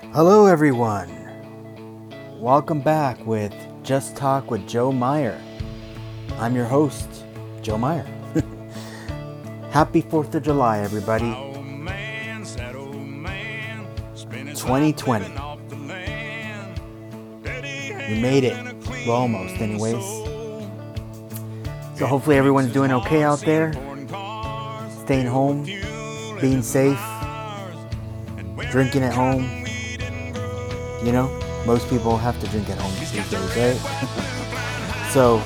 Hello, 0.00 0.46
everyone. 0.46 1.10
Welcome 2.38 2.80
back 2.80 3.26
with 3.26 3.52
Just 3.82 4.14
Talk 4.14 4.48
with 4.48 4.66
Joe 4.68 4.92
Meyer. 4.92 5.36
I'm 6.38 6.54
your 6.54 6.66
host, 6.66 7.24
Joe 7.62 7.76
Meyer. 7.76 8.06
Happy 9.72 10.00
4th 10.00 10.32
of 10.36 10.44
July, 10.44 10.78
everybody. 10.78 11.32
2020. 14.54 15.24
We 18.08 18.20
made 18.20 18.44
it. 18.44 18.56
Well, 19.04 19.16
almost, 19.16 19.56
anyways. 19.56 20.04
So, 21.98 22.06
hopefully, 22.06 22.36
everyone's 22.36 22.72
doing 22.72 22.92
okay 22.92 23.24
out 23.24 23.40
there. 23.40 23.72
Staying 25.04 25.26
home, 25.26 25.64
being 26.40 26.62
safe, 26.62 27.00
drinking 28.70 29.02
at 29.02 29.12
home. 29.12 29.67
You 31.02 31.12
know, 31.12 31.28
most 31.64 31.88
people 31.88 32.16
have 32.16 32.40
to 32.40 32.46
drink 32.48 32.68
at 32.70 32.78
home 32.78 32.92
these 32.98 33.12
days, 33.12 33.32
right? 33.32 33.76
so, 35.12 35.38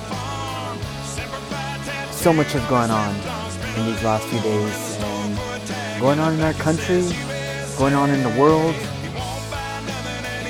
so 2.10 2.32
much 2.32 2.52
has 2.52 2.64
gone 2.70 2.90
on 2.90 3.14
in 3.78 3.92
these 3.92 4.02
last 4.02 4.26
few 4.28 4.40
days 4.40 4.96
and 5.00 6.00
going 6.00 6.20
on 6.20 6.34
in 6.34 6.40
our 6.40 6.54
country, 6.54 7.02
going 7.76 7.92
on 7.92 8.08
in 8.10 8.22
the 8.22 8.40
world. 8.40 8.74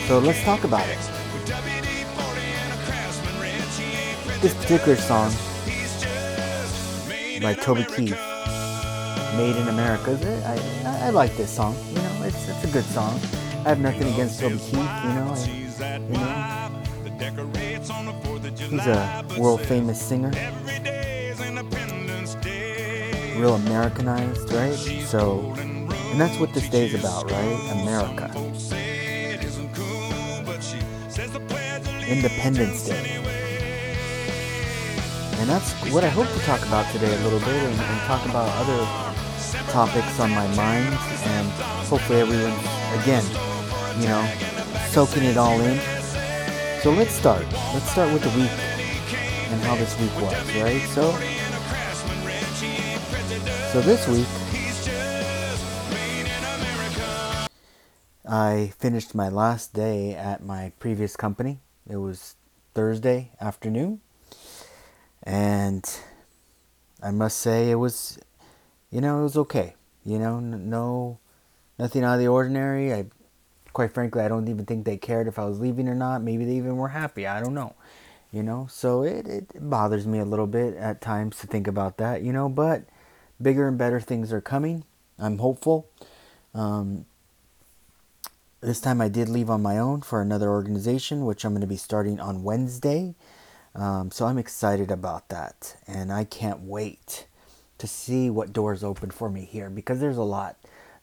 So 0.07 0.21
let's 0.21 0.43
talk 0.45 0.63
about 0.63 0.87
it. 0.89 0.99
This 4.41 4.55
particular 4.55 4.97
song 4.97 5.33
by 7.43 7.55
Toby 7.55 7.85
Keith, 7.85 8.19
Made 9.37 9.57
in 9.57 9.67
America, 9.67 10.17
I, 10.47 10.89
I, 10.89 11.07
I 11.07 11.11
like 11.11 11.37
this 11.37 11.51
song. 11.51 11.75
You 11.89 11.97
know, 11.97 12.23
it's, 12.23 12.49
it's 12.49 12.65
a 12.65 12.69
good 12.69 12.85
song. 12.85 13.19
I 13.65 13.69
have 13.69 13.79
nothing 13.79 14.13
against 14.13 14.41
Toby 14.41 14.59
Keith, 14.59 14.73
you 14.73 14.79
know. 14.81 15.37
And, 15.81 16.09
you 16.09 16.19
know, 16.19 16.83
he's 18.57 18.87
a 18.89 19.25
world 19.39 19.61
famous 19.61 20.03
singer, 20.03 20.33
real 23.39 23.55
Americanized, 23.55 24.53
right? 24.53 24.75
So, 25.07 25.55
and 25.59 26.21
that's 26.21 26.41
what 26.41 26.53
this 26.55 26.69
day 26.69 26.87
is 26.87 26.95
about, 26.95 27.31
right? 27.31 27.83
America. 27.83 28.33
Independence 32.09 32.89
Day. 32.89 33.21
And 35.39 35.49
that's 35.49 35.73
what 35.93 36.03
I 36.03 36.09
hope 36.09 36.27
to 36.27 36.39
talk 36.41 36.67
about 36.67 36.91
today 36.91 37.15
a 37.15 37.21
little 37.23 37.39
bit 37.39 37.49
and, 37.49 37.81
and 37.81 38.01
talk 38.09 38.25
about 38.29 38.49
other 38.57 39.13
topics 39.71 40.19
on 40.19 40.31
my 40.31 40.49
mind 40.57 40.93
and 41.25 41.49
hopefully 41.87 42.21
everyone 42.21 42.53
again 43.01 43.52
you 44.01 44.09
know 44.09 44.25
soaking 44.91 45.25
it 45.25 45.37
all 45.37 45.61
in. 45.61 45.79
So 46.83 46.91
let's 46.93 47.13
start. 47.13 47.47
Let's 47.73 47.91
start 47.91 48.13
with 48.13 48.23
the 48.23 48.31
week 48.31 48.51
and 49.51 49.61
how 49.63 49.77
this 49.77 49.99
week 50.01 50.15
was 50.21 50.35
right? 50.57 50.83
So 50.91 51.13
so 53.73 53.81
this 53.81 54.07
week 54.07 54.27
i 58.29 58.71
finished 58.79 59.15
my 59.15 59.29
last 59.29 59.73
day 59.73 60.15
at 60.15 60.45
my 60.45 60.73
previous 60.79 61.17
company. 61.17 61.61
It 61.89 61.97
was 61.97 62.37
thursday 62.75 63.33
afternoon. 63.41 64.01
And 65.23 65.85
i 67.03 67.11
must 67.11 67.39
say 67.39 67.71
it 67.71 67.77
was 67.77 68.19
you 68.93 69.01
know, 69.01 69.21
it 69.21 69.23
was 69.23 69.37
okay. 69.39 69.75
You 70.05 70.19
know, 70.19 70.39
no, 70.39 71.19
nothing 71.79 72.05
out 72.05 72.15
of 72.15 72.21
the 72.21 72.29
ordinary. 72.29 72.93
I, 72.93 73.07
quite 73.73 73.93
frankly, 73.93 74.23
I 74.23 74.29
don't 74.29 74.49
even 74.49 74.67
think 74.67 74.85
they 74.85 74.97
cared 74.97 75.27
if 75.27 75.39
I 75.39 75.45
was 75.45 75.61
leaving 75.61 75.89
or 75.89 75.95
not. 75.95 76.23
Maybe 76.23 76.45
they 76.45 76.57
even 76.57 76.77
were 76.77 76.89
happy. 76.89 77.27
I 77.27 77.41
don't 77.41 77.55
know. 77.55 77.75
You 78.33 78.43
know, 78.43 78.67
so 78.71 79.03
it, 79.03 79.27
it 79.27 79.71
bothers 79.71 80.07
me 80.07 80.19
a 80.19 80.25
little 80.25 80.47
bit 80.47 80.75
at 80.77 81.03
times 81.03 81.39
to 81.41 81.47
think 81.47 81.67
about 81.67 81.99
that, 81.99 82.23
you 82.23 82.33
know, 82.33 82.49
but 82.49 82.85
bigger 83.41 83.69
and 83.69 83.77
better 83.77 84.01
things 84.01 84.33
are 84.33 84.41
coming. 84.41 84.85
I'm 85.19 85.37
hopeful. 85.37 85.87
Um, 86.55 87.05
this 88.63 88.81
time 88.81 89.03
I 89.03 89.09
did 89.09 89.29
leave 89.29 89.51
on 89.51 89.61
my 89.61 89.77
own 89.77 90.01
for 90.01 90.23
another 90.23 90.49
organization, 90.49 91.27
which 91.27 91.45
I'm 91.45 91.53
going 91.53 91.61
to 91.61 91.67
be 91.67 91.77
starting 91.77 92.21
on 92.21 92.43
Wednesday. 92.43 93.15
Um, 93.75 94.11
so 94.11 94.27
I'm 94.27 94.39
excited 94.39 94.91
about 94.91 95.29
that, 95.29 95.77
and 95.87 96.13
I 96.13 96.25
can't 96.25 96.61
wait 96.61 97.27
to 97.79 97.87
see 97.87 98.31
what 98.31 98.53
doors 98.53 98.85
open 98.85 99.11
for 99.11 99.29
me 99.29 99.45
here 99.45 99.69
because 99.69 99.99
there's 99.99 100.17
a 100.17 100.23
lot 100.23 100.57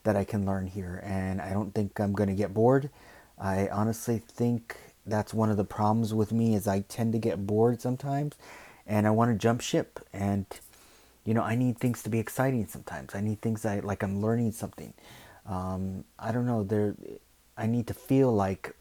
that 0.04 0.16
I 0.16 0.24
can 0.24 0.46
learn 0.46 0.66
here 0.66 1.02
and 1.04 1.40
I 1.40 1.52
don't 1.52 1.74
think 1.74 1.98
I'm 2.00 2.12
going 2.12 2.28
to 2.28 2.34
get 2.34 2.54
bored. 2.54 2.90
I 3.38 3.68
honestly 3.68 4.18
think 4.18 4.76
that's 5.06 5.32
one 5.34 5.50
of 5.50 5.56
the 5.56 5.64
problems 5.64 6.12
with 6.14 6.32
me 6.32 6.54
is 6.54 6.68
I 6.68 6.80
tend 6.80 7.12
to 7.12 7.18
get 7.18 7.46
bored 7.46 7.80
sometimes 7.80 8.36
and 8.86 9.06
I 9.06 9.10
want 9.10 9.30
to 9.30 9.38
jump 9.38 9.60
ship 9.60 10.00
and 10.12 10.46
you 11.24 11.34
know 11.34 11.42
I 11.42 11.54
need 11.54 11.78
things 11.78 12.02
to 12.04 12.10
be 12.10 12.18
exciting 12.18 12.66
sometimes. 12.66 13.14
I 13.14 13.20
need 13.20 13.40
things 13.40 13.62
that 13.62 13.84
like 13.84 14.02
I'm 14.02 14.20
learning 14.20 14.52
something. 14.52 14.94
Um, 15.46 16.04
I 16.18 16.32
don't 16.32 16.46
know 16.46 16.62
there 16.62 16.94
I 17.56 17.66
need 17.66 17.86
to 17.88 17.94
feel 17.94 18.32
like 18.32 18.74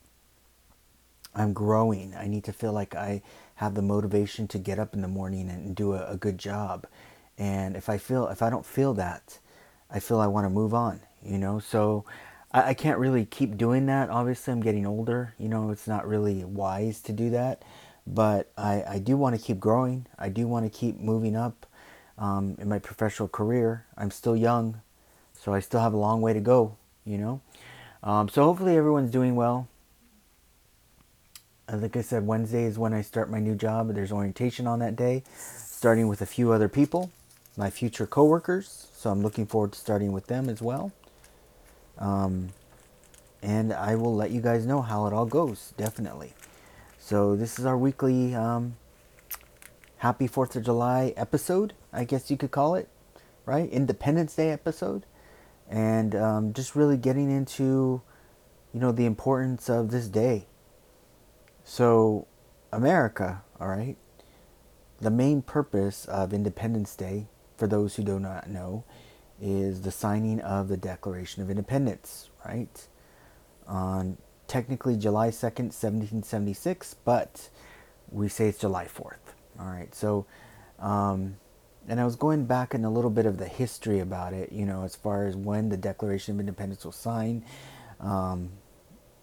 I'm 1.35 1.53
growing. 1.53 2.15
I 2.15 2.27
need 2.27 2.43
to 2.45 2.53
feel 2.53 2.73
like 2.73 2.95
I 2.95 3.21
have 3.55 3.75
the 3.75 3.81
motivation 3.81 4.47
to 4.49 4.57
get 4.57 4.79
up 4.79 4.93
in 4.93 5.01
the 5.01 5.07
morning 5.07 5.49
and 5.49 5.75
do 5.75 5.93
a, 5.93 6.11
a 6.11 6.17
good 6.17 6.37
job 6.37 6.85
and 7.39 7.77
if 7.77 7.87
I 7.89 7.97
feel 7.97 8.27
if 8.27 8.41
I 8.41 8.49
don't 8.49 8.65
feel 8.65 8.93
that, 8.95 9.39
I 9.89 9.99
feel 9.99 10.19
I 10.19 10.27
want 10.27 10.45
to 10.45 10.49
move 10.49 10.73
on. 10.73 10.99
You 11.23 11.37
know, 11.37 11.59
so 11.59 12.05
I, 12.51 12.69
I 12.69 12.73
can't 12.73 12.99
really 12.99 13.25
keep 13.25 13.57
doing 13.57 13.85
that. 13.87 14.09
Obviously, 14.09 14.53
I'm 14.53 14.61
getting 14.61 14.85
older. 14.85 15.33
You 15.37 15.49
know, 15.49 15.71
it's 15.71 15.87
not 15.87 16.07
really 16.07 16.43
wise 16.43 17.01
to 17.01 17.13
do 17.13 17.29
that. 17.31 17.63
But 18.07 18.51
I, 18.57 18.83
I 18.87 18.99
do 18.99 19.17
want 19.17 19.35
to 19.35 19.41
keep 19.41 19.59
growing. 19.59 20.07
I 20.17 20.29
do 20.29 20.47
want 20.47 20.65
to 20.65 20.77
keep 20.77 20.99
moving 20.99 21.35
up 21.35 21.65
um, 22.17 22.55
in 22.59 22.67
my 22.67 22.79
professional 22.79 23.27
career. 23.27 23.85
I'm 23.97 24.11
still 24.11 24.35
young, 24.35 24.81
so 25.39 25.53
I 25.53 25.59
still 25.59 25.79
have 25.79 25.93
a 25.93 25.97
long 25.97 26.21
way 26.21 26.33
to 26.33 26.39
go. 26.39 26.75
You 27.05 27.17
know, 27.17 27.41
um, 28.03 28.29
so 28.29 28.43
hopefully 28.43 28.77
everyone's 28.77 29.11
doing 29.11 29.35
well. 29.35 29.67
Like 31.71 31.95
I 31.95 32.01
said, 32.01 32.25
Wednesday 32.25 32.63
is 32.63 32.79
when 32.79 32.93
I 32.93 33.01
start 33.01 33.29
my 33.29 33.39
new 33.39 33.55
job. 33.55 33.93
There's 33.93 34.11
orientation 34.11 34.65
on 34.65 34.79
that 34.79 34.95
day, 34.95 35.23
starting 35.37 36.07
with 36.07 36.21
a 36.21 36.25
few 36.25 36.51
other 36.51 36.67
people 36.67 37.11
my 37.59 37.69
future 37.69 38.07
coworkers. 38.07 38.87
So 38.95 39.11
I'm 39.11 39.21
looking 39.21 39.45
forward 39.45 39.73
to 39.73 39.79
starting 39.79 40.13
with 40.13 40.27
them 40.27 40.49
as 40.49 40.61
well. 40.61 40.91
Um, 41.99 42.49
and 43.41 43.71
I 43.71 43.95
will 43.95 44.15
let 44.15 44.31
you 44.31 44.41
guys 44.41 44.65
know 44.65 44.81
how 44.81 45.05
it 45.05 45.13
all 45.13 45.25
goes, 45.25 45.73
definitely. 45.77 46.33
So 46.97 47.35
this 47.35 47.59
is 47.59 47.65
our 47.65 47.77
weekly 47.77 48.33
um, 48.33 48.75
Happy 49.97 50.27
Fourth 50.27 50.55
of 50.55 50.63
July 50.63 51.13
episode, 51.17 51.73
I 51.91 52.05
guess 52.05 52.31
you 52.31 52.37
could 52.37 52.51
call 52.51 52.75
it, 52.75 52.89
right? 53.45 53.69
Independence 53.69 54.35
Day 54.35 54.49
episode, 54.49 55.05
and 55.69 56.15
um, 56.15 56.53
just 56.53 56.75
really 56.75 56.97
getting 56.97 57.29
into, 57.29 58.01
you 58.73 58.79
know, 58.79 58.91
the 58.91 59.05
importance 59.05 59.69
of 59.69 59.91
this 59.91 60.07
day. 60.07 60.47
So, 61.63 62.27
America, 62.71 63.43
all 63.59 63.67
right. 63.67 63.97
The 65.01 65.11
main 65.11 65.41
purpose 65.41 66.05
of 66.05 66.33
Independence 66.33 66.95
Day 66.95 67.27
for 67.57 67.67
those 67.67 67.95
who 67.95 68.03
do 68.03 68.19
not 68.19 68.49
know, 68.49 68.83
is 69.41 69.81
the 69.81 69.91
signing 69.91 70.39
of 70.41 70.67
the 70.67 70.77
Declaration 70.77 71.41
of 71.43 71.49
Independence, 71.49 72.29
right? 72.45 72.87
On 73.67 74.17
technically 74.47 74.95
July 74.95 75.29
2nd, 75.29 75.71
1776, 75.71 76.95
but 77.05 77.49
we 78.11 78.27
say 78.27 78.47
it's 78.47 78.59
July 78.59 78.85
4th. 78.85 79.33
All 79.59 79.67
right, 79.67 79.93
so, 79.93 80.25
um, 80.79 81.37
and 81.87 81.99
I 81.99 82.05
was 82.05 82.15
going 82.15 82.45
back 82.45 82.73
in 82.73 82.85
a 82.85 82.89
little 82.89 83.09
bit 83.09 83.25
of 83.25 83.37
the 83.37 83.47
history 83.47 83.99
about 83.99 84.33
it, 84.33 84.51
you 84.51 84.65
know, 84.65 84.83
as 84.83 84.95
far 84.95 85.25
as 85.25 85.35
when 85.35 85.69
the 85.69 85.77
Declaration 85.77 86.35
of 86.35 86.39
Independence 86.39 86.85
was 86.85 86.95
signed. 86.95 87.43
Um, 87.99 88.51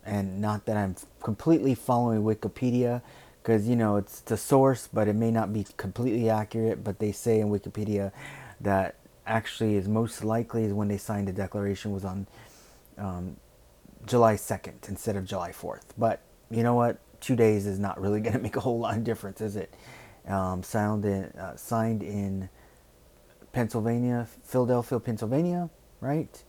and 0.04 0.40
not 0.40 0.66
that 0.66 0.76
I'm 0.76 0.94
completely 1.22 1.74
following 1.74 2.22
Wikipedia, 2.22 3.02
because 3.42 3.68
you 3.68 3.76
know 3.76 3.96
it's 3.96 4.20
the 4.20 4.36
source, 4.36 4.88
but 4.92 5.06
it 5.06 5.14
may 5.14 5.30
not 5.30 5.52
be 5.52 5.64
completely 5.76 6.28
accurate. 6.28 6.82
But 6.82 6.98
they 6.98 7.12
say 7.12 7.40
in 7.40 7.48
Wikipedia 7.48 8.10
that 8.60 8.96
actually 9.26 9.76
is 9.76 9.88
most 9.88 10.24
likely 10.24 10.64
is 10.64 10.72
when 10.72 10.88
they 10.88 10.98
signed 10.98 11.28
the 11.28 11.32
declaration 11.32 11.92
was 11.92 12.04
on 12.04 12.26
um, 12.98 13.36
July 14.06 14.34
2nd 14.34 14.88
instead 14.88 15.16
of 15.16 15.24
July 15.24 15.50
4th. 15.50 15.82
But 15.98 16.20
you 16.50 16.62
know 16.62 16.74
what? 16.74 16.98
Two 17.20 17.36
days 17.36 17.66
is 17.66 17.78
not 17.78 18.00
really 18.00 18.20
going 18.22 18.34
to 18.34 18.38
make 18.38 18.56
a 18.56 18.60
whole 18.60 18.78
lot 18.78 18.96
of 18.96 19.04
difference, 19.04 19.40
is 19.40 19.56
it? 19.56 19.74
Um, 20.26 20.62
signed 20.62 21.04
in, 21.04 21.24
uh, 21.38 21.56
signed 21.56 22.02
in 22.02 22.48
Pennsylvania, 23.52 24.26
Philadelphia, 24.44 25.00
Pennsylvania, 25.00 25.70
right? 26.00 26.42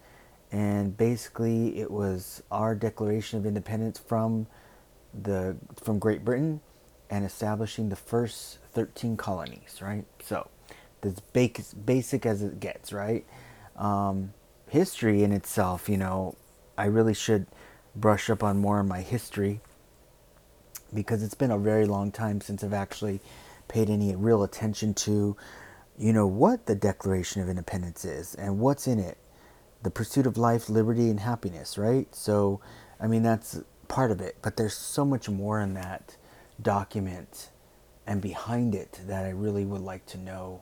And 0.51 0.95
basically, 0.97 1.79
it 1.79 1.91
was 1.91 2.41
our 2.51 2.73
Declaration 2.75 3.37
of 3.37 3.45
Independence 3.45 3.99
from 3.99 4.47
the 5.13 5.57
from 5.81 5.99
Great 5.99 6.23
Britain 6.23 6.61
and 7.09 7.25
establishing 7.25 7.89
the 7.89 7.95
first 7.95 8.59
13 8.73 9.17
colonies, 9.17 9.79
right? 9.81 10.05
So, 10.21 10.49
as 11.03 11.19
basic 11.19 12.25
as 12.25 12.41
it 12.41 12.59
gets, 12.59 12.91
right? 12.91 13.25
Um, 13.75 14.33
history 14.67 15.23
in 15.23 15.31
itself, 15.31 15.87
you 15.87 15.97
know, 15.97 16.35
I 16.77 16.85
really 16.85 17.13
should 17.13 17.47
brush 17.95 18.29
up 18.29 18.43
on 18.43 18.57
more 18.57 18.79
of 18.79 18.87
my 18.87 19.01
history 19.01 19.61
because 20.93 21.23
it's 21.23 21.33
been 21.33 21.51
a 21.51 21.57
very 21.57 21.85
long 21.85 22.11
time 22.11 22.41
since 22.41 22.63
I've 22.63 22.73
actually 22.73 23.19
paid 23.67 23.89
any 23.89 24.15
real 24.15 24.43
attention 24.43 24.93
to, 24.93 25.35
you 25.97 26.13
know, 26.13 26.27
what 26.27 26.65
the 26.65 26.75
Declaration 26.75 27.41
of 27.41 27.49
Independence 27.49 28.05
is 28.05 28.35
and 28.35 28.59
what's 28.59 28.87
in 28.87 28.99
it. 28.99 29.17
The 29.83 29.91
pursuit 29.91 30.25
of 30.25 30.37
life, 30.37 30.69
liberty, 30.69 31.09
and 31.09 31.19
happiness, 31.19 31.77
right? 31.77 32.13
So, 32.15 32.61
I 32.99 33.07
mean, 33.07 33.23
that's 33.23 33.59
part 33.87 34.11
of 34.11 34.21
it, 34.21 34.37
but 34.41 34.57
there's 34.57 34.75
so 34.75 35.05
much 35.05 35.29
more 35.29 35.61
in 35.61 35.73
that 35.75 36.15
document 36.61 37.49
and 38.05 38.21
behind 38.21 38.73
it 38.73 38.99
that 39.07 39.25
I 39.25 39.29
really 39.29 39.65
would 39.65 39.81
like 39.81 40.05
to 40.07 40.17
know. 40.17 40.61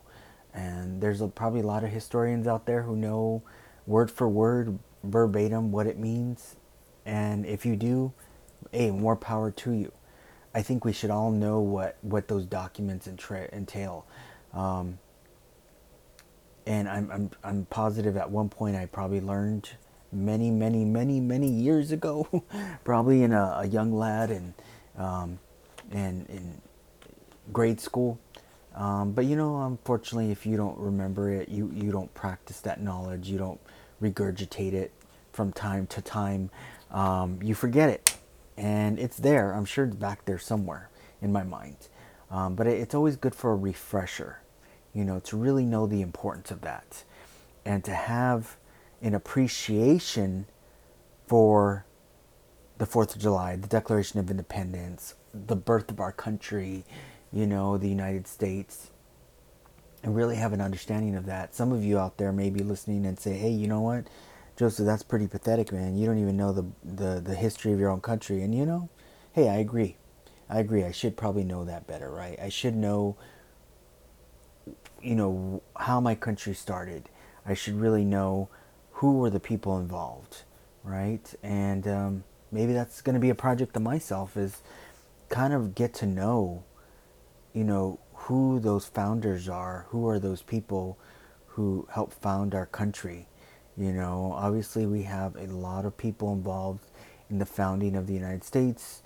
And 0.56 1.02
there's 1.02 1.20
a, 1.20 1.28
probably 1.28 1.60
a 1.60 1.66
lot 1.66 1.84
of 1.84 1.90
historians 1.90 2.46
out 2.46 2.64
there 2.64 2.82
who 2.82 2.96
know 2.96 3.42
word 3.86 4.10
for 4.10 4.26
word, 4.28 4.78
verbatim, 5.04 5.70
what 5.70 5.86
it 5.86 5.98
means. 5.98 6.56
And 7.04 7.44
if 7.44 7.66
you 7.66 7.76
do, 7.76 8.12
hey, 8.72 8.90
more 8.90 9.16
power 9.16 9.50
to 9.50 9.72
you. 9.72 9.92
I 10.54 10.62
think 10.62 10.86
we 10.86 10.94
should 10.94 11.10
all 11.10 11.30
know 11.30 11.60
what, 11.60 11.98
what 12.00 12.28
those 12.28 12.46
documents 12.46 13.06
entail. 13.06 14.06
Um, 14.54 14.98
and 16.66 16.88
I'm, 16.88 17.10
I'm, 17.10 17.30
I'm 17.44 17.66
positive 17.66 18.16
at 18.16 18.30
one 18.30 18.48
point 18.48 18.74
I 18.74 18.86
probably 18.86 19.20
learned 19.20 19.68
many, 20.10 20.50
many, 20.50 20.84
many, 20.86 21.20
many 21.20 21.48
years 21.48 21.92
ago, 21.92 22.42
probably 22.84 23.22
in 23.22 23.32
a, 23.32 23.58
a, 23.60 23.66
young 23.66 23.92
lad 23.92 24.30
and, 24.30 24.54
um, 24.96 25.38
and 25.90 26.26
in 26.30 26.60
grade 27.52 27.80
school. 27.80 28.18
Um, 28.76 29.12
but 29.12 29.24
you 29.24 29.36
know, 29.36 29.62
unfortunately, 29.62 30.30
if 30.30 30.44
you 30.44 30.56
don't 30.56 30.78
remember 30.78 31.32
it, 31.32 31.48
you, 31.48 31.72
you 31.74 31.90
don't 31.90 32.12
practice 32.12 32.60
that 32.60 32.82
knowledge, 32.82 33.28
you 33.28 33.38
don't 33.38 33.60
regurgitate 34.02 34.74
it 34.74 34.92
from 35.32 35.50
time 35.52 35.86
to 35.88 36.02
time, 36.02 36.50
um, 36.90 37.38
you 37.42 37.54
forget 37.54 37.88
it. 37.88 38.16
And 38.58 38.98
it's 38.98 39.16
there, 39.16 39.52
I'm 39.52 39.64
sure 39.64 39.86
it's 39.86 39.96
back 39.96 40.26
there 40.26 40.38
somewhere 40.38 40.90
in 41.22 41.32
my 41.32 41.42
mind. 41.42 41.88
Um, 42.30 42.54
but 42.54 42.66
it, 42.66 42.78
it's 42.78 42.94
always 42.94 43.16
good 43.16 43.34
for 43.34 43.52
a 43.52 43.56
refresher, 43.56 44.40
you 44.92 45.04
know, 45.04 45.20
to 45.20 45.36
really 45.36 45.64
know 45.64 45.86
the 45.86 46.02
importance 46.02 46.50
of 46.50 46.60
that 46.60 47.04
and 47.64 47.82
to 47.84 47.94
have 47.94 48.56
an 49.00 49.14
appreciation 49.14 50.46
for 51.26 51.86
the 52.78 52.86
4th 52.86 53.16
of 53.16 53.22
July, 53.22 53.56
the 53.56 53.66
Declaration 53.66 54.20
of 54.20 54.30
Independence, 54.30 55.14
the 55.32 55.56
birth 55.56 55.90
of 55.90 55.98
our 55.98 56.12
country, 56.12 56.84
you 57.32 57.46
know, 57.46 57.76
the 57.76 57.88
United 57.88 58.26
States, 58.26 58.90
and 60.02 60.14
really 60.14 60.36
have 60.36 60.52
an 60.52 60.60
understanding 60.60 61.16
of 61.16 61.26
that. 61.26 61.54
Some 61.54 61.72
of 61.72 61.84
you 61.84 61.98
out 61.98 62.18
there 62.18 62.32
may 62.32 62.50
be 62.50 62.62
listening 62.62 63.06
and 63.06 63.18
say, 63.18 63.34
hey, 63.34 63.50
you 63.50 63.66
know 63.66 63.80
what? 63.80 64.06
Joseph, 64.56 64.86
that's 64.86 65.02
pretty 65.02 65.26
pathetic, 65.26 65.72
man. 65.72 65.96
You 65.96 66.06
don't 66.06 66.18
even 66.18 66.36
know 66.36 66.52
the, 66.52 66.64
the, 66.82 67.20
the 67.20 67.34
history 67.34 67.72
of 67.72 67.80
your 67.80 67.90
own 67.90 68.00
country. 68.00 68.42
And 68.42 68.54
you 68.54 68.64
know, 68.64 68.88
hey, 69.32 69.48
I 69.48 69.56
agree. 69.56 69.96
I 70.48 70.60
agree. 70.60 70.84
I 70.84 70.92
should 70.92 71.16
probably 71.16 71.44
know 71.44 71.64
that 71.64 71.86
better, 71.86 72.10
right? 72.10 72.38
I 72.40 72.48
should 72.48 72.74
know, 72.74 73.16
you 75.02 75.14
know, 75.14 75.62
how 75.76 76.00
my 76.00 76.14
country 76.14 76.54
started. 76.54 77.08
I 77.44 77.54
should 77.54 77.74
really 77.74 78.04
know 78.04 78.48
who 78.92 79.18
were 79.18 79.30
the 79.30 79.40
people 79.40 79.78
involved, 79.78 80.42
right? 80.84 81.34
And 81.42 81.86
um, 81.86 82.24
maybe 82.50 82.72
that's 82.72 83.02
going 83.02 83.14
to 83.14 83.20
be 83.20 83.30
a 83.30 83.34
project 83.34 83.76
of 83.76 83.82
myself 83.82 84.36
is 84.36 84.62
kind 85.28 85.52
of 85.52 85.74
get 85.74 85.92
to 85.94 86.06
know, 86.06 86.64
you 87.56 87.64
know, 87.64 87.98
who 88.12 88.60
those 88.60 88.84
founders 88.84 89.48
are, 89.48 89.86
who 89.88 90.06
are 90.06 90.18
those 90.18 90.42
people 90.42 90.98
who 91.46 91.88
helped 91.90 92.12
found 92.12 92.54
our 92.54 92.66
country. 92.66 93.26
You 93.78 93.92
know, 93.92 94.34
obviously 94.36 94.84
we 94.84 95.04
have 95.04 95.34
a 95.36 95.46
lot 95.46 95.86
of 95.86 95.96
people 95.96 96.34
involved 96.34 96.84
in 97.30 97.38
the 97.38 97.46
founding 97.46 97.96
of 97.96 98.06
the 98.06 98.12
United 98.12 98.44
States. 98.44 99.02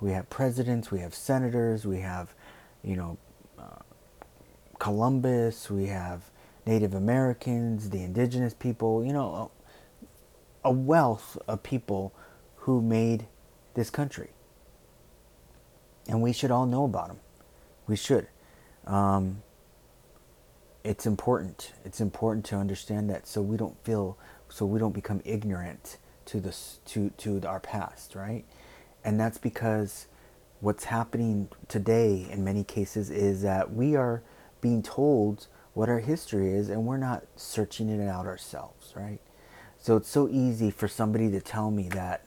We 0.00 0.10
have 0.10 0.28
presidents, 0.28 0.90
we 0.90 0.98
have 0.98 1.14
senators, 1.14 1.86
we 1.86 2.00
have, 2.00 2.34
you 2.82 2.96
know, 2.96 3.18
uh, 3.56 3.82
Columbus, 4.80 5.70
we 5.70 5.86
have 5.86 6.24
Native 6.66 6.94
Americans, 6.94 7.90
the 7.90 8.02
indigenous 8.02 8.52
people, 8.52 9.04
you 9.04 9.12
know, 9.12 9.52
a, 10.64 10.70
a 10.70 10.72
wealth 10.72 11.38
of 11.46 11.62
people 11.62 12.12
who 12.56 12.82
made 12.82 13.26
this 13.74 13.90
country. 13.90 14.30
And 16.08 16.20
we 16.20 16.32
should 16.32 16.50
all 16.50 16.66
know 16.66 16.84
about 16.84 17.06
them. 17.06 17.18
We 17.86 17.96
should. 17.96 18.28
Um, 18.86 19.42
it's 20.84 21.06
important. 21.06 21.72
It's 21.84 22.00
important 22.00 22.44
to 22.46 22.56
understand 22.56 23.08
that 23.10 23.26
so 23.26 23.40
we 23.40 23.56
don't 23.56 23.76
feel, 23.84 24.18
so 24.48 24.66
we 24.66 24.78
don't 24.78 24.92
become 24.92 25.20
ignorant 25.24 25.98
to 26.26 26.40
this, 26.40 26.80
to, 26.86 27.10
to 27.18 27.40
our 27.46 27.60
past, 27.60 28.14
right? 28.14 28.44
And 29.04 29.18
that's 29.18 29.38
because 29.38 30.06
what's 30.60 30.84
happening 30.84 31.48
today 31.68 32.26
in 32.30 32.44
many 32.44 32.64
cases 32.64 33.10
is 33.10 33.42
that 33.42 33.72
we 33.72 33.96
are 33.96 34.22
being 34.60 34.82
told 34.82 35.48
what 35.74 35.88
our 35.88 35.98
history 35.98 36.52
is 36.52 36.68
and 36.68 36.86
we're 36.86 36.96
not 36.96 37.24
searching 37.36 37.88
it 37.88 38.06
out 38.08 38.26
ourselves, 38.26 38.92
right? 38.94 39.20
So 39.78 39.96
it's 39.96 40.08
so 40.08 40.28
easy 40.28 40.70
for 40.70 40.86
somebody 40.86 41.30
to 41.32 41.40
tell 41.40 41.70
me 41.70 41.88
that, 41.90 42.24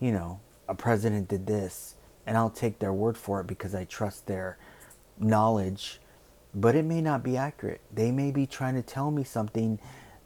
you 0.00 0.12
know, 0.12 0.40
a 0.68 0.74
president 0.74 1.28
did 1.28 1.46
this 1.46 1.94
and 2.26 2.36
I'll 2.36 2.50
take 2.50 2.78
their 2.78 2.92
word 2.92 3.16
for 3.18 3.40
it 3.40 3.46
because 3.46 3.74
I 3.74 3.84
trust 3.84 4.26
their 4.26 4.56
knowledge, 5.18 6.00
but 6.54 6.74
it 6.74 6.84
may 6.84 7.00
not 7.00 7.22
be 7.22 7.36
accurate. 7.36 7.80
They 7.92 8.10
may 8.10 8.30
be 8.30 8.46
trying 8.46 8.74
to 8.74 8.82
tell 8.82 9.10
me 9.10 9.24
something 9.24 9.78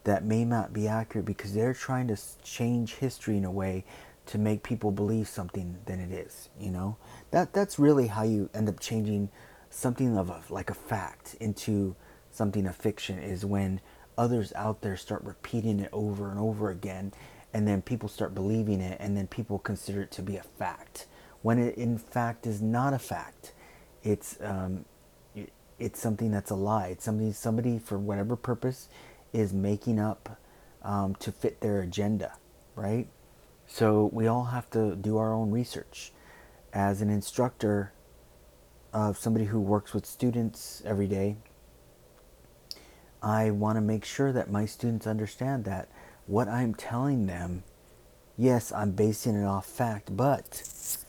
that 0.04 0.24
may 0.24 0.44
not 0.44 0.72
be 0.72 0.88
accurate 0.88 1.26
because 1.26 1.52
they're 1.52 1.74
trying 1.74 2.08
to 2.08 2.16
change 2.42 2.94
history 2.94 3.36
in 3.36 3.44
a 3.44 3.50
way 3.50 3.84
to 4.26 4.38
make 4.38 4.62
people 4.62 4.90
believe 4.90 5.28
something 5.28 5.76
than 5.86 6.00
it 6.00 6.12
is, 6.12 6.48
you 6.58 6.70
know? 6.70 6.96
That 7.32 7.52
that's 7.52 7.78
really 7.78 8.06
how 8.06 8.22
you 8.22 8.48
end 8.54 8.68
up 8.68 8.78
changing 8.80 9.28
something 9.70 10.16
of 10.16 10.30
a, 10.30 10.42
like 10.50 10.70
a 10.70 10.74
fact 10.74 11.36
into 11.40 11.96
something 12.30 12.66
of 12.66 12.76
fiction 12.76 13.18
is 13.18 13.44
when 13.44 13.80
others 14.16 14.52
out 14.54 14.82
there 14.82 14.96
start 14.96 15.22
repeating 15.24 15.80
it 15.80 15.88
over 15.92 16.30
and 16.30 16.38
over 16.38 16.70
again 16.70 17.12
and 17.52 17.66
then 17.66 17.82
people 17.82 18.08
start 18.08 18.34
believing 18.34 18.80
it 18.80 18.96
and 19.00 19.16
then 19.16 19.26
people 19.26 19.58
consider 19.58 20.02
it 20.02 20.10
to 20.12 20.22
be 20.22 20.36
a 20.36 20.42
fact 20.42 21.06
when 21.42 21.58
it 21.58 21.74
in 21.76 21.98
fact 21.98 22.46
is 22.46 22.60
not 22.60 22.92
a 22.92 22.98
fact 22.98 23.52
it's 24.02 24.38
um, 24.42 24.84
it's 25.78 26.00
something 26.00 26.30
that's 26.30 26.50
a 26.50 26.54
lie. 26.56 26.88
It's 26.88 27.04
something 27.04 27.32
somebody 27.32 27.78
for 27.78 27.98
whatever 27.98 28.36
purpose 28.36 28.88
is 29.32 29.52
making 29.52 29.98
up 30.00 30.38
um, 30.82 31.14
to 31.16 31.32
fit 31.32 31.60
their 31.60 31.80
agenda 31.82 32.34
right? 32.76 33.08
So 33.66 34.10
we 34.12 34.26
all 34.26 34.46
have 34.46 34.70
to 34.70 34.96
do 34.96 35.18
our 35.18 35.32
own 35.32 35.50
research. 35.50 36.12
As 36.72 37.02
an 37.02 37.10
instructor 37.10 37.92
of 38.92 39.18
somebody 39.18 39.46
who 39.46 39.60
works 39.60 39.94
with 39.94 40.06
students 40.06 40.82
every 40.86 41.06
day 41.06 41.36
I 43.22 43.50
want 43.50 43.76
to 43.76 43.80
make 43.82 44.04
sure 44.04 44.32
that 44.32 44.50
my 44.50 44.66
students 44.66 45.06
understand 45.06 45.64
that 45.66 45.88
what 46.26 46.48
I'm 46.48 46.74
telling 46.74 47.26
them, 47.26 47.64
yes, 48.38 48.72
I'm 48.72 48.92
basing 48.92 49.36
it 49.40 49.44
off 49.44 49.66
fact, 49.66 50.16
but 50.16 50.62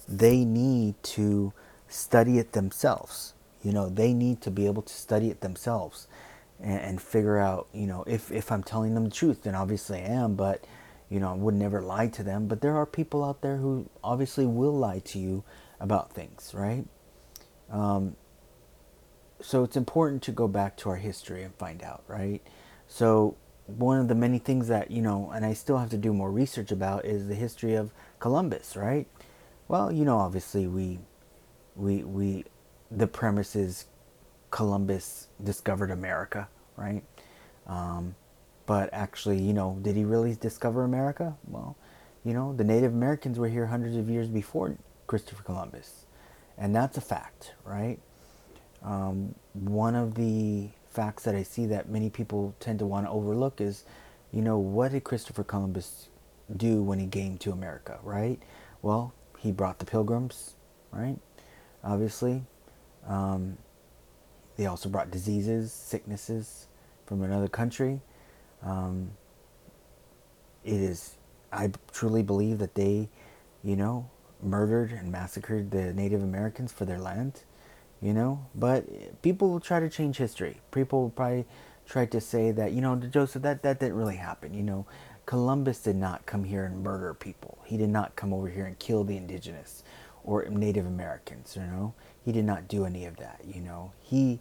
they 0.08 0.44
need 0.46 1.02
to 1.04 1.54
study 1.92 2.40
it 2.40 2.54
themselves. 2.54 3.34
You 3.64 3.72
know, 3.72 3.90
they 3.90 4.14
need 4.14 4.42
to 4.42 4.52
be 4.52 4.66
able 4.66 4.82
to 4.82 4.94
study 4.94 5.30
it 5.30 5.42
themselves 5.42 6.08
and, 6.60 6.80
and 6.80 7.02
figure 7.02 7.38
out, 7.38 7.68
you 7.74 7.86
know, 7.86 8.04
if, 8.08 8.32
if 8.32 8.52
I'm 8.52 8.64
telling 8.64 8.96
them 8.96 9.06
the 9.06 9.12
truth, 9.12 9.44
then 9.44 9.56
obviously 9.56 10.00
I 10.00 10.08
am, 10.08 10.36
but, 10.36 10.64
you 11.10 11.20
know, 11.20 11.32
I 11.32 11.36
would 11.36 11.54
never 11.54 11.82
lie 11.82 12.08
to 12.08 12.24
them. 12.24 12.48
But 12.48 12.62
there 12.62 12.76
are 12.76 12.86
people 12.86 13.24
out 13.24 13.42
there 13.42 13.58
who 13.58 13.90
obviously 14.04 14.46
will 14.46 14.76
lie 14.76 15.00
to 15.00 15.20
you 15.20 15.44
about 15.80 16.14
things, 16.14 16.54
right? 16.56 16.86
Um, 17.70 18.16
so 19.42 19.64
it's 19.64 19.78
important 19.78 20.22
to 20.24 20.32
go 20.32 20.48
back 20.48 20.78
to 20.78 20.90
our 20.90 20.98
history 20.98 21.44
and 21.44 21.54
find 21.56 21.84
out, 21.84 22.04
right? 22.08 22.42
So 22.88 23.36
one 23.66 24.00
of 24.00 24.08
the 24.08 24.16
many 24.16 24.40
things 24.40 24.68
that, 24.68 24.92
you 24.92 25.02
know, 25.02 25.32
and 25.34 25.46
I 25.46 25.54
still 25.54 25.78
have 25.78 25.90
to 25.92 25.98
do 25.98 26.14
more 26.14 26.32
research 26.32 26.72
about 26.72 27.06
is 27.06 27.28
the 27.28 27.36
history 27.36 27.76
of 27.76 27.92
Columbus, 28.20 28.76
right? 28.76 29.08
Well, 29.68 29.92
you 29.92 30.06
know, 30.06 30.18
obviously 30.18 30.68
we 30.68 31.00
we 31.82 32.04
we 32.04 32.46
the 32.92 33.08
premise 33.08 33.56
is 33.56 33.86
Columbus 34.52 35.28
discovered 35.44 35.92
America, 35.92 36.48
right? 36.78 37.04
Um, 37.68 38.16
but 38.66 38.90
actually, 38.94 39.42
you 39.42 39.54
know, 39.54 39.78
did 39.82 39.96
he 39.96 40.04
really 40.04 40.36
discover 40.36 40.84
America? 40.84 41.36
Well, 41.48 41.76
you 42.24 42.34
know, 42.34 42.54
the 42.54 42.64
Native 42.64 42.94
Americans 42.94 43.40
were 43.40 43.48
here 43.48 43.66
hundreds 43.66 43.96
of 43.96 44.10
years 44.10 44.28
before 44.28 44.78
Christopher 45.08 45.44
Columbus. 45.44 46.06
And 46.58 46.76
that's 46.76 46.98
a 46.98 47.02
fact, 47.02 47.54
right? 47.66 48.00
Um, 48.84 49.36
one 49.54 49.96
of 49.96 50.16
the 50.16 50.70
facts 50.90 51.24
that 51.24 51.36
I 51.36 51.44
see 51.44 51.66
that 51.68 51.90
many 51.90 52.10
people 52.10 52.54
tend 52.60 52.80
to 52.80 52.86
want 52.86 53.08
to 53.08 53.12
overlook 53.12 53.62
is, 53.62 53.84
you 54.32 54.42
know, 54.42 54.58
what 54.58 54.92
did 54.92 55.04
Christopher 55.04 55.44
Columbus 55.44 56.10
do 56.56 56.84
when 56.84 57.00
he 57.00 57.08
came 57.08 57.38
to 57.40 57.52
America, 57.52 58.00
right? 58.04 58.40
Well, 58.82 59.14
he 59.40 59.52
brought 59.52 59.80
the 59.80 59.86
pilgrims, 59.86 60.56
right? 60.92 61.18
Obviously. 61.84 62.44
Um, 63.08 63.58
they 64.58 64.66
also 64.66 64.90
brought 64.90 65.12
diseases, 65.12 65.72
sicknesses 65.72 66.68
from 67.06 67.24
another 67.24 67.48
country. 67.48 68.02
Um, 68.64 69.12
it 70.64 70.76
is, 70.76 71.16
I 71.52 71.72
truly 71.92 72.22
believe 72.24 72.60
that 72.60 72.76
they 72.76 73.10
you 73.64 73.76
know, 73.76 74.10
murdered 74.42 74.92
and 74.92 75.12
massacred 75.12 75.72
the 75.72 75.94
Native 75.94 76.24
Americans 76.24 76.72
for 76.72 76.86
their 76.86 77.00
land, 77.00 77.44
you 78.02 78.14
know. 78.14 78.46
But 78.56 79.22
people 79.22 79.50
will 79.50 79.60
try 79.60 79.80
to 79.80 79.90
change 79.90 80.18
history. 80.18 80.62
People 80.72 81.04
will 81.04 81.10
probably 81.12 81.46
try 81.88 82.06
to 82.08 82.22
say 82.22 82.52
that, 82.52 82.72
you 82.72 82.82
know, 82.82 82.96
Joseph, 82.96 83.42
that, 83.44 83.64
that 83.64 83.80
didn't 83.80 83.96
really 83.96 84.16
happen, 84.18 84.54
you 84.54 84.64
know. 84.64 84.86
Columbus 85.26 85.80
did 85.80 85.96
not 85.96 86.26
come 86.26 86.44
here 86.44 86.66
and 86.66 86.84
murder 86.84 87.14
people. 87.14 87.60
He 87.66 87.78
did 87.78 87.90
not 87.90 88.16
come 88.16 88.34
over 88.34 88.50
here 88.50 88.66
and 88.66 88.78
kill 88.80 89.04
the 89.04 89.18
indigenous 89.18 89.84
or 90.24 90.46
Native 90.46 90.86
Americans, 90.86 91.56
you 91.56 91.64
know. 91.64 91.94
He 92.24 92.32
did 92.32 92.46
not 92.46 92.68
do 92.68 92.86
any 92.86 93.06
of 93.06 93.18
that, 93.18 93.42
you 93.46 93.62
know. 93.62 93.94
He, 94.00 94.40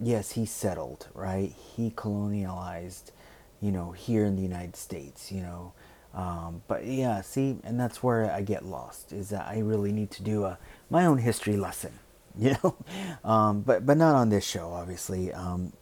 yes, 0.00 0.32
he 0.32 0.46
settled, 0.46 1.08
right? 1.14 1.52
He 1.76 1.90
colonialized, 1.90 3.12
you 3.60 3.70
know, 3.70 3.92
here 3.92 4.24
in 4.24 4.36
the 4.36 4.42
United 4.42 4.76
States, 4.76 5.30
you 5.30 5.42
know. 5.42 5.72
Um, 6.14 6.62
but 6.68 6.86
yeah, 6.86 7.20
see, 7.20 7.56
and 7.64 7.78
that's 7.78 8.02
where 8.02 8.30
I 8.30 8.40
get 8.40 8.64
lost 8.64 9.12
is 9.12 9.28
that 9.28 9.46
I 9.46 9.58
really 9.58 9.92
need 9.92 10.10
to 10.12 10.22
do 10.22 10.44
a 10.44 10.58
my 10.90 11.04
own 11.04 11.18
history 11.18 11.56
lesson, 11.56 11.92
you 12.38 12.56
know. 12.62 12.76
Um, 13.24 13.60
but 13.60 13.84
but 13.84 13.96
not 13.96 14.14
on 14.14 14.30
this 14.30 14.44
show, 14.44 14.72
obviously. 14.72 15.32
Um, 15.32 15.72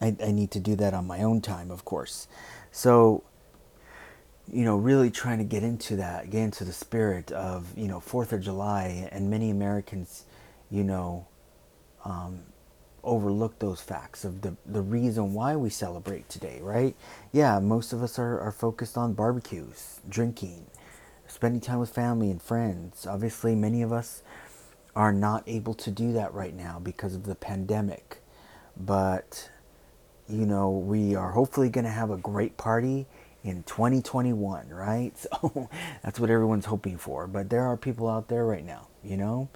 I, 0.00 0.14
I 0.22 0.32
need 0.32 0.50
to 0.52 0.60
do 0.60 0.76
that 0.76 0.92
on 0.92 1.06
my 1.06 1.22
own 1.22 1.40
time, 1.40 1.70
of 1.70 1.84
course. 1.84 2.28
So 2.70 3.22
you 4.52 4.64
know, 4.64 4.76
really 4.76 5.10
trying 5.10 5.38
to 5.38 5.44
get 5.44 5.62
into 5.62 5.96
that, 5.96 6.30
get 6.30 6.42
into 6.42 6.64
the 6.64 6.72
spirit 6.72 7.32
of, 7.32 7.66
you 7.76 7.88
know, 7.88 8.00
Fourth 8.00 8.32
of 8.32 8.40
July, 8.40 9.08
and 9.10 9.30
many 9.30 9.50
Americans, 9.50 10.24
you 10.70 10.84
know, 10.84 11.26
um, 12.04 12.40
overlook 13.02 13.58
those 13.58 13.80
facts 13.80 14.24
of 14.24 14.42
the, 14.42 14.56
the 14.66 14.82
reason 14.82 15.34
why 15.34 15.56
we 15.56 15.70
celebrate 15.70 16.28
today, 16.28 16.60
right? 16.62 16.94
Yeah, 17.32 17.58
most 17.58 17.92
of 17.92 18.02
us 18.02 18.18
are, 18.18 18.38
are 18.40 18.52
focused 18.52 18.96
on 18.96 19.14
barbecues, 19.14 20.00
drinking, 20.08 20.66
spending 21.26 21.60
time 21.60 21.78
with 21.78 21.90
family 21.90 22.30
and 22.30 22.40
friends. 22.40 23.06
Obviously, 23.06 23.54
many 23.54 23.82
of 23.82 23.92
us 23.92 24.22
are 24.94 25.12
not 25.12 25.42
able 25.46 25.74
to 25.74 25.90
do 25.90 26.12
that 26.12 26.32
right 26.32 26.54
now 26.54 26.78
because 26.78 27.14
of 27.14 27.24
the 27.24 27.34
pandemic. 27.34 28.18
But, 28.76 29.50
you 30.28 30.46
know, 30.46 30.70
we 30.70 31.14
are 31.14 31.32
hopefully 31.32 31.68
going 31.68 31.84
to 31.84 31.90
have 31.90 32.10
a 32.10 32.16
great 32.16 32.56
party 32.56 33.06
in 33.44 33.62
2021, 33.64 34.70
right? 34.70 35.12
So 35.44 35.68
that's 36.02 36.18
what 36.18 36.30
everyone's 36.30 36.64
hoping 36.64 36.96
for. 36.96 37.26
But 37.26 37.50
there 37.50 37.62
are 37.62 37.76
people 37.76 38.08
out 38.08 38.28
there 38.28 38.44
right 38.46 38.64
now, 38.64 38.88
you 39.02 39.16
know, 39.16 39.48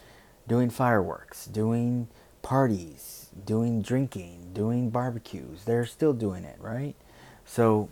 doing 0.46 0.70
fireworks, 0.70 1.46
doing 1.46 2.08
parties, 2.42 3.30
doing 3.44 3.82
drinking, 3.82 4.50
doing 4.52 4.90
barbecues. 4.90 5.64
They're 5.64 5.86
still 5.86 6.12
doing 6.12 6.44
it, 6.44 6.56
right? 6.60 6.94
So, 7.46 7.88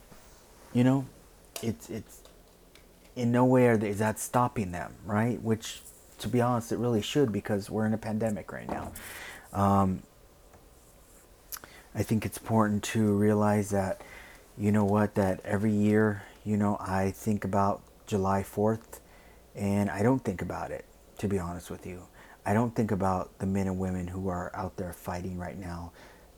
you 0.72 0.84
know, 0.84 1.06
it's 1.62 1.88
it's 1.88 2.20
in 3.16 3.32
no 3.32 3.46
way 3.46 3.66
is 3.66 3.98
that 3.98 4.18
stopping 4.18 4.72
them, 4.72 4.94
right? 5.04 5.40
Which, 5.42 5.80
to 6.18 6.28
be 6.28 6.40
honest, 6.40 6.70
it 6.70 6.78
really 6.78 7.02
should 7.02 7.32
because 7.32 7.70
we're 7.70 7.86
in 7.86 7.94
a 7.94 7.98
pandemic 7.98 8.52
right 8.52 8.68
now. 8.68 8.92
Um, 9.52 10.02
I 11.94 12.02
think 12.02 12.26
it's 12.26 12.36
important 12.36 12.82
to 12.84 13.14
realize 13.14 13.70
that 13.70 14.02
you 14.58 14.72
know 14.72 14.84
what, 14.84 15.14
that 15.14 15.40
every 15.44 15.72
year, 15.72 16.22
you 16.44 16.56
know, 16.56 16.76
I 16.80 17.10
think 17.10 17.44
about 17.44 17.82
July 18.06 18.42
4th 18.42 19.00
and 19.54 19.90
I 19.90 20.02
don't 20.02 20.24
think 20.24 20.42
about 20.42 20.70
it, 20.70 20.84
to 21.18 21.28
be 21.28 21.38
honest 21.38 21.70
with 21.70 21.86
you. 21.86 22.02
I 22.44 22.54
don't 22.54 22.74
think 22.74 22.90
about 22.90 23.38
the 23.38 23.46
men 23.46 23.66
and 23.66 23.78
women 23.78 24.06
who 24.06 24.28
are 24.28 24.54
out 24.54 24.76
there 24.76 24.92
fighting 24.92 25.36
right 25.36 25.58
now 25.58 25.92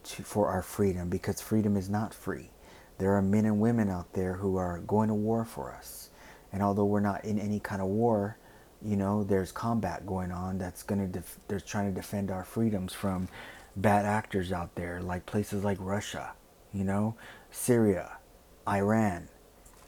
to, 0.05 0.23
for 0.23 0.49
our 0.49 0.63
freedom 0.63 1.09
because 1.09 1.41
freedom 1.41 1.77
is 1.77 1.89
not 1.89 2.15
free. 2.15 2.51
There 2.99 3.15
are 3.15 3.23
men 3.23 3.45
and 3.45 3.61
women 3.61 3.89
out 3.89 4.13
there 4.15 4.35
who 4.35 4.57
are 4.57 4.81
going 4.81 5.09
to 5.09 5.15
war 5.15 5.45
for 5.45 5.73
us. 5.73 6.11
And 6.53 6.63
although 6.63 6.87
we're 6.87 7.01
not 7.01 7.25
in 7.25 7.39
any 7.39 7.61
kind 7.61 7.81
of 7.83 7.89
war, 7.89 8.37
you 8.83 8.97
know, 8.97 9.23
there's 9.23 9.53
combat 9.53 10.07
going 10.07 10.33
on 10.33 10.59
that's 10.59 10.83
going 10.83 11.01
to, 11.01 11.07
def- 11.07 11.39
they're 11.47 11.61
trying 11.61 11.93
to 11.93 11.95
defend 11.95 12.31
our 12.31 12.45
freedoms 12.45 12.93
from 12.95 13.29
bad 13.77 14.07
actors 14.07 14.51
out 14.51 14.75
there, 14.75 15.01
like 15.03 15.27
places 15.27 15.63
like 15.63 15.77
Russia, 15.81 16.33
you 16.73 16.85
know, 16.85 17.15
Syria, 17.59 18.19
Iran, 18.67 19.29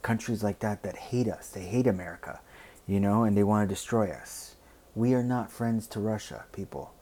countries 0.03 0.43
like 0.43 0.59
that 0.59 0.83
that 0.83 0.97
hate 0.97 1.29
us. 1.29 1.49
They 1.49 1.63
hate 1.63 1.87
America, 1.87 2.41
you 2.87 3.01
know, 3.01 3.23
and 3.23 3.35
they 3.35 3.45
want 3.45 3.67
to 3.67 3.75
destroy 3.75 4.11
us. 4.11 4.57
We 4.95 5.15
are 5.15 5.23
not 5.23 5.53
friends 5.53 5.87
to 5.89 6.01
Russia, 6.01 6.45
people. 6.53 6.93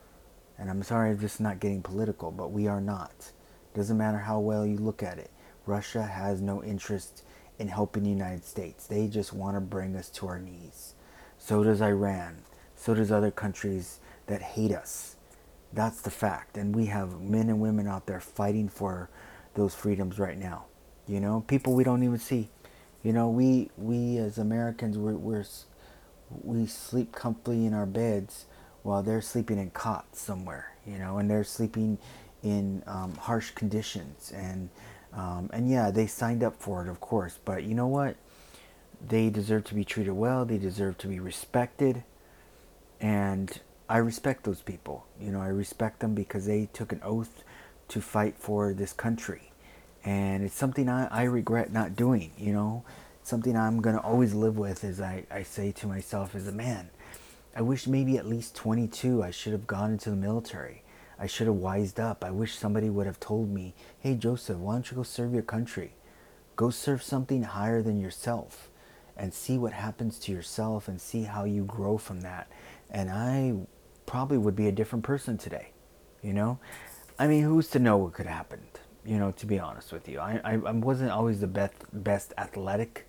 And 0.57 0.69
I'm 0.69 0.83
sorry 0.83 1.09
I'm 1.09 1.19
just 1.19 1.41
not 1.41 1.59
getting 1.59 1.81
political, 1.81 2.31
but 2.31 2.51
we 2.51 2.67
are 2.67 2.79
not. 2.79 3.31
Doesn't 3.73 3.97
matter 3.97 4.19
how 4.19 4.39
well 4.39 4.65
you 4.65 4.77
look 4.77 5.01
at 5.03 5.17
it. 5.17 5.31
Russia 5.65 6.03
has 6.03 6.39
no 6.39 6.63
interest 6.63 7.23
in 7.57 7.67
helping 7.67 8.03
the 8.03 8.09
United 8.09 8.45
States. 8.45 8.85
They 8.87 9.07
just 9.07 9.33
want 9.33 9.57
to 9.57 9.61
bring 9.61 9.95
us 9.95 10.09
to 10.11 10.27
our 10.27 10.39
knees. 10.39 10.93
So 11.39 11.63
does 11.63 11.81
Iran. 11.81 12.43
So 12.75 12.93
does 12.93 13.11
other 13.11 13.31
countries 13.31 13.99
that 14.27 14.41
hate 14.41 14.71
us. 14.71 15.15
That's 15.73 16.01
the 16.01 16.11
fact. 16.11 16.57
And 16.57 16.75
we 16.75 16.85
have 16.85 17.19
men 17.19 17.49
and 17.49 17.59
women 17.59 17.87
out 17.87 18.05
there 18.05 18.21
fighting 18.21 18.69
for 18.69 19.09
those 19.55 19.75
freedoms 19.75 20.19
right 20.19 20.37
now. 20.37 20.65
You 21.07 21.19
know, 21.19 21.43
people 21.47 21.73
we 21.73 21.83
don't 21.83 22.03
even 22.03 22.19
see. 22.19 22.49
You 23.03 23.13
know, 23.13 23.29
we 23.29 23.69
we 23.77 24.17
as 24.17 24.37
Americans 24.37 24.97
we're, 24.97 25.13
we're 25.13 25.45
we 26.43 26.65
sleep 26.67 27.11
comfortably 27.11 27.65
in 27.65 27.73
our 27.73 27.85
beds 27.85 28.45
while 28.83 29.01
they're 29.01 29.21
sleeping 29.21 29.57
in 29.57 29.71
cots 29.71 30.21
somewhere. 30.21 30.73
You 30.85 30.97
know, 30.97 31.17
and 31.17 31.29
they're 31.29 31.43
sleeping 31.43 31.97
in 32.43 32.83
um, 32.87 33.15
harsh 33.15 33.51
conditions 33.51 34.31
and 34.35 34.69
um, 35.13 35.49
and 35.51 35.69
yeah, 35.69 35.89
they 35.91 36.07
signed 36.07 36.43
up 36.43 36.55
for 36.61 36.85
it, 36.85 36.89
of 36.89 36.99
course. 36.99 37.39
But 37.43 37.63
you 37.63 37.73
know 37.73 37.87
what? 37.87 38.15
They 39.05 39.29
deserve 39.29 39.63
to 39.65 39.73
be 39.73 39.83
treated 39.83 40.13
well. 40.13 40.45
They 40.45 40.57
deserve 40.57 40.97
to 40.99 41.07
be 41.07 41.19
respected, 41.19 42.03
and 42.99 43.59
I 43.87 43.97
respect 43.97 44.43
those 44.43 44.61
people. 44.61 45.07
You 45.19 45.31
know, 45.31 45.41
I 45.41 45.47
respect 45.47 45.99
them 45.99 46.13
because 46.13 46.45
they 46.45 46.69
took 46.73 46.91
an 46.91 47.01
oath 47.03 47.43
to 47.89 48.01
fight 48.01 48.35
for 48.37 48.73
this 48.73 48.93
country. 48.93 49.51
And 50.03 50.43
it's 50.43 50.55
something 50.55 50.87
I, 50.89 51.07
I 51.07 51.23
regret 51.23 51.71
not 51.71 51.95
doing, 51.95 52.31
you 52.37 52.53
know. 52.53 52.83
Something 53.23 53.55
I'm 53.55 53.81
going 53.81 53.95
to 53.95 54.01
always 54.01 54.33
live 54.33 54.57
with 54.57 54.83
as 54.83 54.99
I, 55.01 55.25
I 55.29 55.43
say 55.43 55.71
to 55.73 55.87
myself 55.87 56.33
as 56.33 56.47
a 56.47 56.51
man. 56.51 56.89
I 57.55 57.61
wish 57.61 57.85
maybe 57.85 58.17
at 58.17 58.25
least 58.25 58.55
22 58.55 59.21
I 59.21 59.31
should 59.31 59.51
have 59.51 59.67
gone 59.67 59.91
into 59.91 60.09
the 60.09 60.15
military. 60.15 60.83
I 61.19 61.27
should 61.27 61.47
have 61.47 61.57
wised 61.57 61.99
up. 61.99 62.23
I 62.23 62.31
wish 62.31 62.57
somebody 62.57 62.89
would 62.89 63.05
have 63.05 63.19
told 63.19 63.49
me, 63.49 63.73
hey, 63.99 64.15
Joseph, 64.15 64.57
why 64.57 64.73
don't 64.73 64.89
you 64.89 64.95
go 64.95 65.03
serve 65.03 65.33
your 65.33 65.43
country? 65.43 65.93
Go 66.55 66.69
serve 66.69 67.03
something 67.03 67.43
higher 67.43 67.81
than 67.81 67.99
yourself 67.99 68.69
and 69.17 69.33
see 69.33 69.57
what 69.57 69.73
happens 69.73 70.17
to 70.19 70.31
yourself 70.31 70.87
and 70.87 71.01
see 71.01 71.23
how 71.23 71.43
you 71.43 71.65
grow 71.65 71.97
from 71.97 72.21
that. 72.21 72.47
And 72.89 73.09
I 73.09 73.53
probably 74.05 74.37
would 74.37 74.55
be 74.55 74.67
a 74.67 74.71
different 74.71 75.03
person 75.03 75.37
today, 75.37 75.71
you 76.23 76.33
know? 76.33 76.57
I 77.19 77.27
mean, 77.27 77.43
who's 77.43 77.67
to 77.69 77.79
know 77.79 77.97
what 77.97 78.13
could 78.13 78.25
happen? 78.25 78.61
You 79.05 79.17
know, 79.19 79.31
to 79.31 79.45
be 79.45 79.59
honest 79.59 79.91
with 79.91 80.07
you, 80.07 80.19
I 80.19 80.39
I, 80.43 80.53
I 80.53 80.71
wasn't 80.71 81.11
always 81.11 81.41
the 81.41 81.47
best 81.47 81.75
best 81.91 82.33
athletic, 82.37 83.05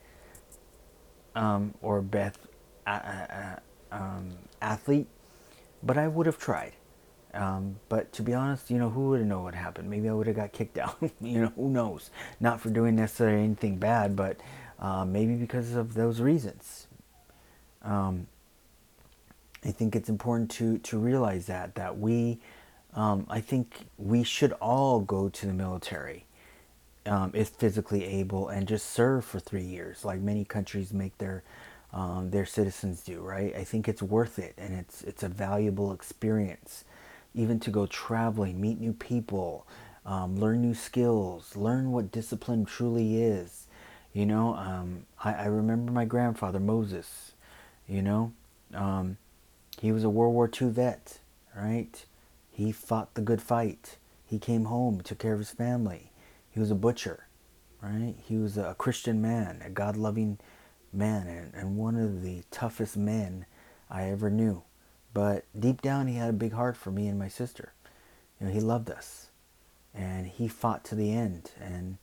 um, 1.37 1.75
or 1.81 2.03
best 2.03 2.41
uh, 2.87 2.91
uh, 2.91 3.57
um, 3.93 4.31
athlete, 4.61 5.07
but 5.83 5.97
I 5.97 6.09
would 6.09 6.27
have 6.27 6.39
tried. 6.39 6.73
Um, 7.33 7.77
but 7.89 8.13
to 8.15 8.23
be 8.23 8.35
honest, 8.35 8.71
you 8.71 8.79
know, 8.79 8.91
who 8.91 9.11
would 9.11 9.21
have 9.21 9.29
known 9.29 9.45
what 9.45 9.55
happened? 9.55 9.89
Maybe 9.89 10.09
I 10.09 10.13
would 10.13 10.27
have 10.27 10.37
got 10.37 10.53
kicked 10.53 10.79
out. 10.85 10.99
you 11.21 11.43
know, 11.43 11.53
who 11.55 11.69
knows? 11.69 12.11
Not 12.41 12.61
for 12.61 12.71
doing 12.71 12.97
necessarily 12.97 13.45
anything 13.45 13.77
bad, 13.77 14.17
but 14.17 14.41
uh, 14.81 15.05
maybe 15.05 15.35
because 15.35 15.75
of 15.77 15.95
those 15.95 16.21
reasons. 16.21 16.89
Um, 17.83 18.27
I 19.65 19.71
think 19.71 19.95
it's 19.95 20.09
important 20.09 20.51
to 20.53 20.79
to 20.79 20.99
realize 20.99 21.47
that 21.47 21.75
that 21.77 21.99
we 21.99 22.41
um, 22.95 23.27
I 23.29 23.41
think 23.41 23.87
we 23.99 24.23
should 24.25 24.53
all 24.55 25.01
go 25.01 25.29
to 25.29 25.47
the 25.47 25.53
military 25.53 26.25
um, 27.07 27.31
if 27.35 27.49
physically 27.49 28.05
able 28.05 28.49
and 28.49 28.69
just 28.69 28.87
serve 28.91 29.25
for 29.25 29.41
three 29.41 29.63
years, 29.65 30.05
like 30.05 30.21
many 30.21 30.45
countries 30.45 30.93
make 30.93 31.17
their 31.19 31.43
um, 31.93 32.31
their 32.31 32.47
citizens 32.47 33.03
do. 33.03 33.21
Right? 33.21 33.55
I 33.57 33.65
think 33.65 33.89
it's 33.89 34.03
worth 34.03 34.39
it, 34.39 34.55
and 34.59 34.75
it's 34.75 35.03
it's 35.03 35.23
a 35.23 35.29
valuable 35.29 35.93
experience, 35.93 36.85
even 37.35 37.59
to 37.61 37.71
go 37.71 37.87
traveling, 37.87 38.61
meet 38.61 38.81
new 38.81 38.93
people, 38.93 39.67
um, 40.05 40.37
learn 40.39 40.61
new 40.61 40.75
skills, 40.75 41.57
learn 41.57 41.93
what 41.93 42.13
discipline 42.13 42.65
truly 42.65 43.23
is. 43.23 43.67
You 44.13 44.27
know, 44.27 44.55
um, 44.57 45.07
I, 45.23 45.35
I 45.35 45.45
remember 45.47 45.93
my 45.93 46.05
grandfather 46.05 46.61
Moses. 46.61 47.33
You 47.89 48.03
know, 48.03 48.33
um, 48.75 49.17
he 49.81 49.91
was 49.93 50.05
a 50.05 50.11
World 50.11 50.35
War 50.35 50.49
II 50.61 50.69
vet, 50.69 51.19
right? 51.57 52.05
He 52.61 52.73
fought 52.73 53.15
the 53.15 53.23
good 53.23 53.41
fight. 53.41 53.97
He 54.27 54.39
came 54.39 54.67
home, 54.67 55.01
took 55.01 55.19
care 55.19 55.33
of 55.33 55.39
his 55.39 55.51
family. 55.51 56.13
He 56.51 56.61
was 56.61 56.71
a 56.71 56.75
butcher, 56.75 57.27
right? 57.81 58.15
He 58.23 58.37
was 58.37 58.59
a 58.59 58.75
Christian 58.77 59.23
man, 59.23 59.63
a 59.65 59.71
God 59.71 59.97
loving 59.97 60.39
man, 60.93 61.27
and, 61.27 61.55
and 61.55 61.77
one 61.79 61.97
of 61.97 62.23
the 62.23 62.43
toughest 62.51 62.99
men 62.99 63.47
I 63.89 64.11
ever 64.11 64.29
knew. 64.29 64.63
But 65.15 65.47
deep 65.59 65.81
down, 65.81 66.07
he 66.07 66.17
had 66.17 66.29
a 66.29 66.35
big 66.35 66.53
heart 66.53 66.77
for 66.77 66.91
me 66.91 67.09
and 67.09 67.19
my 67.19 67.29
sister. 67.29 67.73
You 68.39 68.47
know, 68.47 68.53
he 68.53 68.61
loved 68.61 68.91
us, 68.91 69.31
and 69.95 70.27
he 70.27 70.47
fought 70.47 70.85
to 70.85 70.95
the 70.95 71.13
end. 71.13 71.53
And 71.59 71.97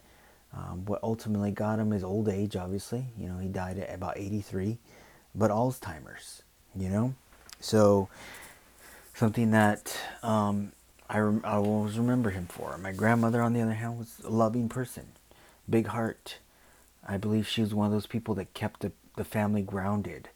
um, 0.54 0.86
what 0.86 1.04
ultimately 1.04 1.52
got 1.52 1.78
him 1.78 1.94
is 1.94 2.04
old 2.04 2.30
age, 2.30 2.56
obviously. 2.56 3.06
You 3.16 3.30
know, 3.30 3.38
he 3.38 3.48
died 3.48 3.78
at 3.78 3.94
about 3.94 4.18
83. 4.18 4.80
but 5.36 5.52
Alzheimer's, 5.52 6.42
you 6.76 6.90
know? 6.90 7.14
So, 7.60 8.10
something 9.18 9.50
that 9.50 9.98
um, 10.22 10.72
I, 11.10 11.18
rem- 11.18 11.42
I 11.44 11.56
always 11.56 11.98
remember 11.98 12.30
him 12.30 12.46
for. 12.46 12.78
My 12.78 12.92
grandmother, 12.92 13.42
on 13.42 13.54
the 13.54 13.62
other 13.62 13.74
hand, 13.74 13.98
was 13.98 14.22
a 14.24 14.30
loving 14.30 14.70
person, 14.70 15.08
big 15.68 15.88
heart. 15.88 16.38
I 17.06 17.18
believe 17.18 17.48
she 17.48 17.62
was 17.62 17.74
one 17.74 17.88
of 17.88 17.92
those 17.92 18.06
people 18.06 18.36
that 18.36 18.54
kept 18.54 18.82
the, 18.82 18.92
the 19.16 19.24
family 19.24 19.64
grounded, 19.64 20.30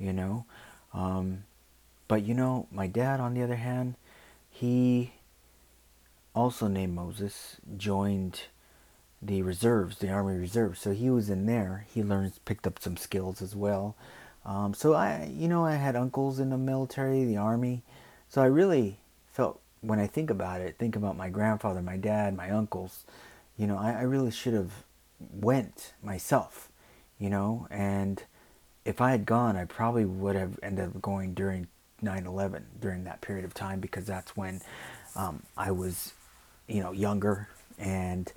you 0.00 0.12
know? 0.12 0.46
Um, 0.92 1.44
but, 2.08 2.22
you 2.24 2.34
know, 2.34 2.66
my 2.72 2.88
dad, 2.88 3.20
on 3.20 3.34
the 3.34 3.42
other 3.42 3.56
hand, 3.56 3.94
he 4.50 5.12
also 6.34 6.66
named 6.66 6.94
Moses, 6.94 7.58
joined 7.76 8.42
the 9.22 9.42
reserves, 9.42 9.98
the 9.98 10.10
Army 10.10 10.36
Reserves. 10.36 10.80
So 10.80 10.92
he 10.92 11.08
was 11.08 11.30
in 11.30 11.46
there. 11.46 11.86
He 11.94 12.02
learned, 12.02 12.32
picked 12.44 12.66
up 12.66 12.80
some 12.80 12.96
skills 12.96 13.40
as 13.40 13.54
well. 13.54 13.94
Um, 14.44 14.74
so 14.74 14.92
I, 14.94 15.30
you 15.32 15.46
know, 15.46 15.64
I 15.64 15.76
had 15.76 15.94
uncles 15.94 16.40
in 16.40 16.50
the 16.50 16.58
military, 16.58 17.24
the 17.24 17.36
Army. 17.36 17.84
So 18.34 18.42
I 18.42 18.46
really 18.46 18.98
felt, 19.30 19.60
when 19.80 20.00
I 20.00 20.08
think 20.08 20.28
about 20.28 20.60
it, 20.60 20.74
think 20.76 20.96
about 20.96 21.16
my 21.16 21.28
grandfather, 21.28 21.80
my 21.80 21.96
dad, 21.96 22.36
my 22.36 22.50
uncles. 22.50 23.04
You 23.56 23.68
know, 23.68 23.78
I, 23.78 23.92
I 23.92 24.02
really 24.02 24.32
should 24.32 24.54
have 24.54 24.72
went 25.32 25.92
myself. 26.02 26.68
You 27.20 27.30
know, 27.30 27.68
and 27.70 28.20
if 28.84 29.00
I 29.00 29.12
had 29.12 29.24
gone, 29.24 29.54
I 29.54 29.66
probably 29.66 30.04
would 30.04 30.34
have 30.34 30.58
ended 30.64 30.86
up 30.86 31.00
going 31.00 31.34
during 31.34 31.68
9/11 32.02 32.64
during 32.80 33.04
that 33.04 33.20
period 33.20 33.44
of 33.44 33.54
time 33.54 33.78
because 33.78 34.04
that's 34.04 34.36
when 34.36 34.62
um, 35.14 35.44
I 35.56 35.70
was, 35.70 36.12
you 36.66 36.82
know, 36.82 36.90
younger 36.90 37.46
and 37.78 38.32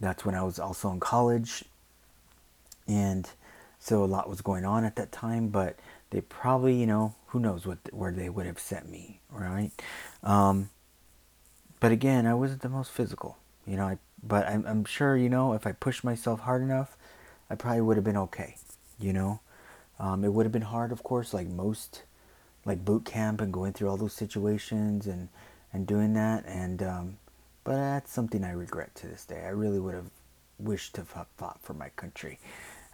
that's 0.00 0.24
when 0.24 0.34
I 0.34 0.42
was 0.42 0.58
also 0.58 0.90
in 0.90 0.98
college. 0.98 1.64
And 2.88 3.30
so 3.78 4.02
a 4.02 4.06
lot 4.06 4.28
was 4.28 4.40
going 4.40 4.64
on 4.64 4.84
at 4.84 4.96
that 4.96 5.12
time, 5.12 5.46
but 5.50 5.76
they 6.16 6.22
probably, 6.22 6.74
you 6.74 6.86
know, 6.86 7.14
who 7.26 7.38
knows 7.38 7.66
what 7.66 7.76
where 7.92 8.10
they 8.10 8.30
would 8.30 8.46
have 8.46 8.58
sent 8.58 8.88
me, 8.88 9.20
right? 9.30 9.70
Um, 10.22 10.70
but 11.78 11.92
again, 11.92 12.26
I 12.26 12.32
wasn't 12.32 12.62
the 12.62 12.70
most 12.70 12.90
physical, 12.90 13.36
you 13.66 13.76
know. 13.76 13.84
I, 13.84 13.98
but 14.22 14.48
I'm, 14.48 14.64
I'm 14.66 14.86
sure, 14.86 15.14
you 15.14 15.28
know, 15.28 15.52
if 15.52 15.66
I 15.66 15.72
pushed 15.72 16.04
myself 16.04 16.40
hard 16.40 16.62
enough, 16.62 16.96
I 17.50 17.54
probably 17.54 17.82
would 17.82 17.98
have 17.98 18.04
been 18.04 18.16
okay, 18.16 18.56
you 18.98 19.12
know. 19.12 19.40
Um, 19.98 20.24
it 20.24 20.32
would 20.32 20.46
have 20.46 20.52
been 20.52 20.62
hard, 20.62 20.90
of 20.90 21.02
course, 21.02 21.34
like 21.34 21.48
most, 21.48 22.04
like 22.64 22.82
boot 22.82 23.04
camp 23.04 23.42
and 23.42 23.52
going 23.52 23.74
through 23.74 23.90
all 23.90 23.98
those 23.98 24.14
situations 24.14 25.06
and 25.06 25.28
and 25.70 25.86
doing 25.86 26.14
that, 26.14 26.46
and 26.46 26.82
um, 26.82 27.18
but 27.62 27.72
that's 27.72 28.10
something 28.10 28.42
I 28.42 28.52
regret 28.52 28.94
to 28.94 29.06
this 29.06 29.26
day. 29.26 29.42
I 29.44 29.50
really 29.50 29.80
would 29.80 29.94
have 29.94 30.10
wished 30.58 30.94
to 30.94 31.02
have 31.02 31.26
fought 31.36 31.60
for 31.60 31.74
my 31.74 31.90
country 31.90 32.38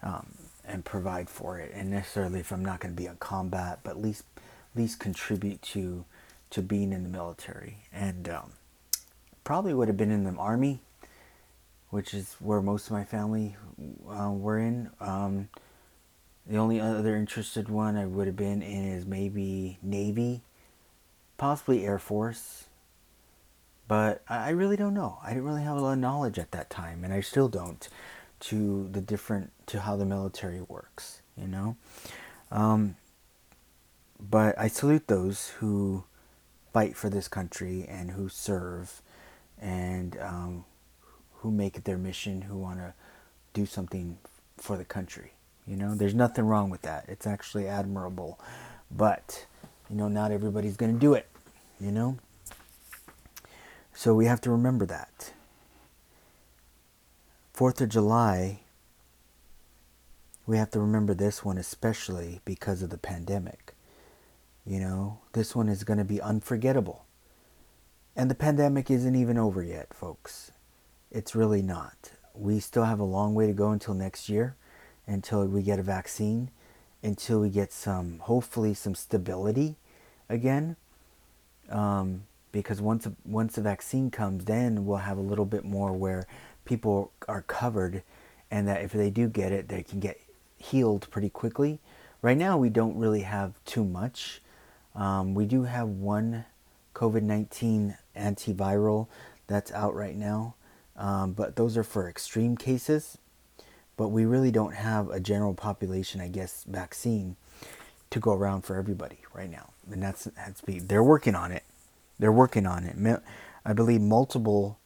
um, 0.01 0.27
and 0.65 0.85
provide 0.85 1.29
for 1.29 1.59
it. 1.59 1.71
And 1.73 1.91
necessarily, 1.91 2.39
if 2.39 2.51
I'm 2.51 2.63
not 2.63 2.79
going 2.79 2.95
to 2.95 3.01
be 3.01 3.07
in 3.07 3.15
combat, 3.17 3.79
but 3.83 3.91
at 3.91 4.01
least 4.01 4.23
at 4.37 4.79
least 4.79 4.99
contribute 4.99 5.61
to 5.61 6.05
to 6.51 6.61
being 6.61 6.93
in 6.93 7.03
the 7.03 7.09
military. 7.09 7.77
And 7.91 8.29
um, 8.29 8.51
probably 9.43 9.73
would 9.73 9.87
have 9.87 9.97
been 9.97 10.11
in 10.11 10.23
the 10.23 10.39
army, 10.39 10.79
which 11.89 12.13
is 12.13 12.35
where 12.39 12.61
most 12.61 12.87
of 12.87 12.91
my 12.91 13.03
family 13.03 13.55
uh, 14.09 14.31
were 14.31 14.59
in. 14.59 14.89
Um, 14.99 15.49
the 16.45 16.57
only 16.57 16.79
other 16.79 17.15
interested 17.15 17.69
one 17.69 17.95
I 17.95 18.05
would 18.05 18.27
have 18.27 18.35
been 18.35 18.61
in 18.61 18.83
is 18.91 19.05
maybe 19.05 19.77
Navy, 19.81 20.41
possibly 21.37 21.85
Air 21.85 21.99
Force. 21.99 22.65
But 23.87 24.23
I 24.29 24.49
really 24.51 24.77
don't 24.77 24.93
know. 24.93 25.19
I 25.23 25.29
didn't 25.29 25.45
really 25.45 25.63
have 25.63 25.77
a 25.77 25.81
lot 25.81 25.93
of 25.93 25.99
knowledge 25.99 26.39
at 26.39 26.51
that 26.51 26.69
time, 26.69 27.03
and 27.03 27.13
I 27.13 27.21
still 27.21 27.49
don't, 27.49 27.87
to 28.43 28.89
the 28.91 29.01
different 29.01 29.51
to 29.67 29.81
how 29.81 29.95
the 29.95 30.05
military 30.05 30.61
works. 30.61 31.21
You 31.37 31.47
know, 31.47 31.77
um, 32.51 32.95
but 34.19 34.57
I 34.57 34.67
salute 34.67 35.07
those 35.07 35.49
who 35.59 36.03
fight 36.71 36.95
for 36.95 37.09
this 37.09 37.27
country 37.27 37.85
and 37.87 38.11
who 38.11 38.29
serve, 38.29 39.01
and 39.59 40.17
um, 40.19 40.65
who 41.37 41.51
make 41.51 41.77
it 41.77 41.85
their 41.85 41.97
mission, 41.97 42.43
who 42.43 42.57
want 42.57 42.79
to 42.79 42.93
do 43.53 43.65
something 43.65 44.17
for 44.57 44.77
the 44.77 44.85
country. 44.85 45.33
You 45.65 45.77
know, 45.77 45.95
there's 45.95 46.13
nothing 46.13 46.45
wrong 46.45 46.69
with 46.69 46.81
that. 46.81 47.05
It's 47.07 47.25
actually 47.25 47.67
admirable, 47.67 48.39
but 48.91 49.45
you 49.89 49.95
know, 49.95 50.07
not 50.07 50.31
everybody's 50.31 50.77
going 50.77 50.93
to 50.93 50.99
do 50.99 51.13
it. 51.13 51.27
You 51.79 51.91
know. 51.91 52.17
So 53.93 54.13
we 54.13 54.25
have 54.25 54.41
to 54.41 54.51
remember 54.51 54.85
that. 54.87 55.33
Fourth 57.53 57.79
of 57.81 57.89
July, 57.89 58.61
we 60.47 60.57
have 60.57 60.71
to 60.71 60.79
remember 60.79 61.13
this 61.13 61.45
one 61.45 61.59
especially 61.59 62.41
because 62.45 62.81
of 62.81 62.89
the 62.89 62.97
pandemic. 62.97 63.75
You 64.65 64.79
know, 64.79 65.19
this 65.33 65.55
one 65.55 65.69
is 65.69 65.83
going 65.83 65.99
to 65.99 66.03
be 66.03 66.19
unforgettable. 66.19 67.05
And 68.15 68.31
the 68.31 68.35
pandemic 68.35 68.89
isn't 68.89 69.15
even 69.15 69.37
over 69.37 69.61
yet, 69.61 69.93
folks. 69.93 70.51
It's 71.11 71.35
really 71.35 71.61
not. 71.61 72.13
We 72.33 72.59
still 72.59 72.85
have 72.85 72.99
a 72.99 73.03
long 73.03 73.35
way 73.35 73.45
to 73.45 73.53
go 73.53 73.69
until 73.69 73.93
next 73.93 74.29
year, 74.29 74.55
until 75.05 75.45
we 75.45 75.61
get 75.61 75.77
a 75.77 75.83
vaccine, 75.83 76.49
until 77.03 77.39
we 77.39 77.49
get 77.49 77.71
some, 77.71 78.17
hopefully, 78.17 78.73
some 78.73 78.95
stability 78.95 79.75
again. 80.27 80.75
Um, 81.69 82.23
because 82.51 82.81
once 82.81 83.07
once 83.25 83.55
the 83.55 83.61
vaccine 83.61 84.09
comes, 84.11 84.45
then 84.45 84.85
we'll 84.85 84.97
have 84.97 85.17
a 85.17 85.21
little 85.21 85.45
bit 85.45 85.65
more 85.65 85.91
where 85.91 86.25
people 86.65 87.11
are 87.27 87.41
covered, 87.43 88.03
and 88.49 88.67
that 88.67 88.81
if 88.81 88.91
they 88.91 89.09
do 89.09 89.27
get 89.27 89.51
it, 89.51 89.67
they 89.67 89.83
can 89.83 89.99
get 89.99 90.19
healed 90.57 91.07
pretty 91.09 91.29
quickly. 91.29 91.79
Right 92.21 92.37
now, 92.37 92.57
we 92.57 92.69
don't 92.69 92.97
really 92.97 93.21
have 93.21 93.53
too 93.65 93.83
much. 93.83 94.41
Um, 94.95 95.33
we 95.33 95.45
do 95.45 95.63
have 95.63 95.87
one 95.87 96.45
COVID 96.93 97.23
19 97.23 97.97
antiviral 98.15 99.07
that's 99.47 99.71
out 99.71 99.95
right 99.95 100.15
now, 100.15 100.55
um, 100.95 101.33
but 101.33 101.55
those 101.55 101.75
are 101.77 101.83
for 101.83 102.07
extreme 102.07 102.55
cases. 102.55 103.17
But 103.95 104.07
we 104.09 104.25
really 104.25 104.51
don't 104.51 104.73
have 104.73 105.09
a 105.09 105.19
general 105.19 105.53
population, 105.53 106.19
I 106.19 106.27
guess, 106.27 106.63
vaccine 106.67 107.35
to 108.09 108.19
go 108.19 108.33
around 108.33 108.63
for 108.63 108.75
everybody 108.75 109.19
right 109.33 109.49
now. 109.49 109.69
And 109.91 110.01
that's, 110.01 110.25
that's 110.35 110.61
they're 110.65 111.03
working 111.03 111.35
on 111.35 111.51
it. 111.51 111.63
They're 112.17 112.31
working 112.31 112.65
on 112.65 112.85
it. 112.85 113.21
I 113.65 113.73
believe 113.73 114.01
multiple 114.01 114.79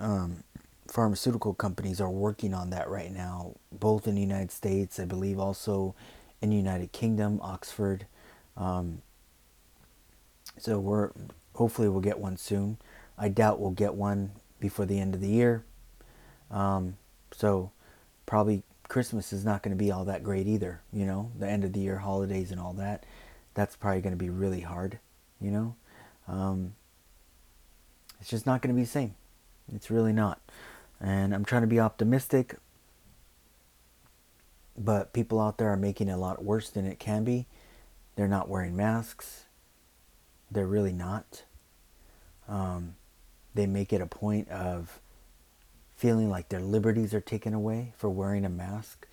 um, 0.00 0.42
pharmaceutical 0.88 1.54
companies 1.54 2.00
are 2.00 2.10
working 2.10 2.52
on 2.54 2.70
that 2.70 2.88
right 2.88 3.12
now, 3.12 3.54
both 3.70 4.08
in 4.08 4.14
the 4.16 4.20
United 4.20 4.50
States, 4.50 4.98
I 4.98 5.04
believe 5.04 5.38
also 5.38 5.94
in 6.40 6.50
the 6.50 6.56
United 6.56 6.92
Kingdom, 6.92 7.38
Oxford. 7.42 8.06
Um, 8.56 9.02
so 10.58 10.78
we're 10.78 11.10
hopefully 11.54 11.88
we'll 11.88 12.00
get 12.00 12.18
one 12.18 12.36
soon. 12.36 12.78
I 13.16 13.28
doubt 13.28 13.60
we'll 13.60 13.70
get 13.70 13.94
one 13.94 14.32
before 14.58 14.86
the 14.86 14.98
end 14.98 15.14
of 15.14 15.20
the 15.20 15.28
year. 15.28 15.64
Um, 16.50 16.96
so 17.32 17.70
probably 18.26 18.62
Christmas 18.88 19.32
is 19.32 19.44
not 19.44 19.62
going 19.62 19.76
to 19.76 19.82
be 19.82 19.92
all 19.92 20.04
that 20.06 20.24
great 20.24 20.46
either. 20.46 20.80
You 20.92 21.06
know, 21.06 21.30
the 21.38 21.48
end 21.48 21.64
of 21.64 21.72
the 21.72 21.80
year 21.80 21.98
holidays 21.98 22.50
and 22.50 22.60
all 22.60 22.72
that. 22.74 23.04
That's 23.54 23.76
probably 23.76 24.00
going 24.00 24.12
to 24.12 24.16
be 24.16 24.30
really 24.30 24.60
hard. 24.60 24.98
You 25.40 25.50
know, 25.50 25.76
um, 26.28 26.74
it's 28.20 28.30
just 28.30 28.46
not 28.46 28.62
going 28.62 28.74
to 28.74 28.76
be 28.76 28.84
the 28.84 28.90
same. 28.90 29.14
It's 29.74 29.90
really 29.90 30.12
not. 30.12 30.40
And 31.00 31.34
I'm 31.34 31.44
trying 31.44 31.62
to 31.62 31.68
be 31.68 31.80
optimistic, 31.80 32.56
but 34.76 35.12
people 35.12 35.40
out 35.40 35.58
there 35.58 35.68
are 35.68 35.76
making 35.76 36.08
it 36.08 36.12
a 36.12 36.16
lot 36.16 36.44
worse 36.44 36.70
than 36.70 36.86
it 36.86 36.98
can 36.98 37.24
be. 37.24 37.46
They're 38.16 38.28
not 38.28 38.48
wearing 38.48 38.76
masks. 38.76 39.46
They're 40.50 40.66
really 40.66 40.92
not. 40.92 41.44
Um, 42.48 42.96
they 43.54 43.66
make 43.66 43.92
it 43.92 44.00
a 44.00 44.06
point 44.06 44.48
of 44.48 45.00
feeling 45.96 46.30
like 46.30 46.48
their 46.48 46.60
liberties 46.60 47.14
are 47.14 47.20
taken 47.20 47.54
away 47.54 47.92
for 47.96 48.08
wearing 48.08 48.44
a 48.44 48.50
mask. 48.50 49.06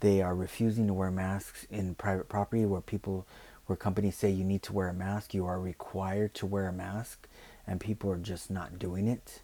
They 0.00 0.20
are 0.22 0.34
refusing 0.34 0.86
to 0.86 0.94
wear 0.94 1.10
masks 1.10 1.66
in 1.70 1.94
private 1.94 2.28
property 2.28 2.64
where 2.64 2.80
people 2.80 3.26
where 3.66 3.76
companies 3.76 4.16
say 4.16 4.30
you 4.30 4.44
need 4.44 4.62
to 4.62 4.72
wear 4.72 4.88
a 4.88 4.94
mask, 4.94 5.32
you 5.32 5.46
are 5.46 5.58
required 5.58 6.34
to 6.34 6.46
wear 6.46 6.68
a 6.68 6.72
mask, 6.72 7.26
and 7.66 7.80
people 7.80 8.10
are 8.10 8.18
just 8.18 8.50
not 8.50 8.78
doing 8.78 9.08
it, 9.08 9.40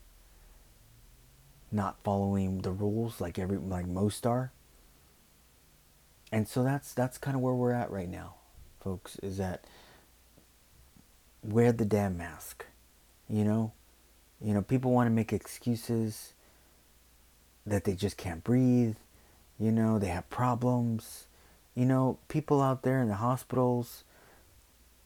not 1.73 1.97
following 2.03 2.63
the 2.63 2.73
rules 2.73 3.21
like 3.21 3.39
every 3.39 3.57
like 3.57 3.87
most 3.87 4.27
are. 4.27 4.53
And 6.33 6.47
so 6.47 6.63
that's 6.63 6.93
that's 6.93 7.19
kind 7.19 7.37
of 7.37 7.43
where 7.43 7.55
we're 7.55 7.73
at 7.73 7.91
right 7.91 8.09
now, 8.09 8.35
folks. 8.81 9.17
Is 9.17 9.39
that 9.39 9.65
wear 11.43 11.73
the 11.73 11.85
damn 11.85 12.19
mask, 12.19 12.67
you 13.29 13.45
know, 13.45 13.73
you 14.41 14.55
know 14.55 14.63
people 14.63 14.93
want 14.93 15.07
to 15.07 15.11
make 15.11 15.33
excuses 15.33 16.35
that 17.67 17.85
they 17.85 17.95
just 17.95 18.17
can't 18.17 18.45
breathe, 18.45 18.97
you 19.59 19.73
know 19.73 19.99
they 19.99 20.09
have 20.09 20.29
problems, 20.31 21.27
you 21.75 21.85
know 21.85 22.19
people 22.29 22.61
out 22.63 22.83
there 22.83 23.03
in 23.03 23.09
the 23.09 23.15
hospitals 23.15 24.05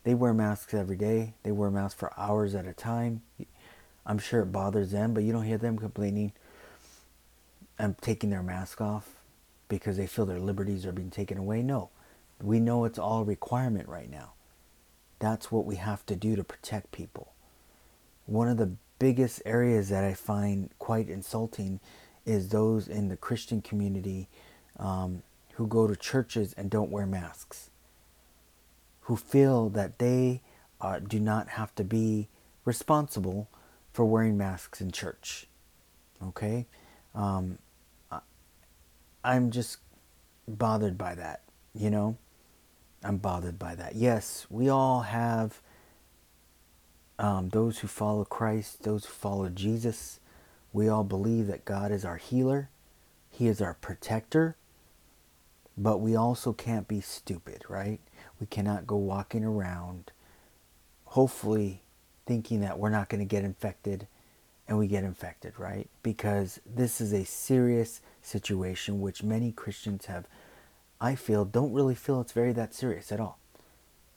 they 0.05 0.15
wear 0.15 0.35
masks 0.35 0.75
every 0.75 0.97
day. 0.97 1.33
They 1.43 1.51
wear 1.51 1.71
masks 1.71 1.99
for 1.99 2.13
hours 2.19 2.55
at 2.55 2.67
a 2.67 2.75
time. 2.75 3.23
I'm 4.07 4.19
sure 4.19 4.43
it 4.43 4.53
bothers 4.53 4.91
them, 4.91 5.15
but 5.15 5.25
you 5.25 5.33
don't 5.33 5.45
hear 5.45 5.59
them 5.59 5.79
complaining 5.79 6.33
and 7.79 7.99
taking 7.99 8.31
their 8.31 8.43
mask 8.43 8.81
off 8.81 9.17
because 9.69 9.97
they 9.97 10.07
feel 10.07 10.27
their 10.27 10.41
liberties 10.41 10.87
are 10.87 10.93
being 10.93 11.11
taken 11.11 11.39
away. 11.39 11.63
No, 11.63 11.91
We 12.43 12.61
know 12.61 12.85
it's 12.85 12.99
all 12.99 13.25
requirement 13.25 13.89
right 13.89 14.11
now. 14.11 14.33
That's 15.19 15.51
what 15.51 15.65
we 15.65 15.77
have 15.77 16.05
to 16.07 16.17
do 16.17 16.37
to 16.37 16.45
protect 16.45 16.93
people. 16.93 17.33
One 18.27 18.49
of 18.49 18.57
the 18.57 18.73
biggest 18.99 19.43
areas 19.45 19.89
that 19.89 20.05
I 20.05 20.15
find 20.15 20.71
quite 20.79 21.09
insulting 21.09 21.81
is 22.27 22.49
those 22.49 22.89
in 22.89 23.09
the 23.09 23.17
Christian 23.17 23.61
community 23.63 24.29
um, 24.79 25.23
who 25.55 25.67
go 25.67 25.87
to 25.87 25.97
churches 25.97 26.53
and 26.55 26.71
don't 26.71 26.91
wear 26.91 27.07
masks, 27.07 27.71
who 29.03 29.17
feel 29.17 29.69
that 29.71 29.99
they 29.99 30.43
uh, 30.81 30.99
do 30.99 31.21
not 31.21 31.51
have 31.51 31.75
to 31.77 31.85
be 31.85 32.29
responsible 32.65 33.49
for 33.93 34.05
wearing 34.05 34.37
masks 34.37 34.81
in 34.81 34.91
church. 34.91 35.47
Okay? 36.23 36.67
Um, 37.15 37.59
I'm 39.25 39.51
just 39.51 39.79
bothered 40.47 40.99
by 40.99 41.15
that, 41.15 41.43
you 41.75 41.91
know? 41.91 42.19
I'm 43.03 43.19
bothered 43.19 43.59
by 43.59 43.75
that. 43.75 43.95
Yes, 43.95 44.47
we 44.51 44.69
all 44.69 45.03
have 45.03 45.61
um, 47.19 47.51
those 47.51 47.79
who 47.79 47.89
follow 47.89 48.25
Christ, 48.25 48.83
those 48.83 49.07
who 49.07 49.13
follow 49.13 49.49
Jesus. 49.49 50.21
We 50.73 50.89
all 50.89 51.05
believe 51.05 51.47
that 51.47 51.65
God 51.65 51.93
is 51.93 52.05
our 52.05 52.17
healer, 52.17 52.71
He 53.31 53.47
is 53.47 53.61
our 53.61 53.75
protector, 53.75 54.57
but 55.77 55.99
we 55.99 56.17
also 56.17 56.53
can't 56.53 56.89
be 56.89 57.01
stupid, 57.01 57.63
right? 57.69 58.01
We 58.41 58.47
cannot 58.47 58.87
go 58.87 58.97
walking 58.97 59.45
around, 59.45 60.13
hopefully, 61.05 61.83
thinking 62.27 62.61
that 62.61 62.79
we're 62.79 62.91
not 62.91 63.09
going 63.09 63.21
to 63.21 63.25
get 63.25 63.45
infected 63.45 64.07
and 64.67 64.79
we 64.79 64.87
get 64.87 65.05
infected, 65.05 65.59
right? 65.59 65.89
Because 66.03 66.61
this 66.65 67.01
is 67.01 67.13
a 67.13 67.25
serious 67.25 68.01
situation 68.23 69.01
which 69.01 69.23
many 69.23 69.53
Christians 69.53 70.07
have, 70.07 70.27
I 71.01 71.15
feel, 71.15 71.45
don't 71.45 71.73
really 71.73 71.95
feel 71.95 72.21
it's 72.21 72.33
very 72.33 72.53
that 72.53 72.75
serious 72.75 73.13
at 73.13 73.21
all. 73.21 73.39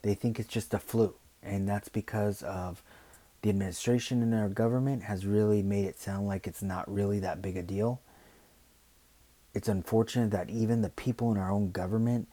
They 0.04 0.14
think 0.14 0.40
it's 0.40 0.48
just 0.48 0.74
a 0.74 0.80
flu, 0.80 1.16
and 1.44 1.68
that's 1.68 1.90
because 1.90 2.44
of 2.44 2.82
the 3.42 3.50
administration 3.50 4.24
in 4.24 4.34
our 4.34 4.50
government 4.50 5.04
has 5.04 5.26
really 5.26 5.62
made 5.62 5.86
it 5.86 6.00
sound 6.00 6.28
like 6.28 6.48
it's 6.48 6.64
not 6.64 6.92
really 6.92 7.20
that 7.20 7.42
big 7.42 7.58
a 7.58 7.62
deal. 7.62 8.00
It's 9.54 9.68
unfortunate 9.68 10.32
that 10.32 10.50
even 10.50 10.82
the 10.82 10.90
people 10.90 11.32
in 11.32 11.38
our 11.38 11.52
own 11.52 11.72
government, 11.72 12.28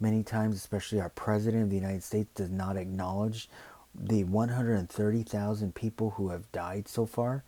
many 0.00 0.22
times, 0.22 0.56
especially 0.56 1.00
our 1.00 1.10
president 1.10 1.64
of 1.64 1.70
the 1.70 1.76
United 1.76 2.02
States, 2.02 2.30
does 2.34 2.50
not 2.50 2.76
acknowledge 2.76 3.48
the 3.94 4.24
130,000 4.24 5.74
people 5.74 6.10
who 6.10 6.28
have 6.30 6.50
died 6.52 6.88
so 6.88 7.06
far 7.06 7.44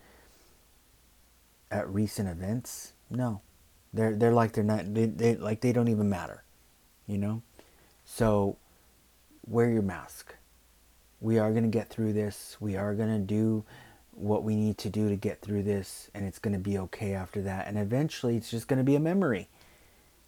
at 1.72 1.88
recent 1.88 2.28
events. 2.28 2.92
No, 3.10 3.40
they're 3.92 4.14
they're 4.14 4.32
like 4.32 4.52
they're 4.52 4.62
not 4.62 4.94
they, 4.94 5.06
they 5.06 5.36
like 5.36 5.60
they 5.60 5.72
don't 5.72 5.88
even 5.88 6.08
matter, 6.08 6.44
you 7.06 7.18
know. 7.18 7.42
So 8.04 8.58
wear 9.46 9.70
your 9.70 9.82
mask. 9.82 10.34
We 11.20 11.38
are 11.38 11.52
to 11.64 11.68
get 11.68 11.88
through 11.88 12.12
this. 12.12 12.56
We 12.60 12.76
are 12.76 12.94
to 13.10 13.18
do 13.18 13.64
what 14.14 14.44
we 14.44 14.56
need 14.56 14.76
to 14.78 14.90
do 14.90 15.08
to 15.08 15.16
get 15.16 15.40
through 15.40 15.62
this, 15.62 16.10
and 16.14 16.26
it's 16.26 16.38
to 16.52 16.58
be 16.58 16.78
okay 16.78 17.14
after 17.14 17.40
that. 17.42 17.66
And 17.66 17.78
eventually, 17.78 18.36
it's 18.36 18.50
just 18.50 18.68
to 18.78 18.84
be 18.84 18.96
a 18.96 19.00
memory, 19.00 19.48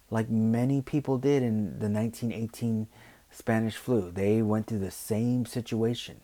like 0.09 0.29
many 0.29 0.81
people 0.81 1.17
did 1.17 1.43
in 1.43 1.79
the 1.79 1.89
1918 1.89 2.87
Spanish 3.29 3.75
flu. 3.75 4.11
They 4.11 4.41
went 4.41 4.67
through 4.67 4.79
the 4.79 4.91
same 4.91 5.45
situation. 5.45 6.21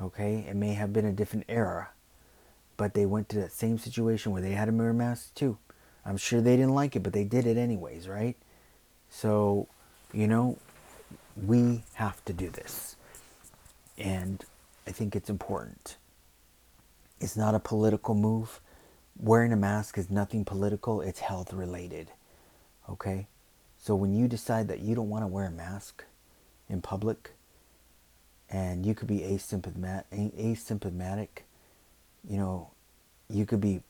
Okay, 0.00 0.46
it 0.48 0.56
may 0.56 0.72
have 0.72 0.92
been 0.92 1.04
a 1.04 1.12
different 1.12 1.44
era, 1.48 1.90
but 2.80 2.94
they 2.94 3.04
went 3.04 3.28
to 3.28 3.36
that 3.36 3.52
same 3.52 3.76
situation 3.76 4.32
where 4.32 4.40
they 4.40 4.52
had 4.52 4.66
a 4.66 4.72
mirror 4.72 4.94
mask 4.94 5.34
too. 5.34 5.58
I'm 6.02 6.16
sure 6.16 6.40
they 6.40 6.56
didn't 6.56 6.74
like 6.74 6.96
it, 6.96 7.02
but 7.02 7.12
they 7.12 7.24
did 7.24 7.46
it 7.46 7.58
anyways, 7.58 8.08
right? 8.08 8.38
So, 9.10 9.68
you 10.14 10.26
know, 10.26 10.56
we 11.36 11.82
have 11.96 12.24
to 12.24 12.32
do 12.32 12.48
this. 12.48 12.96
And 13.98 14.42
I 14.86 14.92
think 14.92 15.14
it's 15.14 15.28
important. 15.28 15.98
It's 17.20 17.36
not 17.36 17.54
a 17.54 17.58
political 17.58 18.14
move. 18.14 18.62
Wearing 19.14 19.52
a 19.52 19.56
mask 19.56 19.98
is 19.98 20.08
nothing 20.08 20.46
political, 20.46 21.02
it's 21.02 21.20
health 21.20 21.52
related. 21.52 22.12
Okay? 22.88 23.26
So 23.76 23.94
when 23.94 24.14
you 24.14 24.26
decide 24.26 24.68
that 24.68 24.80
you 24.80 24.94
don't 24.94 25.10
want 25.10 25.22
to 25.22 25.26
wear 25.26 25.44
a 25.44 25.50
mask 25.50 26.02
in 26.66 26.80
public, 26.80 27.32
and 28.48 28.86
you 28.86 28.94
could 28.94 29.06
be 29.06 29.18
asymptomatic, 29.18 30.04
asymptomatic 30.10 31.42
you 32.28 32.36
know, 32.38 32.70
you 33.28 33.46
could 33.46 33.60
be 33.60 33.82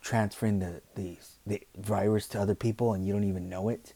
transferring 0.00 0.60
the, 0.60 0.80
the, 0.94 1.16
the 1.46 1.60
virus 1.76 2.28
to 2.28 2.40
other 2.40 2.54
people 2.54 2.92
and 2.92 3.06
you 3.06 3.12
don't 3.12 3.24
even 3.24 3.48
know 3.48 3.68
it, 3.68 3.92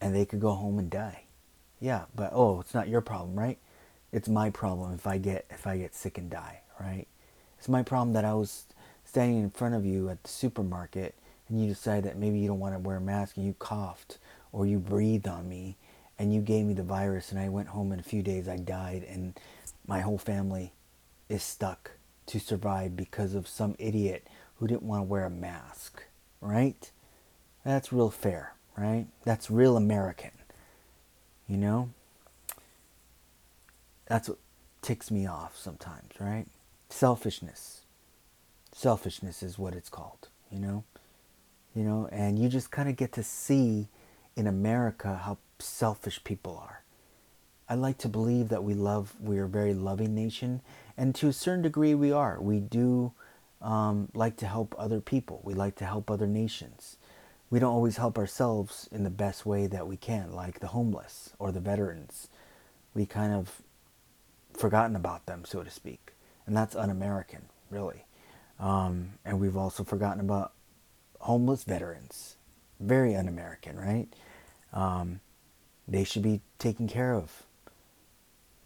and 0.00 0.14
they 0.14 0.26
could 0.26 0.40
go 0.40 0.52
home 0.52 0.78
and 0.78 0.90
die. 0.90 1.22
Yeah, 1.80 2.04
but 2.14 2.30
oh, 2.32 2.60
it's 2.60 2.74
not 2.74 2.88
your 2.88 3.00
problem, 3.00 3.38
right? 3.38 3.58
It's 4.12 4.28
my 4.28 4.50
problem 4.50 4.94
if 4.94 5.06
I 5.06 5.18
get 5.18 5.46
if 5.50 5.66
I 5.66 5.78
get 5.78 5.94
sick 5.94 6.18
and 6.18 6.30
die, 6.30 6.60
right? 6.80 7.06
It's 7.58 7.68
my 7.68 7.82
problem 7.82 8.12
that 8.14 8.24
I 8.24 8.34
was 8.34 8.66
standing 9.04 9.42
in 9.42 9.50
front 9.50 9.74
of 9.74 9.84
you 9.84 10.08
at 10.08 10.22
the 10.22 10.28
supermarket 10.28 11.14
and 11.48 11.60
you 11.60 11.68
decided 11.68 12.04
that 12.04 12.18
maybe 12.18 12.38
you 12.38 12.48
don't 12.48 12.58
want 12.58 12.74
to 12.74 12.78
wear 12.78 12.96
a 12.96 13.00
mask 13.00 13.36
and 13.36 13.46
you 13.46 13.54
coughed 13.58 14.18
or 14.52 14.66
you 14.66 14.78
breathed 14.78 15.28
on 15.28 15.48
me 15.48 15.76
and 16.18 16.32
you 16.34 16.40
gave 16.40 16.66
me 16.66 16.74
the 16.74 16.82
virus 16.82 17.30
and 17.30 17.40
I 17.40 17.48
went 17.48 17.68
home 17.68 17.92
in 17.92 18.00
a 18.00 18.02
few 18.02 18.22
days 18.22 18.48
I 18.48 18.56
died 18.56 19.04
and 19.08 19.38
my 19.86 20.00
whole 20.00 20.18
family 20.18 20.72
is 21.28 21.42
stuck 21.42 21.92
to 22.26 22.40
survive 22.40 22.96
because 22.96 23.34
of 23.34 23.48
some 23.48 23.74
idiot 23.78 24.26
who 24.56 24.66
didn't 24.66 24.82
want 24.82 25.00
to 25.00 25.04
wear 25.04 25.24
a 25.24 25.30
mask, 25.30 26.02
right? 26.40 26.90
That's 27.64 27.92
real 27.92 28.10
fair, 28.10 28.54
right? 28.76 29.06
That's 29.24 29.50
real 29.50 29.76
American. 29.76 30.30
You 31.48 31.56
know? 31.56 31.90
That's 34.06 34.28
what 34.28 34.38
ticks 34.82 35.10
me 35.10 35.26
off 35.26 35.56
sometimes, 35.56 36.12
right? 36.20 36.46
Selfishness. 36.88 37.82
Selfishness 38.72 39.42
is 39.42 39.58
what 39.58 39.74
it's 39.74 39.88
called, 39.88 40.28
you 40.50 40.58
know? 40.58 40.84
You 41.74 41.82
know, 41.82 42.08
and 42.10 42.38
you 42.38 42.48
just 42.48 42.70
kind 42.70 42.88
of 42.88 42.96
get 42.96 43.12
to 43.12 43.22
see 43.22 43.88
in 44.36 44.46
America 44.46 45.20
how 45.24 45.38
selfish 45.58 46.22
people 46.24 46.56
are. 46.56 46.82
I 47.68 47.74
like 47.74 47.98
to 47.98 48.08
believe 48.08 48.48
that 48.50 48.62
we 48.62 48.74
love, 48.74 49.14
we 49.20 49.38
are 49.38 49.44
a 49.44 49.48
very 49.48 49.74
loving 49.74 50.14
nation, 50.14 50.60
and 50.96 51.14
to 51.16 51.28
a 51.28 51.32
certain 51.32 51.62
degree, 51.62 51.94
we 51.94 52.12
are. 52.12 52.40
We 52.40 52.60
do 52.60 53.12
um, 53.60 54.08
like 54.14 54.36
to 54.38 54.46
help 54.46 54.74
other 54.78 55.00
people, 55.00 55.40
we 55.44 55.54
like 55.54 55.76
to 55.76 55.86
help 55.86 56.10
other 56.10 56.26
nations. 56.26 56.96
We 57.48 57.60
don't 57.60 57.72
always 57.72 57.96
help 57.96 58.18
ourselves 58.18 58.88
in 58.90 59.04
the 59.04 59.10
best 59.10 59.46
way 59.46 59.68
that 59.68 59.86
we 59.86 59.96
can, 59.96 60.32
like 60.32 60.58
the 60.58 60.68
homeless 60.68 61.30
or 61.38 61.52
the 61.52 61.60
veterans. 61.60 62.28
We 62.92 63.06
kind 63.06 63.32
of 63.32 63.62
forgotten 64.52 64.96
about 64.96 65.26
them, 65.26 65.44
so 65.44 65.62
to 65.62 65.70
speak. 65.70 66.12
And 66.46 66.56
that's 66.56 66.74
un 66.74 66.90
American, 66.90 67.42
really. 67.70 68.04
Um, 68.58 69.12
and 69.24 69.38
we've 69.38 69.56
also 69.56 69.84
forgotten 69.84 70.20
about 70.20 70.52
homeless 71.20 71.64
veterans. 71.64 72.36
Very 72.80 73.14
un 73.14 73.28
American, 73.28 73.78
right? 73.78 74.08
Um, 74.72 75.20
they 75.86 76.04
should 76.04 76.22
be 76.22 76.40
taken 76.58 76.88
care 76.88 77.14
of. 77.14 77.44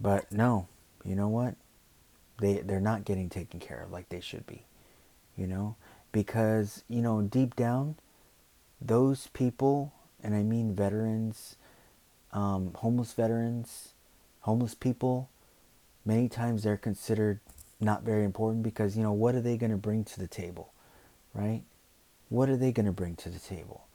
But 0.00 0.32
no, 0.32 0.68
you 1.04 1.14
know 1.14 1.28
what? 1.28 1.54
They 2.40 2.54
they're 2.58 2.80
not 2.80 3.04
getting 3.04 3.28
taken 3.28 3.60
care 3.60 3.82
of 3.82 3.92
like 3.92 4.08
they 4.08 4.20
should 4.20 4.46
be. 4.46 4.64
You 5.36 5.46
know? 5.46 5.76
Because, 6.12 6.82
you 6.88 7.02
know, 7.02 7.22
deep 7.22 7.54
down, 7.54 7.94
those 8.80 9.28
people, 9.28 9.92
and 10.22 10.34
I 10.34 10.42
mean 10.42 10.74
veterans, 10.74 11.56
um, 12.32 12.72
homeless 12.74 13.12
veterans, 13.12 13.94
homeless 14.40 14.74
people, 14.74 15.28
many 16.04 16.28
times 16.28 16.62
they're 16.64 16.76
considered 16.76 17.38
not 17.78 18.02
very 18.02 18.24
important 18.24 18.62
because, 18.62 18.96
you 18.96 19.02
know, 19.02 19.12
what 19.12 19.34
are 19.34 19.40
they 19.40 19.56
going 19.56 19.70
to 19.70 19.76
bring 19.76 20.04
to 20.04 20.18
the 20.18 20.26
table? 20.26 20.72
Right? 21.32 21.62
What 22.28 22.48
are 22.48 22.56
they 22.56 22.72
going 22.72 22.86
to 22.86 22.92
bring 22.92 23.14
to 23.16 23.28
the 23.28 23.38
table? 23.38 23.86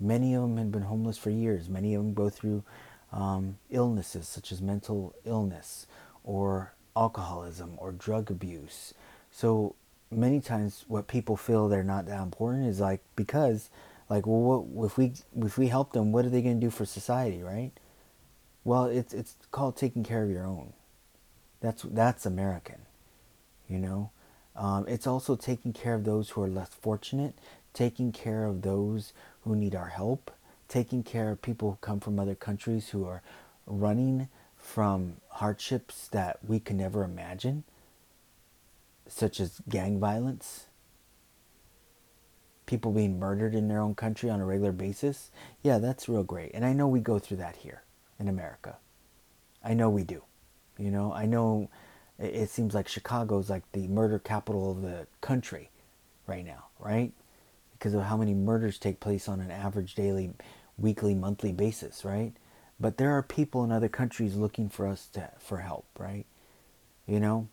Many 0.00 0.34
of 0.34 0.42
them 0.42 0.56
have 0.56 0.72
been 0.72 0.82
homeless 0.82 1.16
for 1.18 1.30
years. 1.30 1.68
Many 1.68 1.94
of 1.94 2.02
them 2.02 2.12
go 2.12 2.28
through 2.28 2.64
um, 3.12 3.58
illnesses 3.70 4.26
such 4.26 4.50
as 4.50 4.60
mental 4.60 5.14
illness 5.24 5.86
or 6.24 6.74
alcoholism 6.96 7.74
or 7.78 7.92
drug 7.92 8.30
abuse. 8.30 8.94
So 9.30 9.74
many 10.10 10.40
times, 10.40 10.84
what 10.88 11.08
people 11.08 11.36
feel 11.36 11.68
they're 11.68 11.82
not 11.82 12.06
that 12.06 12.22
important 12.22 12.66
is 12.66 12.80
like 12.80 13.00
because, 13.16 13.70
like, 14.08 14.26
well, 14.26 14.62
what, 14.64 14.86
if 14.86 14.98
we 14.98 15.12
if 15.40 15.58
we 15.58 15.68
help 15.68 15.92
them, 15.92 16.12
what 16.12 16.24
are 16.24 16.30
they 16.30 16.42
going 16.42 16.60
to 16.60 16.66
do 16.66 16.70
for 16.70 16.84
society, 16.84 17.42
right? 17.42 17.72
Well, 18.64 18.86
it's 18.86 19.14
it's 19.14 19.36
called 19.50 19.76
taking 19.76 20.04
care 20.04 20.22
of 20.22 20.30
your 20.30 20.46
own. 20.46 20.72
That's 21.60 21.82
that's 21.82 22.26
American, 22.26 22.82
you 23.68 23.78
know. 23.78 24.10
Um, 24.54 24.84
it's 24.86 25.06
also 25.06 25.34
taking 25.34 25.72
care 25.72 25.94
of 25.94 26.04
those 26.04 26.30
who 26.30 26.42
are 26.42 26.48
less 26.48 26.68
fortunate, 26.68 27.34
taking 27.72 28.12
care 28.12 28.44
of 28.44 28.62
those 28.62 29.12
who 29.44 29.56
need 29.56 29.74
our 29.74 29.88
help, 29.88 30.30
taking 30.68 31.02
care 31.02 31.30
of 31.30 31.40
people 31.40 31.70
who 31.70 31.76
come 31.80 32.00
from 32.00 32.18
other 32.18 32.34
countries 32.34 32.90
who 32.90 33.06
are 33.06 33.22
running 33.66 34.28
from 34.56 35.14
hardships 35.32 36.08
that 36.08 36.38
we 36.46 36.60
can 36.60 36.76
never 36.76 37.04
imagine, 37.04 37.64
such 39.08 39.40
as 39.40 39.60
gang 39.68 39.98
violence. 39.98 40.66
people 42.66 42.92
being 42.92 43.18
murdered 43.18 43.54
in 43.54 43.68
their 43.68 43.80
own 43.80 43.94
country 43.94 44.30
on 44.30 44.40
a 44.40 44.46
regular 44.46 44.72
basis, 44.72 45.30
yeah, 45.62 45.76
that's 45.78 46.08
real 46.08 46.22
great. 46.22 46.50
And 46.54 46.64
I 46.64 46.72
know 46.72 46.88
we 46.88 47.00
go 47.00 47.18
through 47.18 47.36
that 47.38 47.56
here 47.56 47.82
in 48.18 48.28
America. 48.28 48.76
I 49.62 49.74
know 49.74 49.90
we 49.90 50.04
do. 50.04 50.22
You 50.78 50.90
know, 50.90 51.12
I 51.12 51.26
know 51.26 51.68
it 52.18 52.48
seems 52.48 52.74
like 52.74 52.88
Chicago's 52.88 53.50
like 53.50 53.70
the 53.72 53.88
murder 53.88 54.18
capital 54.18 54.70
of 54.70 54.80
the 54.82 55.06
country 55.20 55.70
right 56.26 56.46
now, 56.46 56.66
right? 56.78 57.12
Because 57.72 57.94
of 57.94 58.04
how 58.04 58.16
many 58.16 58.32
murders 58.32 58.78
take 58.78 59.00
place 59.00 59.28
on 59.28 59.40
an 59.40 59.50
average 59.50 59.94
daily, 59.94 60.32
weekly, 60.78 61.14
monthly 61.14 61.52
basis, 61.52 62.04
right? 62.06 62.32
But 62.82 62.96
there 62.96 63.12
are 63.12 63.22
people 63.22 63.62
in 63.62 63.70
other 63.70 63.88
countries 63.88 64.34
looking 64.34 64.68
for 64.68 64.88
us 64.88 65.06
to, 65.12 65.30
for 65.38 65.58
help, 65.58 65.86
right? 65.96 66.26
You 67.06 67.20
know? 67.20 67.46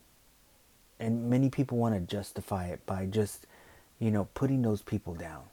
And 0.99 1.29
many 1.29 1.51
people 1.51 1.77
want 1.77 1.93
to 1.93 2.01
justify 2.01 2.69
it 2.69 2.83
by 2.87 3.05
just, 3.05 3.45
you 3.99 4.09
know, 4.09 4.27
putting 4.33 4.63
those 4.63 4.81
people 4.81 5.13
down. 5.13 5.43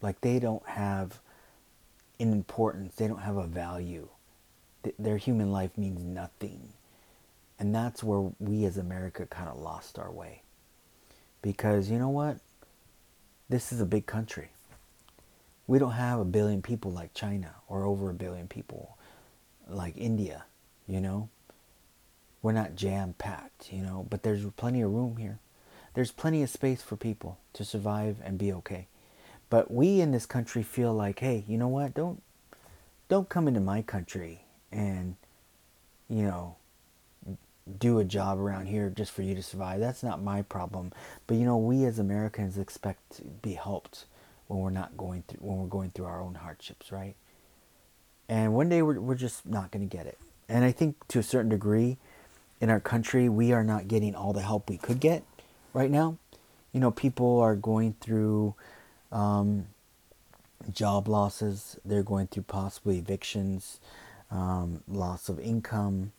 Like 0.00 0.22
they 0.22 0.38
don't 0.38 0.66
have 0.66 1.20
an 2.18 2.32
importance, 2.32 2.94
they 2.94 3.06
don't 3.06 3.20
have 3.20 3.36
a 3.36 3.46
value. 3.46 4.08
Their 4.98 5.18
human 5.18 5.52
life 5.52 5.76
means 5.76 6.02
nothing. 6.02 6.72
And 7.58 7.74
that's 7.74 8.02
where 8.02 8.32
we 8.40 8.64
as 8.64 8.78
America 8.78 9.26
kind 9.26 9.50
of 9.50 9.58
lost 9.60 9.98
our 9.98 10.10
way. 10.10 10.40
Because 11.42 11.90
you 11.90 11.98
know 11.98 12.08
what? 12.08 12.38
This 13.50 13.72
is 13.74 13.80
a 13.82 13.86
big 13.86 14.06
country. 14.06 14.48
We 15.66 15.78
don't 15.78 15.92
have 15.92 16.18
a 16.18 16.24
billion 16.24 16.62
people 16.62 16.92
like 16.92 17.12
China 17.12 17.56
or 17.68 17.84
over 17.84 18.08
a 18.08 18.14
billion 18.14 18.48
people 18.48 18.94
like 19.68 19.96
India, 19.96 20.44
you 20.86 21.00
know? 21.00 21.28
We're 22.42 22.52
not 22.52 22.76
jam 22.76 23.14
packed, 23.18 23.72
you 23.72 23.82
know, 23.82 24.06
but 24.08 24.22
there's 24.22 24.44
plenty 24.56 24.80
of 24.82 24.92
room 24.92 25.16
here. 25.16 25.40
There's 25.94 26.12
plenty 26.12 26.42
of 26.42 26.50
space 26.50 26.82
for 26.82 26.96
people 26.96 27.38
to 27.54 27.64
survive 27.64 28.18
and 28.24 28.38
be 28.38 28.52
okay. 28.52 28.86
But 29.50 29.70
we 29.70 30.00
in 30.00 30.12
this 30.12 30.26
country 30.26 30.62
feel 30.62 30.92
like, 30.92 31.18
hey, 31.20 31.44
you 31.48 31.58
know 31.58 31.68
what? 31.68 31.94
Don't 31.94 32.22
don't 33.08 33.28
come 33.28 33.48
into 33.48 33.60
my 33.60 33.80
country 33.80 34.42
and 34.70 35.16
you 36.08 36.22
know 36.22 36.56
do 37.78 37.98
a 37.98 38.04
job 38.04 38.38
around 38.38 38.66
here 38.66 38.90
just 38.90 39.12
for 39.12 39.22
you 39.22 39.34
to 39.34 39.42
survive. 39.42 39.80
That's 39.80 40.02
not 40.02 40.22
my 40.22 40.42
problem. 40.42 40.92
But 41.26 41.36
you 41.36 41.44
know, 41.44 41.56
we 41.56 41.84
as 41.84 41.98
Americans 41.98 42.58
expect 42.58 43.16
to 43.16 43.24
be 43.24 43.54
helped 43.54 44.04
when 44.46 44.60
we're 44.60 44.70
not 44.70 44.96
going 44.96 45.24
through 45.26 45.40
when 45.40 45.58
we're 45.58 45.66
going 45.66 45.90
through 45.90 46.06
our 46.06 46.20
own 46.22 46.34
hardships, 46.34 46.92
right? 46.92 47.16
And 48.28 48.54
one 48.54 48.68
day 48.68 48.82
we're, 48.82 49.00
we're 49.00 49.14
just 49.14 49.46
not 49.46 49.70
going 49.70 49.88
to 49.88 49.96
get 49.96 50.06
it. 50.06 50.18
And 50.48 50.64
I 50.64 50.72
think 50.72 50.96
to 51.08 51.18
a 51.18 51.22
certain 51.22 51.50
degree 51.50 51.96
in 52.60 52.70
our 52.70 52.80
country, 52.80 53.28
we 53.28 53.52
are 53.52 53.64
not 53.64 53.88
getting 53.88 54.14
all 54.14 54.32
the 54.32 54.42
help 54.42 54.68
we 54.68 54.76
could 54.76 55.00
get 55.00 55.22
right 55.72 55.90
now. 55.90 56.18
You 56.72 56.80
know, 56.80 56.90
people 56.90 57.40
are 57.40 57.56
going 57.56 57.94
through 58.00 58.54
um, 59.10 59.66
job 60.72 61.08
losses, 61.08 61.78
they're 61.84 62.02
going 62.02 62.26
through 62.26 62.44
possibly 62.44 62.98
evictions, 62.98 63.80
um, 64.30 64.82
loss 64.86 65.28
of 65.28 65.40
income, 65.40 66.12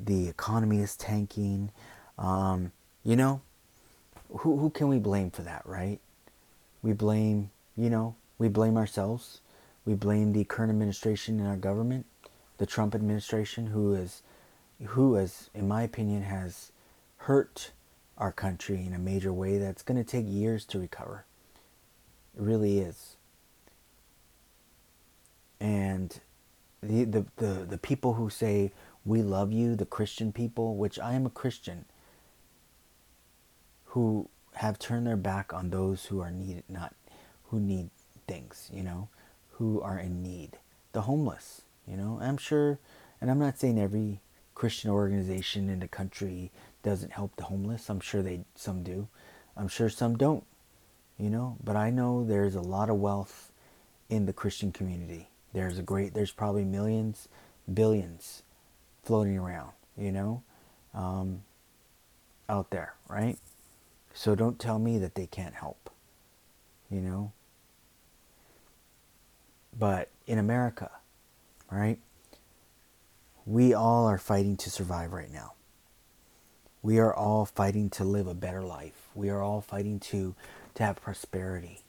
the 0.00 0.28
economy 0.28 0.80
is 0.80 0.96
tanking. 0.96 1.70
Um, 2.18 2.72
you 3.04 3.16
know, 3.16 3.40
who, 4.38 4.58
who 4.58 4.70
can 4.70 4.88
we 4.88 4.98
blame 4.98 5.30
for 5.30 5.42
that, 5.42 5.62
right? 5.64 6.00
We 6.82 6.92
blame, 6.92 7.50
you 7.76 7.90
know, 7.90 8.16
we 8.38 8.48
blame 8.48 8.76
ourselves 8.76 9.40
we 9.84 9.94
blame 9.94 10.32
the 10.32 10.44
current 10.44 10.70
administration 10.70 11.40
in 11.40 11.46
our 11.46 11.56
government, 11.56 12.06
the 12.58 12.66
Trump 12.66 12.94
administration, 12.94 13.68
who 13.68 13.94
is, 13.94 14.22
who 14.86 15.16
is, 15.16 15.50
in 15.54 15.68
my 15.68 15.82
opinion, 15.82 16.22
has 16.22 16.72
hurt 17.18 17.72
our 18.16 18.32
country 18.32 18.84
in 18.86 18.94
a 18.94 18.98
major 18.98 19.32
way 19.32 19.58
that's 19.58 19.82
going 19.82 20.02
to 20.02 20.08
take 20.08 20.26
years 20.26 20.64
to 20.64 20.78
recover. 20.78 21.24
It 22.36 22.42
really 22.42 22.78
is. 22.78 23.16
And 25.60 26.18
the, 26.82 27.04
the, 27.04 27.26
the, 27.36 27.66
the 27.68 27.78
people 27.78 28.14
who 28.14 28.30
say, 28.30 28.72
we 29.04 29.22
love 29.22 29.52
you, 29.52 29.76
the 29.76 29.86
Christian 29.86 30.32
people, 30.32 30.76
which 30.76 30.98
I 30.98 31.12
am 31.14 31.26
a 31.26 31.30
Christian, 31.30 31.84
who 33.86 34.28
have 34.54 34.78
turned 34.78 35.06
their 35.06 35.16
back 35.16 35.52
on 35.52 35.70
those 35.70 36.06
who 36.06 36.20
are 36.20 36.30
needed, 36.30 36.64
not 36.68 36.94
who 37.44 37.60
need 37.60 37.90
things, 38.26 38.70
you 38.72 38.82
know 38.82 39.08
who 39.58 39.80
are 39.80 39.98
in 39.98 40.22
need, 40.22 40.58
the 40.92 41.02
homeless. 41.02 41.62
You 41.86 41.96
know, 41.96 42.18
I'm 42.20 42.36
sure, 42.36 42.78
and 43.20 43.30
I'm 43.30 43.38
not 43.38 43.58
saying 43.58 43.78
every 43.78 44.20
Christian 44.54 44.90
organization 44.90 45.68
in 45.68 45.80
the 45.80 45.88
country 45.88 46.50
doesn't 46.82 47.12
help 47.12 47.36
the 47.36 47.44
homeless. 47.44 47.88
I'm 47.88 48.00
sure 48.00 48.22
they 48.22 48.44
some 48.54 48.82
do. 48.82 49.08
I'm 49.56 49.68
sure 49.68 49.88
some 49.88 50.16
don't. 50.16 50.44
You 51.18 51.30
know, 51.30 51.56
but 51.62 51.76
I 51.76 51.90
know 51.90 52.24
there's 52.24 52.56
a 52.56 52.60
lot 52.60 52.90
of 52.90 52.96
wealth 52.96 53.52
in 54.10 54.26
the 54.26 54.32
Christian 54.32 54.72
community. 54.72 55.28
There's 55.52 55.78
a 55.78 55.82
great 55.82 56.14
there's 56.14 56.32
probably 56.32 56.64
millions, 56.64 57.28
billions 57.72 58.42
floating 59.04 59.38
around, 59.38 59.70
you 59.96 60.10
know, 60.10 60.42
um, 60.92 61.42
out 62.48 62.70
there, 62.70 62.94
right? 63.08 63.38
So 64.12 64.34
don't 64.34 64.58
tell 64.58 64.78
me 64.78 64.98
that 64.98 65.14
they 65.14 65.26
can't 65.26 65.54
help. 65.54 65.90
You 66.90 67.00
know, 67.00 67.32
but 69.84 70.08
in 70.26 70.38
America, 70.38 70.90
right, 71.70 71.98
we 73.44 73.74
all 73.74 74.06
are 74.06 74.16
fighting 74.16 74.56
to 74.56 74.70
survive 74.70 75.12
right 75.12 75.30
now. 75.30 75.52
We 76.80 76.98
are 77.00 77.12
all 77.12 77.44
fighting 77.44 77.90
to 77.90 78.02
live 78.02 78.26
a 78.26 78.32
better 78.32 78.62
life. 78.62 79.08
We 79.14 79.28
are 79.28 79.42
all 79.42 79.60
fighting 79.60 80.00
to, 80.00 80.34
to 80.76 80.82
have 80.82 81.02
prosperity. 81.02 81.82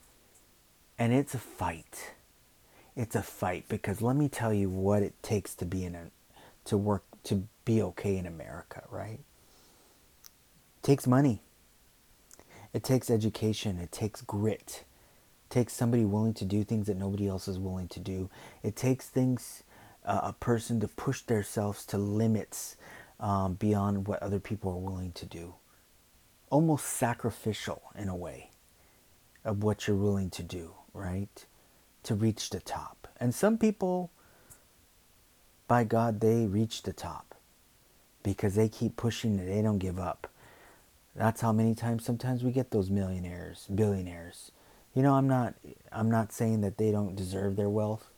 And 0.98 1.14
it's 1.14 1.32
a 1.32 1.38
fight. 1.38 2.12
It's 2.94 3.16
a 3.16 3.22
fight 3.22 3.64
because 3.66 4.02
let 4.02 4.14
me 4.14 4.28
tell 4.28 4.52
you 4.52 4.68
what 4.68 5.02
it 5.02 5.14
takes 5.22 5.54
to 5.54 5.64
be 5.64 5.82
in 5.82 5.94
a, 5.94 6.10
to 6.66 6.76
work, 6.76 7.04
to 7.24 7.44
be 7.64 7.80
okay 7.80 8.18
in 8.18 8.26
America, 8.26 8.82
right? 8.90 9.20
It 9.20 10.82
takes 10.82 11.06
money. 11.06 11.40
It 12.74 12.84
takes 12.84 13.08
education. 13.08 13.78
It 13.78 13.90
takes 13.90 14.20
grit 14.20 14.84
takes 15.56 15.72
somebody 15.72 16.04
willing 16.04 16.34
to 16.34 16.44
do 16.44 16.62
things 16.62 16.86
that 16.86 16.98
nobody 16.98 17.26
else 17.26 17.48
is 17.48 17.58
willing 17.58 17.88
to 17.88 17.98
do. 17.98 18.28
It 18.62 18.76
takes 18.76 19.08
things, 19.08 19.62
uh, 20.04 20.20
a 20.24 20.34
person 20.34 20.80
to 20.80 20.88
push 20.88 21.22
themselves 21.22 21.86
to 21.86 21.96
limits 21.96 22.76
um, 23.18 23.54
beyond 23.54 24.06
what 24.06 24.22
other 24.22 24.38
people 24.38 24.70
are 24.72 24.90
willing 24.90 25.12
to 25.12 25.24
do. 25.24 25.54
Almost 26.50 26.84
sacrificial 26.84 27.80
in 27.96 28.10
a 28.10 28.14
way 28.14 28.50
of 29.46 29.62
what 29.62 29.86
you're 29.86 29.96
willing 29.96 30.28
to 30.28 30.42
do, 30.42 30.74
right? 30.92 31.46
To 32.02 32.14
reach 32.14 32.50
the 32.50 32.60
top. 32.60 33.08
And 33.18 33.34
some 33.34 33.56
people, 33.56 34.10
by 35.66 35.84
God, 35.84 36.20
they 36.20 36.44
reach 36.44 36.82
the 36.82 36.92
top 36.92 37.34
because 38.22 38.56
they 38.56 38.68
keep 38.68 38.98
pushing 38.98 39.38
it. 39.38 39.46
They 39.46 39.62
don't 39.62 39.78
give 39.78 39.98
up. 39.98 40.30
That's 41.14 41.40
how 41.40 41.52
many 41.52 41.74
times 41.74 42.04
sometimes 42.04 42.44
we 42.44 42.50
get 42.50 42.72
those 42.72 42.90
millionaires, 42.90 43.66
billionaires 43.74 44.50
you 44.96 45.02
know, 45.02 45.14
I'm 45.14 45.28
not 45.28 45.54
I'm 45.92 46.10
not 46.10 46.32
saying 46.32 46.62
that 46.62 46.78
they 46.78 46.90
don't 46.90 47.14
deserve 47.14 47.54
their 47.54 47.68
wealth. 47.68 48.10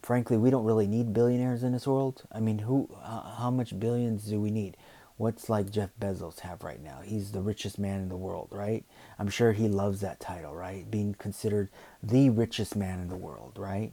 Frankly, 0.00 0.36
we 0.36 0.48
don't 0.48 0.64
really 0.64 0.86
need 0.86 1.12
billionaires 1.12 1.64
in 1.64 1.72
this 1.72 1.86
world. 1.86 2.22
I 2.32 2.38
mean, 2.38 2.60
who 2.60 2.88
uh, 3.02 3.34
how 3.34 3.50
much 3.50 3.78
billions 3.78 4.24
do 4.24 4.40
we 4.40 4.52
need? 4.52 4.76
What's 5.16 5.48
like 5.48 5.70
Jeff 5.70 5.90
Bezos 6.00 6.40
have 6.40 6.62
right 6.62 6.82
now? 6.82 7.00
He's 7.04 7.32
the 7.32 7.42
richest 7.42 7.78
man 7.78 8.00
in 8.00 8.08
the 8.08 8.16
world, 8.16 8.48
right? 8.52 8.84
I'm 9.18 9.28
sure 9.28 9.52
he 9.52 9.68
loves 9.68 10.00
that 10.00 10.20
title, 10.20 10.54
right? 10.54 10.88
Being 10.88 11.14
considered 11.14 11.68
the 12.02 12.30
richest 12.30 12.76
man 12.76 13.00
in 13.00 13.08
the 13.08 13.16
world, 13.16 13.52
right? 13.56 13.92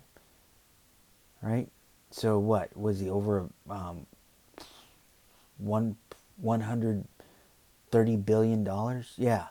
Right? 1.42 1.70
So 2.12 2.38
what 2.38 2.76
was 2.78 3.00
he 3.00 3.10
over 3.10 3.50
um, 3.70 4.06
one 5.58 5.98
one 6.38 6.62
hundred 6.62 7.06
thirty 7.92 8.16
billion 8.16 8.64
dollars? 8.64 9.14
Yeah, 9.18 9.48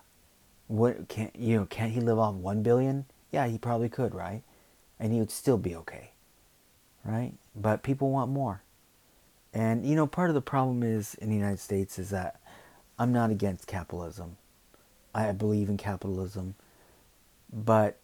what 0.69 1.09
can 1.09 1.31
you 1.35 1.57
know? 1.57 1.67
Can't 1.67 1.93
he 1.93 2.01
live 2.01 2.19
off 2.19 2.35
one 2.35 2.63
billion? 2.63 3.07
Yeah, 3.33 3.47
he 3.47 3.59
probably 3.59 3.89
could, 3.89 4.15
right? 4.15 4.43
And 5.01 5.13
he 5.13 5.19
would 5.19 5.31
still 5.31 5.59
be 5.59 5.75
okay, 5.77 6.13
right? 7.05 7.33
But 7.57 7.83
people 7.83 8.11
want 8.11 8.31
more, 8.31 8.63
and 9.53 9.85
you 9.85 9.97
know, 9.97 10.07
part 10.07 10.31
of 10.31 10.35
the 10.35 10.43
problem 10.43 10.83
is 10.83 11.15
in 11.15 11.31
the 11.31 11.37
United 11.37 11.59
States 11.61 11.99
is 11.99 12.11
that 12.11 12.41
I'm 12.99 13.13
not 13.13 13.31
against 13.31 13.67
capitalism. 13.67 14.37
I 15.15 15.33
believe 15.33 15.69
in 15.69 15.79
capitalism, 15.79 16.55
but 17.53 17.99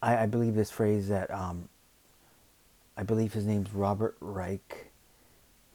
I, 0.00 0.22
I 0.22 0.26
believe 0.26 0.54
this 0.54 0.70
phrase 0.70 1.08
that 1.08 1.30
um, 1.30 1.68
I 2.96 3.02
believe 3.02 3.32
his 3.32 3.44
name's 3.44 3.72
Robert 3.72 4.16
Reich. 4.20 4.92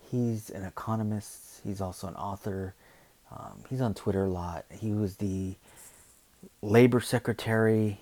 He's 0.09 0.49
an 0.49 0.63
economist. 0.63 1.61
He's 1.63 1.81
also 1.81 2.07
an 2.07 2.15
author 2.15 2.73
um, 3.31 3.63
he's 3.69 3.81
on 3.81 3.93
Twitter 3.93 4.25
a 4.25 4.29
lot. 4.29 4.65
He 4.71 4.91
was 4.91 5.17
the 5.17 5.55
labor 6.61 6.99
secretary, 6.99 7.99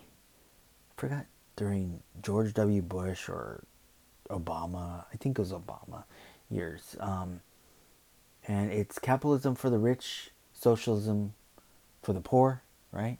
I 0.92 1.02
forgot 1.02 1.26
during 1.56 2.02
George 2.22 2.54
W. 2.54 2.82
Bush 2.82 3.30
or 3.30 3.64
Obama. 4.30 5.06
I 5.14 5.18
think 5.18 5.38
it 5.38 5.42
was 5.42 5.52
Obama 5.52 6.04
years. 6.50 6.96
Um, 7.00 7.42
and 8.48 8.72
it's 8.72 9.00
capitalism 9.00 9.56
for 9.56 9.70
the 9.70 9.80
rich, 9.80 10.32
socialism 10.54 11.34
for 12.02 12.14
the 12.14 12.22
poor, 12.22 12.62
right? 12.92 13.18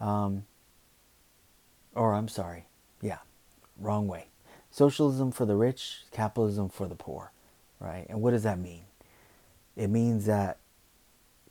Um, 0.00 0.44
Or, 1.94 2.14
I'm 2.14 2.28
sorry, 2.28 2.66
yeah, 3.02 3.18
wrong 3.76 4.06
way. 4.06 4.26
Socialism 4.70 5.32
for 5.32 5.46
the 5.46 5.56
rich, 5.56 6.04
capitalism 6.12 6.68
for 6.68 6.86
the 6.86 6.94
poor, 6.94 7.32
right? 7.80 8.06
And 8.08 8.22
what 8.22 8.30
does 8.30 8.44
that 8.44 8.58
mean? 8.58 8.84
It 9.76 9.88
means 9.88 10.26
that 10.26 10.58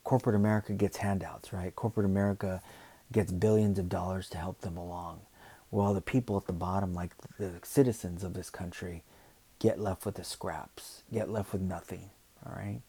corporate 0.07 0.37
America 0.37 0.71
gets 0.71 0.95
handouts, 0.95 1.51
right? 1.51 1.75
Corporate 1.75 2.05
America 2.05 2.61
gets 3.11 3.29
billions 3.29 3.77
of 3.77 3.89
dollars 3.89 4.29
to 4.29 4.37
help 4.37 4.61
them 4.61 4.77
along, 4.77 5.19
while 5.69 5.93
the 5.93 5.99
people 5.99 6.37
at 6.37 6.45
the 6.45 6.53
bottom, 6.53 6.93
like 6.93 7.11
the 7.37 7.51
citizens 7.61 8.23
of 8.23 8.33
this 8.33 8.49
country, 8.49 9.03
get 9.59 9.81
left 9.81 10.05
with 10.05 10.15
the 10.15 10.23
scraps, 10.23 11.03
get 11.11 11.29
left 11.29 11.51
with 11.51 11.61
nothing, 11.61 12.09
all 12.45 12.53
right? 12.55 12.79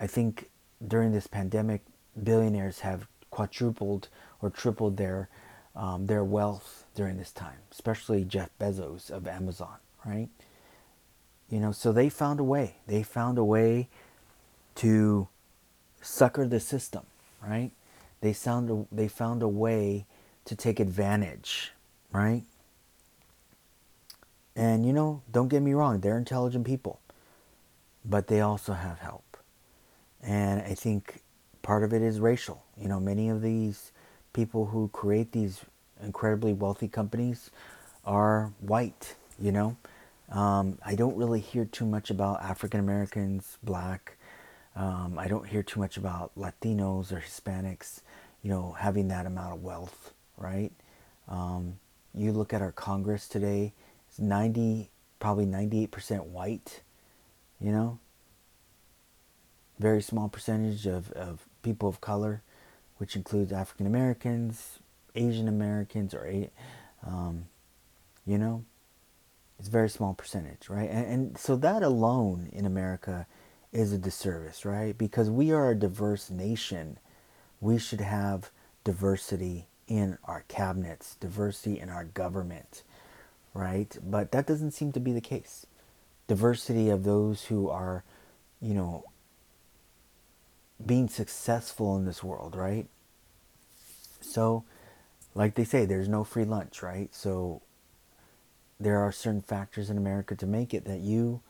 I 0.00 0.08
think 0.08 0.50
during 0.84 1.12
this 1.12 1.28
pandemic, 1.28 1.82
billionaires 2.20 2.80
have 2.80 3.06
quadrupled 3.30 4.08
or 4.42 4.50
tripled 4.50 4.96
their 4.96 5.28
um, 5.76 6.08
their 6.08 6.24
wealth 6.24 6.84
during 6.96 7.16
this 7.16 7.30
time, 7.30 7.58
especially 7.70 8.24
Jeff 8.24 8.50
Bezos 8.58 9.08
of 9.08 9.28
Amazon, 9.28 9.76
right? 10.04 10.28
You 11.48 11.60
know, 11.60 11.70
so 11.70 11.92
they 11.92 12.08
found 12.08 12.40
a 12.40 12.44
way. 12.44 12.78
They 12.88 13.04
found 13.04 13.38
a 13.38 13.44
way 13.44 13.88
to 14.74 15.28
sucker 16.00 16.46
the 16.46 16.60
system, 16.60 17.04
right? 17.42 17.70
They 18.20 18.32
found 18.32 18.70
a, 18.70 18.94
they 18.94 19.08
found 19.08 19.42
a 19.42 19.48
way 19.48 20.06
to 20.44 20.54
take 20.54 20.80
advantage, 20.80 21.72
right? 22.12 22.42
And 24.56 24.84
you 24.84 24.92
know, 24.92 25.22
don't 25.30 25.48
get 25.48 25.62
me 25.62 25.72
wrong, 25.72 26.00
they're 26.00 26.18
intelligent 26.18 26.66
people, 26.66 27.00
but 28.04 28.26
they 28.26 28.40
also 28.40 28.72
have 28.72 28.98
help. 28.98 29.36
And 30.22 30.60
I 30.60 30.74
think 30.74 31.22
part 31.62 31.82
of 31.82 31.92
it 31.92 32.02
is 32.02 32.20
racial. 32.20 32.62
You 32.76 32.88
know, 32.88 33.00
many 33.00 33.28
of 33.28 33.42
these 33.42 33.92
people 34.32 34.66
who 34.66 34.88
create 34.88 35.32
these 35.32 35.60
incredibly 36.02 36.52
wealthy 36.52 36.88
companies 36.88 37.50
are 38.04 38.52
white, 38.60 39.14
you 39.38 39.52
know. 39.52 39.76
Um, 40.30 40.78
I 40.84 40.94
don't 40.94 41.16
really 41.16 41.40
hear 41.40 41.64
too 41.64 41.84
much 41.86 42.10
about 42.10 42.42
African 42.42 42.80
Americans, 42.80 43.58
black, 43.62 44.16
um, 44.80 45.18
I 45.18 45.28
don't 45.28 45.46
hear 45.46 45.62
too 45.62 45.78
much 45.78 45.98
about 45.98 46.32
Latinos 46.38 47.12
or 47.12 47.20
Hispanics, 47.20 48.00
you 48.42 48.48
know, 48.48 48.72
having 48.78 49.08
that 49.08 49.26
amount 49.26 49.52
of 49.52 49.62
wealth, 49.62 50.14
right? 50.38 50.72
Um, 51.28 51.78
you 52.14 52.32
look 52.32 52.54
at 52.54 52.62
our 52.62 52.72
Congress 52.72 53.28
today, 53.28 53.74
it's 54.08 54.18
90, 54.18 54.88
probably 55.18 55.44
98% 55.44 56.24
white, 56.24 56.80
you 57.60 57.70
know? 57.70 57.98
Very 59.78 60.00
small 60.00 60.30
percentage 60.30 60.86
of, 60.86 61.12
of 61.12 61.46
people 61.62 61.90
of 61.90 62.00
color, 62.00 62.40
which 62.96 63.16
includes 63.16 63.52
African 63.52 63.86
Americans, 63.86 64.78
Asian 65.14 65.46
Americans, 65.46 66.14
or, 66.14 66.26
um, 67.06 67.44
you 68.24 68.38
know? 68.38 68.64
It's 69.58 69.68
a 69.68 69.70
very 69.70 69.90
small 69.90 70.14
percentage, 70.14 70.70
right? 70.70 70.88
And, 70.88 71.06
and 71.06 71.38
so 71.38 71.54
that 71.56 71.82
alone 71.82 72.48
in 72.50 72.64
America 72.64 73.26
is 73.72 73.92
a 73.92 73.98
disservice, 73.98 74.64
right? 74.64 74.96
Because 74.96 75.30
we 75.30 75.52
are 75.52 75.70
a 75.70 75.78
diverse 75.78 76.30
nation. 76.30 76.98
We 77.60 77.78
should 77.78 78.00
have 78.00 78.50
diversity 78.84 79.66
in 79.86 80.18
our 80.24 80.44
cabinets, 80.48 81.16
diversity 81.16 81.78
in 81.78 81.88
our 81.88 82.04
government, 82.04 82.82
right? 83.54 83.96
But 84.02 84.32
that 84.32 84.46
doesn't 84.46 84.72
seem 84.72 84.92
to 84.92 85.00
be 85.00 85.12
the 85.12 85.20
case. 85.20 85.66
Diversity 86.26 86.88
of 86.88 87.04
those 87.04 87.44
who 87.44 87.68
are, 87.68 88.04
you 88.60 88.74
know, 88.74 89.04
being 90.84 91.08
successful 91.08 91.96
in 91.96 92.06
this 92.06 92.22
world, 92.22 92.56
right? 92.56 92.86
So, 94.20 94.64
like 95.34 95.54
they 95.54 95.64
say, 95.64 95.84
there's 95.84 96.08
no 96.08 96.24
free 96.24 96.44
lunch, 96.44 96.82
right? 96.82 97.14
So, 97.14 97.62
there 98.78 98.98
are 98.98 99.12
certain 99.12 99.42
factors 99.42 99.90
in 99.90 99.98
America 99.98 100.34
to 100.36 100.46
make 100.46 100.72
it 100.72 100.84
that 100.86 101.00
you 101.00 101.42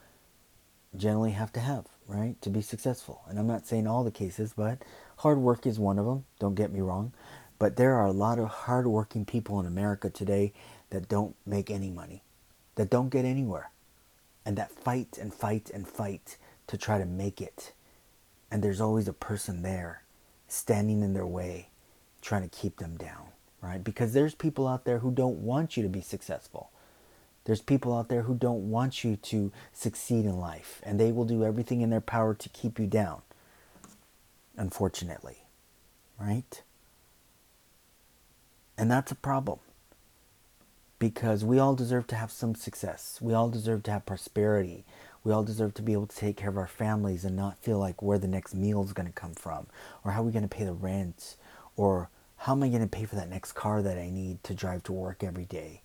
generally 0.97 1.31
have 1.31 1.53
to 1.53 1.61
have, 1.61 1.87
right, 2.11 2.41
to 2.43 2.51
be 2.51 2.61
successful. 2.61 3.23
And 3.29 3.39
I'm 3.39 3.47
not 3.47 3.67
saying 3.67 3.87
all 3.87 4.03
the 4.03 4.11
cases, 4.11 4.53
but 4.57 4.83
hard 5.19 5.39
work 5.39 5.67
is 5.67 5.79
one 5.79 5.99
of 5.99 6.07
them. 6.07 6.25
Don't 6.41 6.57
get 6.57 6.73
me 6.73 6.81
wrong. 6.81 7.13
But 7.59 7.77
there 7.77 7.95
are 7.95 8.07
a 8.07 8.13
lot 8.13 8.39
of 8.39 8.49
hardworking 8.49 9.25
people 9.25 9.61
in 9.61 9.67
America 9.67 10.11
today 10.11 10.53
that 10.91 11.09
don't 11.09 11.37
make 11.47 11.71
any 11.71 11.91
money, 11.91 12.23
that 12.75 12.91
don't 12.91 13.11
get 13.11 13.25
anywhere, 13.25 13.71
and 14.45 14.57
that 14.57 14.73
fight 14.73 15.19
and 15.21 15.33
fight 15.33 15.71
and 15.73 15.87
fight 15.87 16.37
to 16.67 16.77
try 16.77 16.99
to 16.99 17.07
make 17.07 17.41
it. 17.41 17.73
And 18.51 18.63
there's 18.63 18.81
always 18.81 19.07
a 19.07 19.13
person 19.13 19.63
there 19.63 20.03
standing 20.49 21.03
in 21.03 21.13
their 21.13 21.27
way, 21.27 21.69
trying 22.23 22.43
to 22.43 22.49
keep 22.49 22.79
them 22.79 22.97
down, 22.97 23.29
right? 23.63 23.85
Because 23.85 24.13
there's 24.15 24.35
people 24.35 24.67
out 24.67 24.85
there 24.85 24.99
who 24.99 25.13
don't 25.13 25.39
want 25.39 25.77
you 25.77 25.83
to 25.85 25.89
be 25.89 26.01
successful. 26.01 26.71
There's 27.45 27.63
people 27.63 27.97
out 27.97 28.09
there 28.09 28.23
who 28.23 28.35
don't 28.35 28.71
want 28.71 29.03
you 29.03 29.17
to 29.17 29.51
succeed 29.73 30.25
in 30.25 30.39
life, 30.39 30.81
and 30.83 31.01
they 31.01 31.11
will 31.11 31.25
do 31.25 31.45
everything 31.45 31.81
in 31.81 31.91
their 31.91 32.01
power 32.01 32.35
to 32.35 32.49
keep 32.51 32.79
you 32.79 32.87
down, 32.87 33.23
unfortunately. 34.57 35.39
Right? 36.19 36.63
And 38.77 38.91
that's 38.91 39.11
a 39.11 39.17
problem 39.17 39.59
because 40.99 41.45
we 41.45 41.59
all 41.59 41.75
deserve 41.75 42.07
to 42.09 42.17
have 42.17 42.31
some 42.31 42.55
success. 42.55 43.19
We 43.23 43.33
all 43.33 43.49
deserve 43.49 43.83
to 43.85 43.91
have 43.91 44.07
prosperity. 44.07 44.85
We 45.25 45.33
all 45.33 45.43
deserve 45.43 45.75
to 45.75 45.83
be 45.83 45.95
able 45.95 46.07
to 46.07 46.17
take 46.17 46.37
care 46.37 46.51
of 46.51 46.59
our 46.59 46.67
families 46.67 47.25
and 47.25 47.35
not 47.35 47.59
feel 47.59 47.79
like 47.79 48.03
where 48.03 48.19
the 48.19 48.29
next 48.29 48.55
meal 48.55 48.83
is 48.85 48.93
going 48.93 49.07
to 49.07 49.13
come 49.13 49.35
from, 49.35 49.67
or 50.05 50.13
how 50.13 50.21
are 50.21 50.25
we 50.25 50.33
going 50.33 50.49
to 50.49 50.49
pay 50.49 50.65
the 50.65 50.73
rent, 50.73 51.37
or 51.77 52.11
how 52.37 52.53
am 52.53 52.63
I 52.63 52.69
going 52.69 52.81
to 52.81 52.87
pay 52.87 53.05
for 53.05 53.17
that 53.17 53.29
next 53.29 53.53
car 53.53 53.83
that 53.83 53.99
I 53.99 54.09
need 54.09 54.43
to 54.45 54.55
drive 54.55 54.83
to 54.85 54.93
work 54.93 55.23
every 55.23 55.45
day? 55.45 55.83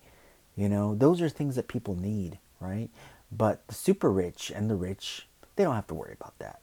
You 0.56 0.68
know, 0.68 0.94
those 0.94 1.20
are 1.20 1.28
things 1.28 1.56
that 1.56 1.68
people 1.68 1.94
need, 1.94 2.38
right? 2.60 2.88
But 3.30 3.66
the 3.68 3.74
super 3.74 4.10
rich 4.10 4.50
and 4.54 4.70
the 4.70 4.74
rich, 4.74 5.28
they 5.56 5.64
don't 5.64 5.74
have 5.74 5.86
to 5.88 5.94
worry 5.94 6.14
about 6.18 6.38
that. 6.38 6.60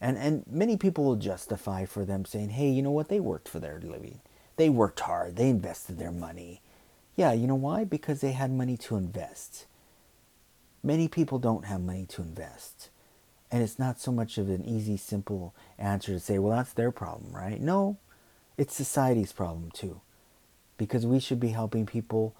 And 0.00 0.16
and 0.16 0.44
many 0.46 0.76
people 0.76 1.04
will 1.04 1.16
justify 1.16 1.84
for 1.84 2.04
them 2.04 2.24
saying, 2.24 2.50
"Hey, 2.50 2.68
you 2.68 2.82
know 2.82 2.90
what? 2.90 3.08
They 3.08 3.20
worked 3.20 3.48
for 3.48 3.58
their 3.58 3.80
living. 3.80 4.20
They 4.56 4.68
worked 4.68 5.00
hard. 5.00 5.36
They 5.36 5.48
invested 5.48 5.98
their 5.98 6.12
money." 6.12 6.60
Yeah, 7.16 7.32
you 7.32 7.46
know 7.46 7.54
why? 7.54 7.84
Because 7.84 8.20
they 8.20 8.32
had 8.32 8.50
money 8.50 8.76
to 8.78 8.96
invest. 8.96 9.66
Many 10.82 11.08
people 11.08 11.38
don't 11.38 11.66
have 11.66 11.82
money 11.82 12.06
to 12.06 12.22
invest. 12.22 12.88
And 13.50 13.62
it's 13.62 13.78
not 13.78 14.00
so 14.00 14.12
much 14.12 14.38
of 14.38 14.48
an 14.48 14.64
easy, 14.64 14.96
simple 14.96 15.54
answer 15.78 16.12
to 16.12 16.20
say, 16.20 16.38
well, 16.38 16.56
that's 16.56 16.72
their 16.72 16.92
problem, 16.92 17.32
right? 17.34 17.60
No, 17.60 17.98
it's 18.56 18.74
society's 18.74 19.32
problem 19.32 19.70
too. 19.72 20.00
Because 20.78 21.04
we 21.04 21.18
should 21.18 21.40
be 21.40 21.48
helping 21.48 21.84
people 21.84 22.34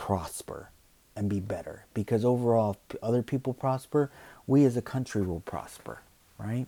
prosper 0.00 0.70
and 1.14 1.28
be 1.28 1.40
better. 1.40 1.84
Because 1.92 2.24
overall, 2.24 2.78
if 2.88 2.96
other 3.02 3.22
people 3.22 3.52
prosper, 3.52 4.10
we 4.46 4.64
as 4.64 4.74
a 4.74 4.82
country 4.82 5.20
will 5.20 5.40
prosper, 5.40 6.00
right? 6.38 6.66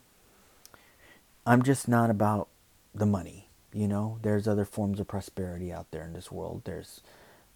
I'm 1.47 1.62
just 1.62 1.88
not 1.88 2.11
about 2.11 2.49
the 2.95 3.07
money. 3.07 3.49
You 3.73 3.88
know, 3.88 4.18
there's 4.21 4.47
other 4.47 4.66
forms 4.66 5.01
of 5.01 5.09
prosperity 5.09 5.73
out 5.73 5.90
there 5.92 6.05
in 6.05 6.12
this 6.12 6.31
world. 6.31 6.61
There's 6.66 7.01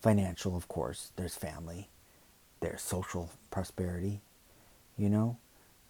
financial, 0.00 0.56
of 0.56 0.66
course, 0.66 1.12
there's 1.16 1.36
family, 1.36 1.90
there's 2.60 2.80
social 2.80 3.28
prosperity, 3.50 4.22
you 4.96 5.10
know, 5.10 5.36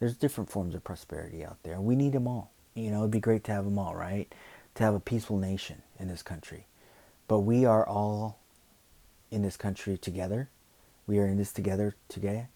there's 0.01 0.16
different 0.16 0.51
forms 0.51 0.75
of 0.75 0.83
prosperity 0.83 1.44
out 1.44 1.59
there. 1.62 1.81
We 1.81 1.94
need 1.94 2.12
them 2.12 2.27
all. 2.27 2.51
You 2.75 2.90
know, 2.90 2.99
it'd 2.99 3.12
be 3.12 3.20
great 3.20 3.44
to 3.44 3.53
have 3.53 3.64
them 3.64 3.79
all, 3.79 3.94
right? 3.94 4.35
To 4.75 4.83
have 4.83 4.94
a 4.94 5.01
peaceful 5.01 5.38
nation 5.38 5.83
in 6.01 6.09
this 6.09 6.25
country. 6.25 6.66
But 7.29 7.40
we 7.40 7.64
are 7.64 7.87
all 7.87 8.40
in 9.31 9.43
this 9.43 9.57
country 9.57 9.97
together. 9.97 10.49
We 11.07 11.19
are 11.19 11.27
in 11.27 11.37
this 11.37 11.53
together 11.53 11.95
today. 12.09 12.47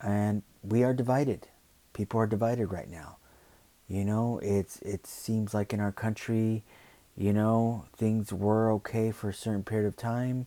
And 0.00 0.42
we 0.62 0.82
are 0.82 0.94
divided. 0.94 1.48
People 1.92 2.20
are 2.20 2.26
divided 2.26 2.72
right 2.72 2.90
now. 2.90 3.16
You 3.88 4.04
know, 4.04 4.40
it's 4.42 4.78
it 4.78 5.06
seems 5.06 5.52
like 5.52 5.72
in 5.72 5.80
our 5.80 5.92
country, 5.92 6.62
you 7.16 7.32
know, 7.32 7.84
things 7.96 8.32
were 8.32 8.72
okay 8.72 9.10
for 9.10 9.28
a 9.28 9.34
certain 9.34 9.64
period 9.64 9.86
of 9.86 9.96
time. 9.96 10.46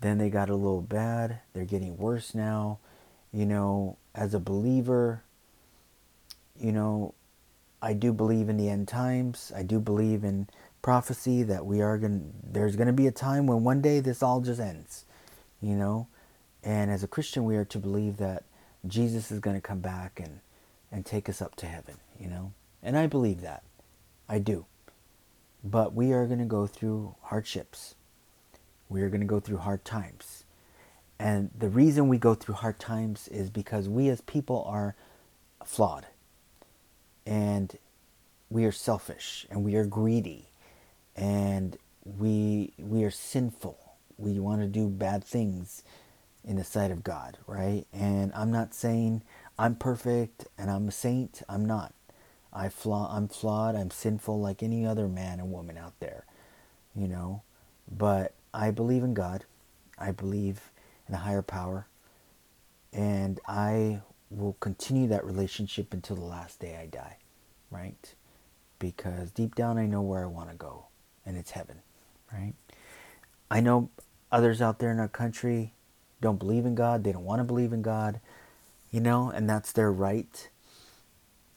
Then 0.00 0.18
they 0.18 0.30
got 0.30 0.48
a 0.48 0.54
little 0.54 0.80
bad. 0.80 1.40
They're 1.52 1.64
getting 1.64 1.98
worse 1.98 2.34
now. 2.34 2.78
You 3.32 3.46
know, 3.46 3.96
as 4.14 4.32
a 4.32 4.38
believer, 4.38 5.22
you 6.58 6.72
know, 6.72 7.14
I 7.80 7.94
do 7.94 8.12
believe 8.12 8.48
in 8.48 8.56
the 8.56 8.68
end 8.68 8.86
times. 8.86 9.50
I 9.54 9.64
do 9.64 9.80
believe 9.80 10.22
in 10.22 10.48
prophecy 10.82 11.42
that 11.44 11.64
we 11.64 11.80
are 11.80 11.96
going 11.98 12.32
there's 12.42 12.76
going 12.76 12.88
to 12.88 12.92
be 12.92 13.06
a 13.06 13.12
time 13.12 13.46
when 13.46 13.64
one 13.64 13.80
day 13.80 14.00
this 14.00 14.22
all 14.22 14.40
just 14.40 14.60
ends 14.60 15.04
you 15.60 15.76
know? 15.76 16.08
And 16.64 16.90
as 16.90 17.02
a 17.02 17.08
christian 17.08 17.44
we 17.44 17.56
are 17.56 17.64
to 17.66 17.78
believe 17.78 18.18
that 18.18 18.44
jesus 18.86 19.30
is 19.30 19.40
going 19.40 19.56
to 19.56 19.62
come 19.62 19.80
back 19.80 20.20
and 20.20 20.40
and 20.90 21.06
take 21.06 21.28
us 21.28 21.40
up 21.40 21.56
to 21.56 21.66
heaven 21.66 21.96
you 22.18 22.28
know? 22.28 22.52
And 22.82 22.96
i 22.96 23.06
believe 23.06 23.40
that. 23.42 23.62
I 24.28 24.38
do. 24.38 24.66
But 25.62 25.94
we 25.94 26.12
are 26.12 26.26
going 26.26 26.38
to 26.38 26.44
go 26.44 26.66
through 26.66 27.14
hardships. 27.22 27.94
We 28.88 29.02
are 29.02 29.08
going 29.08 29.20
to 29.20 29.26
go 29.26 29.40
through 29.40 29.58
hard 29.58 29.84
times. 29.84 30.44
And 31.18 31.50
the 31.56 31.68
reason 31.68 32.08
we 32.08 32.18
go 32.18 32.34
through 32.34 32.56
hard 32.56 32.78
times 32.80 33.28
is 33.28 33.50
because 33.50 33.88
we 33.88 34.08
as 34.08 34.20
people 34.22 34.64
are 34.66 34.96
flawed. 35.64 36.06
And 37.26 37.76
we 38.50 38.64
are 38.64 38.72
selfish 38.72 39.46
and 39.50 39.64
we 39.64 39.76
are 39.76 39.84
greedy 39.84 40.48
and 41.16 41.76
we 42.04 42.72
we 42.78 43.04
are 43.04 43.10
sinful 43.10 43.78
We 44.18 44.38
want 44.38 44.60
to 44.62 44.66
do 44.66 44.88
bad 44.88 45.24
things 45.24 45.82
in 46.44 46.56
the 46.56 46.64
sight 46.64 46.90
of 46.90 47.04
God, 47.04 47.38
right? 47.46 47.86
And 47.92 48.32
I'm 48.34 48.50
not 48.50 48.74
saying 48.74 49.22
I'm 49.58 49.76
perfect 49.76 50.46
and 50.58 50.70
I'm 50.70 50.88
a 50.88 50.92
saint. 50.92 51.42
I'm 51.48 51.64
not. 51.64 51.94
I 52.52 52.68
flaw 52.68 53.14
I'm 53.14 53.28
flawed, 53.28 53.74
I'm 53.76 53.90
sinful 53.90 54.40
like 54.40 54.62
any 54.62 54.84
other 54.86 55.08
man 55.08 55.40
and 55.40 55.52
woman 55.52 55.78
out 55.78 55.94
there. 56.00 56.24
You 56.94 57.08
know, 57.08 57.42
but 57.90 58.34
I 58.52 58.70
believe 58.70 59.02
in 59.02 59.14
God. 59.14 59.44
I 59.98 60.10
believe 60.12 60.70
in 61.08 61.14
a 61.14 61.18
higher 61.18 61.42
power. 61.42 61.86
And 62.92 63.40
I 63.48 64.02
will 64.30 64.54
continue 64.60 65.08
that 65.08 65.24
relationship 65.24 65.92
until 65.94 66.16
the 66.16 66.24
last 66.24 66.60
day 66.60 66.76
I 66.76 66.86
die, 66.86 67.16
right? 67.70 68.14
Because 68.78 69.30
deep 69.30 69.54
down 69.54 69.78
I 69.78 69.86
know 69.86 70.02
where 70.02 70.22
I 70.24 70.26
want 70.26 70.50
to 70.50 70.56
go, 70.56 70.86
and 71.24 71.36
it's 71.36 71.52
heaven, 71.52 71.78
right? 72.32 72.54
I 73.50 73.60
know 73.60 73.90
others 74.30 74.62
out 74.62 74.78
there 74.78 74.90
in 74.90 74.98
our 74.98 75.08
country 75.08 75.72
don't 76.20 76.38
believe 76.38 76.64
in 76.64 76.74
God, 76.74 77.04
they 77.04 77.12
don't 77.12 77.24
want 77.24 77.40
to 77.40 77.44
believe 77.44 77.72
in 77.72 77.82
God, 77.82 78.20
you 78.90 79.00
know, 79.00 79.30
and 79.30 79.48
that's 79.48 79.72
their 79.72 79.90
right. 79.90 80.48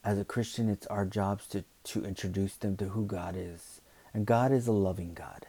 As 0.03 0.20
a 0.20 0.26
Christian, 0.26 0.70
it's 0.70 0.88
our 0.88 1.05
jobs 1.05 1.47
to, 1.47 1.63
to 1.86 2.03
introduce 2.03 2.55
them 2.55 2.76
to 2.78 2.89
who 2.89 3.05
God 3.05 3.36
is. 3.38 3.82
And 4.13 4.26
God 4.26 4.51
is 4.51 4.68
a 4.68 4.72
loving 4.72 5.13
God. 5.13 5.47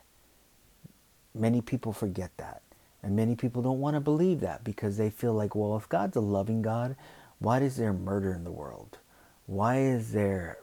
Many 1.35 1.61
people 1.61 1.93
forget 1.93 2.31
that. 2.37 2.63
And 3.03 3.15
many 3.15 3.37
people 3.37 3.63
don't 3.63 3.81
want 3.81 3.95
to 3.95 4.01
believe 4.01 4.41
that 4.41 4.65
because 4.65 4.97
they 4.97 5.11
feel 5.11 5.33
like, 5.33 5.55
well, 5.55 5.77
if 5.77 5.89
God's 5.89 6.17
a 6.17 6.21
loving 6.21 6.63
God, 6.63 6.97
why 7.39 7.61
is 7.61 7.77
there 7.77 7.93
murder 7.93 8.33
in 8.33 8.45
the 8.45 8.51
world? 8.51 8.99
Why 9.47 9.79
is 9.79 10.13
there 10.13 10.59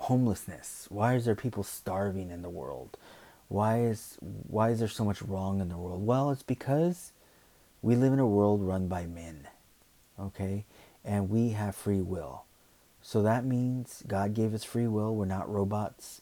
homelessness? 0.00 0.86
Why 0.90 1.14
is 1.14 1.24
there 1.24 1.34
people 1.34 1.62
starving 1.62 2.30
in 2.30 2.42
the 2.42 2.50
world? 2.50 2.96
Why 3.48 3.80
is 3.80 4.18
why 4.20 4.70
is 4.70 4.78
there 4.78 4.88
so 4.88 5.04
much 5.04 5.22
wrong 5.22 5.60
in 5.60 5.68
the 5.68 5.78
world? 5.78 6.04
Well, 6.04 6.30
it's 6.30 6.42
because 6.42 7.12
we 7.80 7.96
live 7.96 8.12
in 8.12 8.18
a 8.18 8.26
world 8.26 8.62
run 8.62 8.88
by 8.88 9.06
men. 9.06 9.48
Okay? 10.18 10.64
And 11.04 11.30
we 11.30 11.50
have 11.50 11.74
free 11.74 12.02
will. 12.02 12.44
So 13.00 13.22
that 13.22 13.44
means 13.44 14.02
God 14.06 14.34
gave 14.34 14.52
us 14.52 14.64
free 14.64 14.86
will. 14.86 15.14
We're 15.14 15.24
not 15.24 15.50
robots 15.50 16.20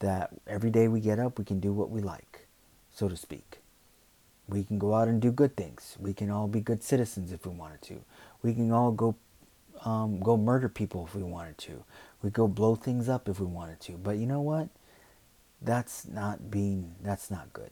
that 0.00 0.30
every 0.46 0.70
day 0.70 0.88
we 0.88 1.00
get 1.00 1.18
up 1.18 1.38
we 1.38 1.44
can 1.44 1.60
do 1.60 1.72
what 1.72 1.90
we 1.90 2.00
like, 2.00 2.46
so 2.92 3.08
to 3.08 3.16
speak. 3.16 3.58
We 4.48 4.64
can 4.64 4.78
go 4.78 4.94
out 4.94 5.08
and 5.08 5.20
do 5.20 5.30
good 5.30 5.56
things. 5.56 5.96
We 5.98 6.12
can 6.12 6.30
all 6.30 6.48
be 6.48 6.60
good 6.60 6.82
citizens 6.82 7.32
if 7.32 7.46
we 7.46 7.52
wanted 7.52 7.82
to. 7.82 8.04
We 8.42 8.52
can 8.52 8.72
all 8.72 8.90
go 8.90 9.14
um, 9.84 10.20
go 10.20 10.36
murder 10.36 10.68
people 10.68 11.04
if 11.06 11.14
we 11.14 11.22
wanted 11.22 11.58
to. 11.58 11.84
We 12.22 12.30
go 12.30 12.48
blow 12.48 12.74
things 12.74 13.08
up 13.08 13.28
if 13.28 13.40
we 13.40 13.46
wanted 13.46 13.80
to. 13.80 13.92
But 13.92 14.16
you 14.16 14.26
know 14.26 14.40
what? 14.40 14.68
That's 15.60 16.06
not 16.06 16.50
being 16.50 16.94
that's 17.02 17.30
not 17.30 17.52
good. 17.52 17.70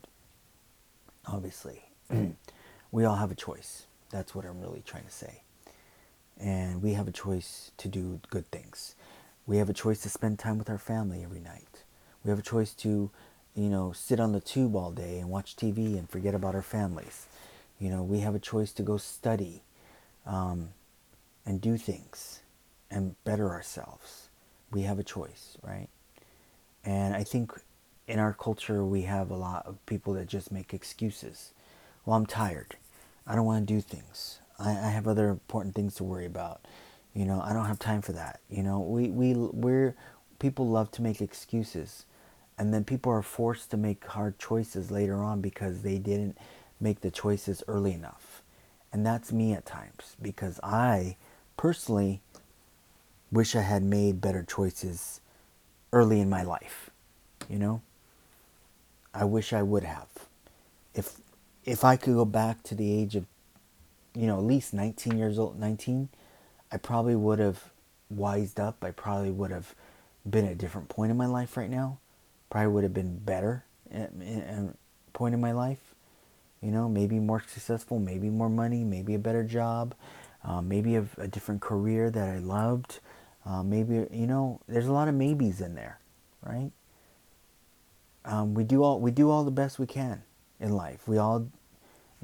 Obviously. 1.27 1.85
we 2.93 3.05
all 3.05 3.17
have 3.17 3.31
a 3.31 3.35
choice. 3.37 3.87
That's 4.11 4.35
what 4.35 4.45
I'm 4.45 4.61
really 4.61 4.83
trying 4.85 5.05
to 5.05 5.11
say. 5.11 5.43
And 6.39 6.83
we 6.83 6.93
have 6.93 7.09
a 7.09 7.13
choice 7.13 7.71
to 7.79 7.89
do 7.89 8.21
good 8.31 8.51
things. 8.51 8.95
We 9.47 9.57
have 9.59 9.71
a 9.71 9.75
choice 9.75 10.01
to 10.03 10.09
spend 10.09 10.39
time 10.39 10.59
with 10.59 10.71
our 10.71 10.79
family 10.79 11.23
every 11.25 11.41
night. 11.41 11.85
We 12.25 12.31
have 12.31 12.39
a 12.39 12.43
choice 12.43 12.73
to, 12.75 13.11
you 13.55 13.69
know, 13.69 13.93
sit 13.93 14.21
on 14.21 14.33
the 14.33 14.41
tube 14.41 14.77
all 14.77 14.93
day 14.93 15.19
and 15.19 15.31
watch 15.31 15.57
TV 15.57 15.99
and 15.99 16.09
forget 16.09 16.35
about 16.35 16.55
our 16.55 16.63
families. 16.63 17.27
You 17.79 17.91
know, 17.91 18.03
we 18.03 18.21
have 18.21 18.35
a 18.35 18.39
choice 18.39 18.73
to 18.73 18.83
go 18.83 18.97
study 18.97 19.63
um, 20.27 20.71
and 21.45 21.61
do 21.61 21.77
things 21.77 22.41
and 22.91 23.17
better 23.25 23.51
ourselves. 23.51 24.29
We 24.71 24.83
have 24.83 24.99
a 24.99 25.05
choice, 25.05 25.57
right? 25.63 25.89
And 26.85 27.15
I 27.15 27.25
think 27.25 27.53
in 28.07 28.19
our 28.19 28.33
culture, 28.33 28.85
we 28.85 29.03
have 29.03 29.31
a 29.31 29.37
lot 29.37 29.67
of 29.67 29.85
people 29.87 30.15
that 30.15 30.27
just 30.27 30.51
make 30.53 30.75
excuses. 30.75 31.53
Well, 32.05 32.17
I'm 32.17 32.27
tired. 32.27 32.77
I 33.27 33.35
don't 33.35 33.47
want 33.47 33.67
to 33.67 33.75
do 33.75 33.81
things. 33.81 34.41
I, 34.59 34.71
I 34.71 34.91
have 34.91 35.07
other 35.07 35.29
important 35.29 35.75
things 35.75 35.95
to 35.97 36.05
worry 36.05 36.27
about. 36.27 36.61
You 37.15 37.25
know, 37.25 37.41
I 37.41 37.53
don't 37.53 37.67
have 37.67 37.79
time 37.79 38.03
for 38.03 38.13
that. 38.13 38.41
You 38.51 38.63
know, 38.63 38.81
we, 38.81 39.09
we, 39.09 39.35
we're, 39.35 39.95
people 40.39 40.69
love 40.69 40.91
to 40.93 41.03
make 41.03 41.21
excuses. 41.21 42.05
And 42.59 42.73
then 42.73 42.85
people 42.85 43.13
are 43.13 43.23
forced 43.23 43.71
to 43.71 43.77
make 43.77 44.07
hard 44.07 44.39
choices 44.39 44.91
later 44.91 45.23
on 45.23 45.41
because 45.41 45.83
they 45.83 45.99
didn't 45.99 46.37
make 46.81 47.01
the 47.01 47.11
choices 47.11 47.63
early 47.69 47.93
enough. 47.93 48.43
And 48.93 49.07
that's 49.07 49.33
me 49.33 49.53
at 49.53 49.65
times 49.65 50.17
because 50.21 50.61
I 50.63 51.17
personally 51.57 52.21
wish 53.31 53.57
I 53.57 53.63
had 53.63 53.83
made 53.83 54.21
better 54.21 54.43
choices 54.43 55.21
early 55.93 56.21
in 56.21 56.29
my 56.29 56.43
life. 56.43 56.91
You 57.49 57.59
know? 57.59 57.83
I 59.15 59.25
wish 59.25 59.53
I 59.53 59.63
would 59.63 59.85
have. 59.85 60.09
If 60.95 61.17
if 61.65 61.85
I 61.85 61.97
could 61.97 62.15
go 62.15 62.25
back 62.25 62.63
to 62.65 62.75
the 62.75 62.93
age 62.93 63.15
of 63.15 63.27
you 64.15 64.27
know, 64.27 64.37
at 64.37 64.45
least 64.45 64.75
19 64.75 65.17
years 65.17 65.39
old, 65.39 65.59
19, 65.59 66.09
I 66.71 66.77
probably 66.77 67.17
would 67.17 67.39
have 67.39 67.71
wised 68.11 68.61
up. 68.61 68.85
I 68.85 68.91
probably 68.91 69.31
would 69.31 69.51
have 69.51 69.75
been 70.29 70.47
at 70.47 70.53
a 70.53 70.57
different 70.57 70.89
point 70.89 71.11
in 71.11 71.17
my 71.17 71.27
life 71.27 71.57
right 71.57 71.71
now. 71.71 71.99
Probably 72.51 72.69
would 72.69 72.83
have 72.83 72.95
been 72.95 73.19
better 73.19 73.65
at, 73.91 74.11
a 74.11 74.75
point 75.13 75.35
in 75.35 75.41
my 75.41 75.53
life. 75.53 75.95
You 76.61 76.71
know, 76.71 76.89
maybe 76.89 77.19
more 77.19 77.43
successful, 77.47 77.99
maybe 77.99 78.29
more 78.29 78.51
money, 78.51 78.85
maybe 78.85 79.15
a 79.15 79.19
better 79.19 79.43
job, 79.43 79.95
uh, 80.45 80.61
maybe 80.61 80.97
a, 80.97 81.07
a, 81.19 81.29
different 81.29 81.61
career 81.61 82.11
that 82.11 82.29
I 82.29 82.39
loved. 82.39 83.01
Uh, 83.47 83.63
maybe 83.63 84.07
you 84.11 84.27
know, 84.27 84.61
there's 84.69 84.87
a 84.87 84.93
lot 84.93 85.09
of 85.09 85.15
maybes 85.15 85.61
in 85.61 85.75
there, 85.75 86.01
right? 86.43 86.71
Um, 88.25 88.55
we 88.55 88.65
do 88.65 88.83
all 88.83 89.01
we 89.01 89.11
do 89.11 89.31
all 89.31 89.45
the 89.45 89.51
best 89.51 89.79
we 89.79 89.87
can 89.87 90.23
in 90.61 90.73
life. 90.73 91.07
We 91.07 91.19
all 91.19 91.49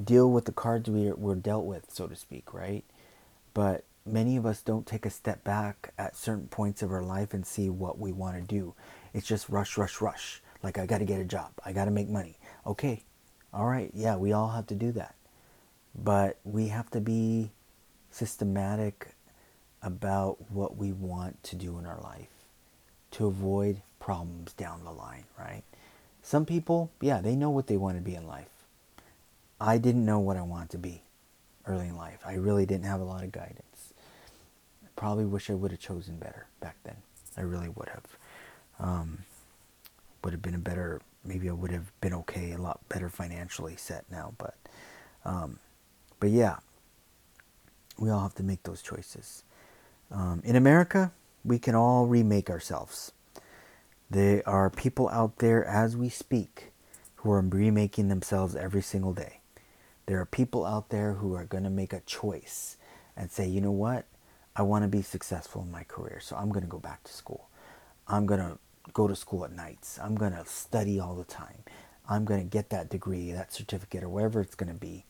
deal 0.02 0.30
with 0.30 0.44
the 0.44 0.52
cards 0.52 0.88
we 0.88 1.08
are, 1.08 1.14
we're 1.16 1.34
dealt 1.34 1.64
with, 1.64 1.90
so 1.90 2.06
to 2.06 2.16
speak, 2.16 2.54
right? 2.54 2.84
But 3.54 3.84
many 4.06 4.36
of 4.36 4.46
us 4.46 4.62
don't 4.62 4.86
take 4.86 5.04
a 5.06 5.10
step 5.10 5.44
back 5.44 5.92
at 5.98 6.16
certain 6.16 6.48
points 6.48 6.82
of 6.82 6.92
our 6.92 7.02
life 7.02 7.34
and 7.34 7.46
see 7.46 7.68
what 7.68 7.98
we 7.98 8.12
want 8.12 8.36
to 8.36 8.42
do. 8.42 8.74
It's 9.12 9.26
just 9.26 9.48
rush, 9.48 9.76
rush, 9.76 10.00
rush. 10.00 10.42
Like 10.62 10.78
I 10.78 10.86
got 10.86 10.98
to 10.98 11.04
get 11.04 11.20
a 11.20 11.24
job. 11.24 11.50
I 11.64 11.72
got 11.72 11.86
to 11.86 11.90
make 11.90 12.08
money. 12.08 12.38
Okay, 12.66 13.02
all 13.52 13.66
right, 13.66 13.90
yeah, 13.94 14.16
we 14.16 14.32
all 14.32 14.50
have 14.50 14.66
to 14.68 14.74
do 14.74 14.92
that. 14.92 15.14
But 15.94 16.38
we 16.44 16.68
have 16.68 16.90
to 16.90 17.00
be 17.00 17.50
systematic 18.10 19.14
about 19.82 20.50
what 20.50 20.76
we 20.76 20.92
want 20.92 21.42
to 21.44 21.56
do 21.56 21.78
in 21.78 21.86
our 21.86 22.00
life 22.00 22.28
to 23.12 23.26
avoid 23.26 23.80
problems 24.00 24.52
down 24.54 24.84
the 24.84 24.90
line, 24.90 25.24
right? 25.38 25.62
Some 26.22 26.44
people, 26.44 26.90
yeah, 27.00 27.20
they 27.20 27.36
know 27.36 27.50
what 27.50 27.66
they 27.66 27.76
want 27.76 27.96
to 27.96 28.02
be 28.02 28.14
in 28.14 28.26
life. 28.26 28.48
I 29.60 29.78
didn't 29.78 30.04
know 30.04 30.18
what 30.18 30.36
I 30.36 30.42
wanted 30.42 30.70
to 30.70 30.78
be 30.78 31.02
early 31.66 31.88
in 31.88 31.96
life. 31.96 32.18
I 32.26 32.34
really 32.34 32.66
didn't 32.66 32.86
have 32.86 33.00
a 33.00 33.04
lot 33.04 33.24
of 33.24 33.32
guidance. 33.32 33.94
I 34.84 34.88
probably 34.96 35.24
wish 35.24 35.50
I 35.50 35.54
would 35.54 35.70
have 35.70 35.80
chosen 35.80 36.16
better 36.16 36.46
back 36.60 36.76
then. 36.84 36.96
I 37.36 37.42
really 37.42 37.68
would 37.68 37.88
have. 37.88 38.04
Um, 38.80 39.18
would 40.22 40.32
have 40.32 40.42
been 40.42 40.54
a 40.54 40.58
better 40.58 41.00
maybe 41.24 41.48
I 41.48 41.52
would 41.52 41.70
have 41.70 41.92
been 42.00 42.14
okay, 42.14 42.52
a 42.52 42.58
lot 42.58 42.80
better 42.88 43.08
financially 43.08 43.76
set 43.76 44.04
now. 44.10 44.34
But, 44.38 44.56
um, 45.24 45.58
but 46.20 46.30
yeah, 46.30 46.56
we 47.98 48.10
all 48.10 48.20
have 48.20 48.34
to 48.36 48.42
make 48.42 48.62
those 48.62 48.82
choices. 48.82 49.42
Um, 50.10 50.40
in 50.44 50.56
America, 50.56 51.12
we 51.44 51.58
can 51.58 51.74
all 51.74 52.06
remake 52.06 52.50
ourselves. 52.50 53.12
There 54.10 54.42
are 54.48 54.70
people 54.70 55.08
out 55.10 55.38
there 55.38 55.64
as 55.64 55.96
we 55.96 56.08
speak 56.08 56.72
who 57.16 57.30
are 57.32 57.40
remaking 57.40 58.08
themselves 58.08 58.56
every 58.56 58.82
single 58.82 59.12
day. 59.12 59.40
There 60.06 60.20
are 60.20 60.26
people 60.26 60.64
out 60.64 60.88
there 60.88 61.14
who 61.14 61.34
are 61.34 61.44
going 61.44 61.64
to 61.64 61.70
make 61.70 61.92
a 61.92 62.00
choice 62.00 62.76
and 63.16 63.30
say, 63.30 63.46
you 63.46 63.60
know 63.60 63.72
what? 63.72 64.06
I 64.56 64.62
want 64.62 64.84
to 64.84 64.88
be 64.88 65.02
successful 65.02 65.62
in 65.62 65.70
my 65.70 65.84
career, 65.84 66.20
so 66.20 66.36
I'm 66.36 66.48
going 66.48 66.64
to 66.64 66.70
go 66.70 66.78
back 66.78 67.04
to 67.04 67.12
school. 67.12 67.48
I'm 68.06 68.24
going 68.24 68.40
to 68.40 68.58
go 68.92 69.06
to 69.06 69.14
school 69.14 69.44
at 69.44 69.52
nights. 69.52 69.98
I'm 70.02 70.14
going 70.14 70.32
to 70.32 70.44
study 70.46 70.98
all 70.98 71.14
the 71.14 71.24
time. 71.24 71.62
I'm 72.08 72.24
going 72.24 72.40
to 72.40 72.46
get 72.46 72.70
that 72.70 72.88
degree, 72.88 73.32
that 73.32 73.52
certificate, 73.52 74.02
or 74.02 74.08
whatever 74.08 74.40
it's 74.40 74.54
going 74.54 74.72
to 74.72 74.78
be, 74.78 75.04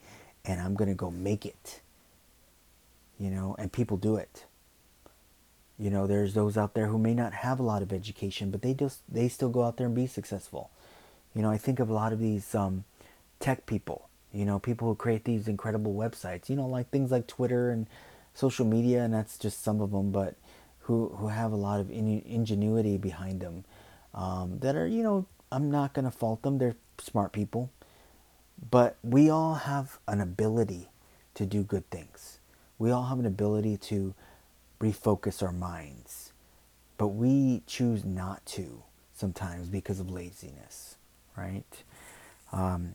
and 0.44 0.60
I'm 0.60 0.74
going 0.74 0.88
to 0.88 0.96
go 0.96 1.10
make 1.10 1.46
it. 1.46 1.80
You 3.18 3.30
know, 3.30 3.56
and 3.58 3.72
people 3.72 3.96
do 3.96 4.16
it. 4.16 4.44
You 5.78 5.90
know, 5.90 6.06
there's 6.06 6.34
those 6.34 6.56
out 6.56 6.74
there 6.74 6.88
who 6.88 6.98
may 6.98 7.14
not 7.14 7.32
have 7.32 7.60
a 7.60 7.62
lot 7.62 7.82
of 7.82 7.92
education, 7.92 8.50
but 8.50 8.62
they 8.62 8.74
just 8.74 9.00
they 9.08 9.28
still 9.28 9.48
go 9.48 9.64
out 9.64 9.76
there 9.76 9.86
and 9.86 9.94
be 9.94 10.06
successful. 10.06 10.70
You 11.34 11.42
know, 11.42 11.50
I 11.50 11.58
think 11.58 11.78
of 11.78 11.88
a 11.88 11.94
lot 11.94 12.12
of 12.12 12.18
these 12.18 12.54
um, 12.54 12.84
tech 13.40 13.66
people. 13.66 14.08
You 14.32 14.44
know, 14.44 14.58
people 14.58 14.88
who 14.88 14.94
create 14.94 15.24
these 15.24 15.48
incredible 15.48 15.94
websites. 15.94 16.48
You 16.48 16.56
know, 16.56 16.66
like 16.66 16.90
things 16.90 17.10
like 17.10 17.26
Twitter 17.26 17.70
and 17.70 17.86
social 18.34 18.66
media, 18.66 19.02
and 19.02 19.14
that's 19.14 19.38
just 19.38 19.62
some 19.62 19.80
of 19.80 19.92
them. 19.92 20.10
But 20.10 20.34
who 20.80 21.10
who 21.16 21.28
have 21.28 21.52
a 21.52 21.56
lot 21.56 21.80
of 21.80 21.90
in, 21.90 22.22
ingenuity 22.26 22.96
behind 22.96 23.40
them 23.40 23.64
um, 24.14 24.58
that 24.60 24.74
are 24.74 24.86
you 24.86 25.02
know 25.02 25.26
I'm 25.52 25.70
not 25.70 25.92
gonna 25.92 26.10
fault 26.10 26.42
them. 26.42 26.58
They're 26.58 26.76
smart 26.98 27.32
people, 27.32 27.70
but 28.70 28.96
we 29.02 29.30
all 29.30 29.54
have 29.54 29.98
an 30.08 30.20
ability 30.20 30.88
to 31.34 31.46
do 31.46 31.62
good 31.62 31.88
things. 31.90 32.37
We 32.78 32.90
all 32.90 33.06
have 33.06 33.18
an 33.18 33.26
ability 33.26 33.76
to 33.78 34.14
refocus 34.80 35.42
our 35.42 35.52
minds, 35.52 36.32
but 36.96 37.08
we 37.08 37.62
choose 37.66 38.04
not 38.04 38.44
to 38.46 38.82
sometimes 39.14 39.68
because 39.68 39.98
of 39.98 40.10
laziness, 40.10 40.96
right? 41.36 41.64
Um, 42.52 42.94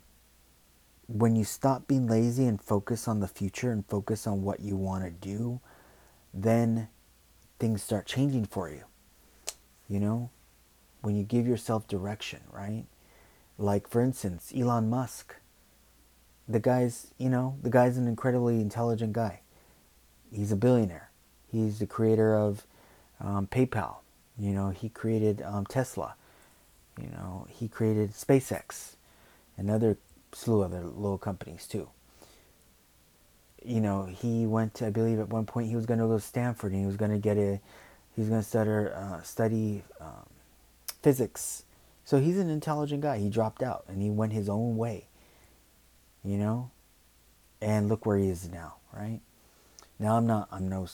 when 1.08 1.36
you 1.36 1.44
stop 1.44 1.88
being 1.88 2.08
lazy 2.08 2.46
and 2.46 2.62
focus 2.62 3.08
on 3.08 3.20
the 3.20 3.28
future 3.28 3.72
and 3.72 3.86
focus 3.86 4.26
on 4.26 4.42
what 4.42 4.62
you 4.62 4.78
want 4.78 5.04
to 5.04 5.12
do, 5.12 5.60
then 6.34 6.88
things 7.60 7.84
start 7.84 8.06
changing 8.06 8.46
for 8.46 8.70
you. 8.70 8.84
You 9.90 10.00
know, 10.00 10.30
when 11.02 11.16
you 11.16 11.24
give 11.24 11.46
yourself 11.46 11.88
direction, 11.88 12.40
right? 12.52 12.86
Like, 13.58 13.88
for 13.88 14.02
instance, 14.02 14.52
Elon 14.56 14.90
Musk. 14.90 15.36
The 16.48 16.60
guy's, 16.60 17.08
you 17.18 17.30
know, 17.30 17.58
the 17.62 17.70
guy's 17.70 17.98
an 17.98 18.08
incredibly 18.08 18.60
intelligent 18.60 19.14
guy. 19.14 19.43
He's 20.34 20.52
a 20.52 20.56
billionaire. 20.56 21.10
He's 21.52 21.80
the 21.80 21.86
creator 21.86 22.36
of 22.36 22.66
um, 23.20 23.48
PayPal. 23.48 23.98
You 24.38 24.52
know, 24.52 24.70
he 24.70 24.90
created 24.90 25.42
um, 25.44 25.66
Tesla. 25.66 26.16
You 27.00 27.10
know, 27.10 27.48
he 27.50 27.68
created 27.68 28.12
SpaceX 28.14 28.96
and 29.58 29.70
other 29.70 29.98
slew 30.32 30.62
of 30.62 30.74
other 30.74 30.84
little 30.84 31.18
companies 31.18 31.68
too. 31.68 31.90
You 33.64 33.80
know, 33.80 34.06
he 34.06 34.46
went 34.46 34.74
to, 34.76 34.88
I 34.88 34.90
believe 34.90 35.20
at 35.20 35.30
one 35.30 35.46
point 35.46 35.70
he 35.70 35.76
was 35.76 35.86
going 35.86 36.00
to 36.00 36.06
go 36.08 36.18
to 36.18 36.20
Stanford 36.20 36.72
and 36.72 36.82
he 36.82 36.88
was 36.88 36.98
going 36.98 37.12
to 37.12 37.18
get 37.18 37.38
a, 37.38 37.60
he 38.16 38.22
was 38.22 38.30
going 38.30 38.42
to 38.42 38.48
study, 38.48 38.70
uh, 38.94 39.22
study 39.22 39.84
um, 40.02 40.28
physics. 41.02 41.64
So 42.06 42.20
he's 42.20 42.38
an 42.38 42.50
intelligent 42.50 43.02
guy. 43.02 43.20
He 43.20 43.30
dropped 43.30 43.64
out 43.64 43.86
and 43.88 44.02
he 44.02 44.10
went 44.10 44.34
his 44.34 44.50
own 44.50 44.76
way. 44.78 45.08
You 46.26 46.38
know, 46.38 46.72
and 47.62 47.90
look 47.90 48.06
where 48.06 48.18
he 48.18 48.30
is 48.30 48.50
now, 48.50 48.76
right? 48.94 49.20
Now 50.00 50.18
I'm 50.18 50.28
not, 50.28 50.48
I'm 50.52 50.68
no 50.68 50.88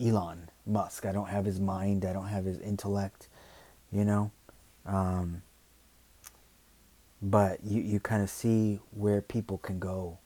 Elon 0.00 0.50
Musk. 0.66 1.04
I 1.06 1.12
don't 1.12 1.28
have 1.28 1.44
his 1.44 1.60
mind. 1.60 2.04
I 2.04 2.12
don't 2.12 2.28
have 2.28 2.44
his 2.44 2.60
intellect. 2.60 3.28
You 3.92 4.04
know, 4.04 4.30
um, 4.86 5.42
but 7.20 7.64
you, 7.64 7.82
you 7.82 8.00
kind 8.00 8.22
of 8.22 8.30
see 8.30 8.80
where 8.92 9.20
people 9.20 9.58
can 9.58 9.78
go 9.78 10.18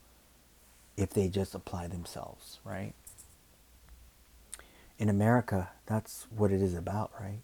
if 0.96 1.10
they 1.10 1.28
just 1.28 1.54
apply 1.54 1.88
themselves, 1.88 2.60
right? 2.64 2.92
In 4.98 5.08
America, 5.08 5.70
that's 5.86 6.26
what 6.36 6.52
it 6.52 6.62
is 6.62 6.74
about, 6.74 7.10
right? 7.20 7.40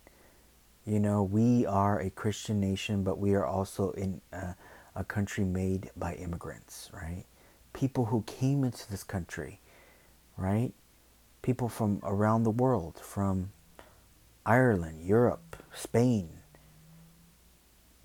You 0.87 1.01
know, 1.01 1.23
we 1.23 1.67
are 1.67 2.01
a 2.01 2.11
Christian 2.11 2.61
nation, 2.61 3.03
but 3.03 3.19
we 3.19 3.35
are 3.35 3.45
also 3.45 3.91
in 3.93 4.21
a, 4.33 4.55
a 4.95 5.05
country 5.05 5.45
made 5.45 5.91
by 5.97 6.15
immigrants, 6.15 6.91
right? 6.93 7.25
People 7.73 8.07
who 8.07 8.23
came 8.23 8.65
into 8.65 8.89
this 8.91 9.03
country, 9.03 9.61
right? 10.41 10.73
People 11.43 11.69
from 11.69 12.01
around 12.03 12.43
the 12.43 12.51
world, 12.51 12.99
from 13.01 13.53
Ireland, 14.45 15.05
Europe, 15.05 15.57
Spain, 15.75 16.31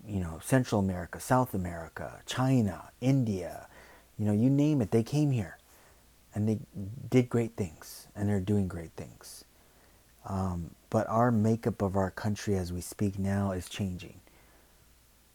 you 0.06 0.20
know, 0.20 0.38
Central 0.42 0.80
America, 0.80 1.18
South 1.18 1.54
America, 1.54 2.20
China, 2.26 2.90
India, 3.00 3.66
you 4.18 4.26
know, 4.26 4.32
you 4.32 4.48
name 4.48 4.80
it, 4.80 4.90
they 4.90 5.02
came 5.02 5.32
here 5.32 5.58
and 6.34 6.48
they 6.48 6.58
did 7.10 7.28
great 7.28 7.56
things 7.56 8.06
and 8.14 8.28
they're 8.28 8.40
doing 8.40 8.68
great 8.68 8.92
things. 8.92 9.44
Um, 10.26 10.70
but 10.90 11.08
our 11.08 11.30
makeup 11.30 11.82
of 11.82 11.96
our 11.96 12.10
country 12.10 12.56
as 12.56 12.72
we 12.72 12.80
speak 12.80 13.18
now 13.18 13.52
is 13.52 13.68
changing. 13.68 14.20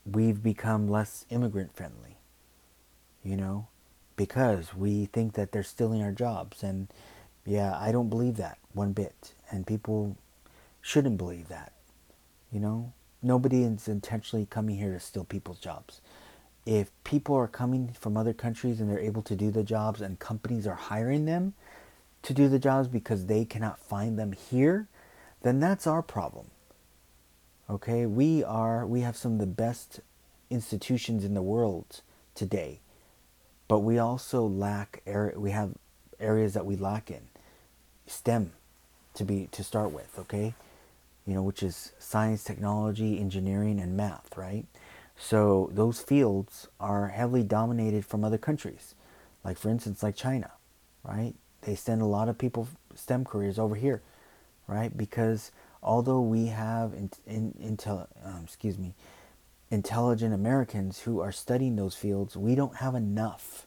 We've 0.05 0.41
become 0.41 0.87
less 0.89 1.25
immigrant 1.29 1.75
friendly, 1.75 2.17
you 3.23 3.35
know, 3.35 3.67
because 4.25 4.75
we 4.75 5.05
think 5.05 5.33
that 5.33 5.51
they're 5.51 5.63
stealing 5.63 6.03
our 6.03 6.11
jobs. 6.11 6.61
And 6.61 6.87
yeah, 7.43 7.75
I 7.79 7.91
don't 7.91 8.07
believe 8.07 8.37
that 8.37 8.59
one 8.71 8.93
bit. 8.93 9.33
And 9.49 9.65
people 9.65 10.15
shouldn't 10.79 11.17
believe 11.17 11.47
that, 11.47 11.73
you 12.51 12.59
know. 12.59 12.93
Nobody 13.23 13.63
is 13.63 13.87
intentionally 13.87 14.45
coming 14.47 14.77
here 14.77 14.93
to 14.93 14.99
steal 14.99 15.23
people's 15.23 15.57
jobs. 15.57 16.01
If 16.67 16.91
people 17.03 17.35
are 17.35 17.47
coming 17.47 17.95
from 17.99 18.15
other 18.15 18.33
countries 18.33 18.79
and 18.79 18.91
they're 18.91 18.99
able 18.99 19.23
to 19.23 19.35
do 19.35 19.49
the 19.49 19.63
jobs 19.63 20.01
and 20.01 20.19
companies 20.19 20.67
are 20.67 20.75
hiring 20.75 21.25
them 21.25 21.55
to 22.21 22.31
do 22.31 22.47
the 22.47 22.59
jobs 22.59 22.87
because 22.87 23.25
they 23.25 23.43
cannot 23.43 23.79
find 23.79 24.19
them 24.19 24.33
here, 24.33 24.87
then 25.41 25.59
that's 25.59 25.87
our 25.87 26.03
problem. 26.03 26.51
Okay? 27.67 28.05
We 28.05 28.43
are 28.43 28.85
we 28.85 29.01
have 29.01 29.17
some 29.17 29.33
of 29.33 29.39
the 29.39 29.47
best 29.47 29.99
institutions 30.51 31.25
in 31.25 31.33
the 31.33 31.41
world 31.41 32.01
today. 32.35 32.81
But 33.71 33.79
we 33.79 33.99
also 33.99 34.43
lack 34.45 35.01
area 35.07 35.39
we 35.39 35.51
have 35.51 35.71
areas 36.19 36.55
that 36.55 36.65
we 36.65 36.75
lack 36.75 37.09
in. 37.09 37.21
STEM 38.05 38.51
to 39.13 39.23
be 39.23 39.47
to 39.53 39.63
start 39.63 39.93
with, 39.93 40.19
okay? 40.19 40.55
you 41.25 41.33
know, 41.33 41.43
which 41.43 41.63
is 41.63 41.93
science, 41.99 42.43
technology, 42.43 43.19
engineering, 43.19 43.79
and 43.79 43.95
math, 43.95 44.35
right? 44.35 44.65
So 45.17 45.69
those 45.73 46.01
fields 46.01 46.67
are 46.79 47.09
heavily 47.09 47.43
dominated 47.43 48.05
from 48.05 48.23
other 48.25 48.37
countries, 48.37 48.95
like 49.43 49.57
for 49.57 49.69
instance, 49.69 50.03
like 50.03 50.15
China, 50.15 50.51
right? 51.03 51.35
They 51.61 51.75
send 51.75 52.01
a 52.01 52.05
lot 52.05 52.27
of 52.27 52.37
people 52.37 52.67
STEM 52.95 53.25
careers 53.25 53.59
over 53.59 53.75
here, 53.75 54.01
right? 54.67 54.95
Because 54.97 55.51
although 55.83 56.21
we 56.21 56.47
have 56.47 56.93
in, 56.93 57.11
in, 57.27 57.53
intel, 57.77 58.07
um, 58.25 58.41
excuse 58.43 58.77
me, 58.77 58.95
intelligent 59.71 60.33
Americans 60.33 60.99
who 60.99 61.19
are 61.21 61.31
studying 61.31 61.75
those 61.75 61.95
fields, 61.95 62.37
we 62.37 62.53
don't 62.53 62.75
have 62.77 62.93
enough. 62.93 63.65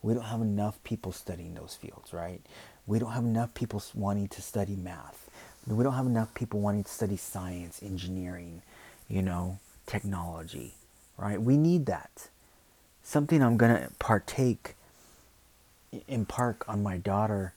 We 0.00 0.14
don't 0.14 0.24
have 0.24 0.40
enough 0.40 0.82
people 0.84 1.12
studying 1.12 1.54
those 1.54 1.74
fields, 1.74 2.14
right? 2.14 2.40
We 2.86 2.98
don't 2.98 3.12
have 3.12 3.24
enough 3.24 3.52
people 3.52 3.82
wanting 3.94 4.28
to 4.28 4.40
study 4.40 4.76
math 4.76 5.28
we 5.76 5.84
don't 5.84 5.94
have 5.94 6.06
enough 6.06 6.34
people 6.34 6.60
wanting 6.60 6.84
to 6.84 6.90
study 6.90 7.16
science, 7.16 7.82
engineering, 7.82 8.62
you 9.08 9.22
know, 9.22 9.58
technology, 9.86 10.74
right? 11.16 11.40
We 11.40 11.56
need 11.56 11.86
that. 11.86 12.28
Something 13.02 13.42
I'm 13.42 13.56
going 13.56 13.74
to 13.74 13.90
partake, 13.98 14.74
impart 16.08 16.62
on 16.68 16.82
my 16.82 16.96
daughter 16.96 17.54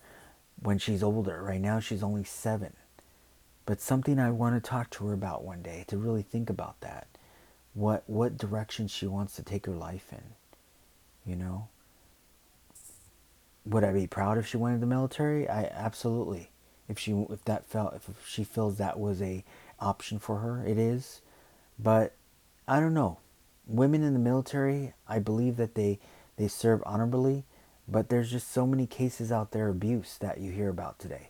when 0.62 0.78
she's 0.78 1.04
older. 1.04 1.42
Right 1.42 1.62
now, 1.62 1.80
she's 1.80 2.04
only 2.04 2.24
seven. 2.24 2.74
But 3.66 3.80
something 3.80 4.20
I 4.20 4.32
want 4.32 4.62
to 4.62 4.70
talk 4.70 4.90
to 4.92 5.08
her 5.08 5.14
about 5.14 5.44
one 5.44 5.62
day 5.62 5.86
to 5.88 5.98
really 5.98 6.24
think 6.24 6.50
about 6.50 6.80
that. 6.82 7.08
What, 7.74 8.04
what 8.08 8.38
direction 8.38 8.88
she 8.88 9.08
wants 9.08 9.36
to 9.36 9.44
take 9.44 9.66
her 9.66 9.74
life 9.74 10.12
in, 10.12 10.24
you 11.26 11.36
know? 11.36 11.70
Would 13.66 13.84
I 13.84 13.94
be 13.94 14.08
proud 14.08 14.38
if 14.38 14.48
she 14.48 14.58
went 14.58 14.76
into 14.76 14.86
the 14.86 14.90
military? 14.90 15.48
I 15.48 15.64
absolutely. 15.64 16.50
If 16.90 17.00
she 17.00 17.12
if 17.30 17.46
that 17.46 17.66
felt 17.66 17.96
if 17.96 18.10
she 18.28 18.44
feels 18.44 18.78
that 18.78 19.00
was 19.00 19.22
a 19.22 19.44
option 19.80 20.20
for 20.20 20.40
her 20.40 20.66
it 20.66 20.78
is. 20.78 21.22
But 21.80 22.14
i 22.68 22.80
don't 22.80 22.94
know. 22.94 23.20
Women 23.66 24.04
in 24.04 24.14
the 24.14 24.20
military 24.20 24.94
i 25.08 25.20
believe 25.20 25.56
that 25.58 25.76
they 25.76 26.00
they 26.36 26.48
serve 26.48 26.84
honorably 26.86 27.46
but 27.88 28.10
there's 28.10 28.32
just 28.32 28.52
so 28.52 28.66
many 28.66 28.86
cases 28.88 29.32
out 29.32 29.52
there 29.52 29.68
abuse 29.70 30.18
that 30.20 30.40
you 30.40 30.52
hear 30.52 30.70
about 30.70 31.00
today. 31.00 31.30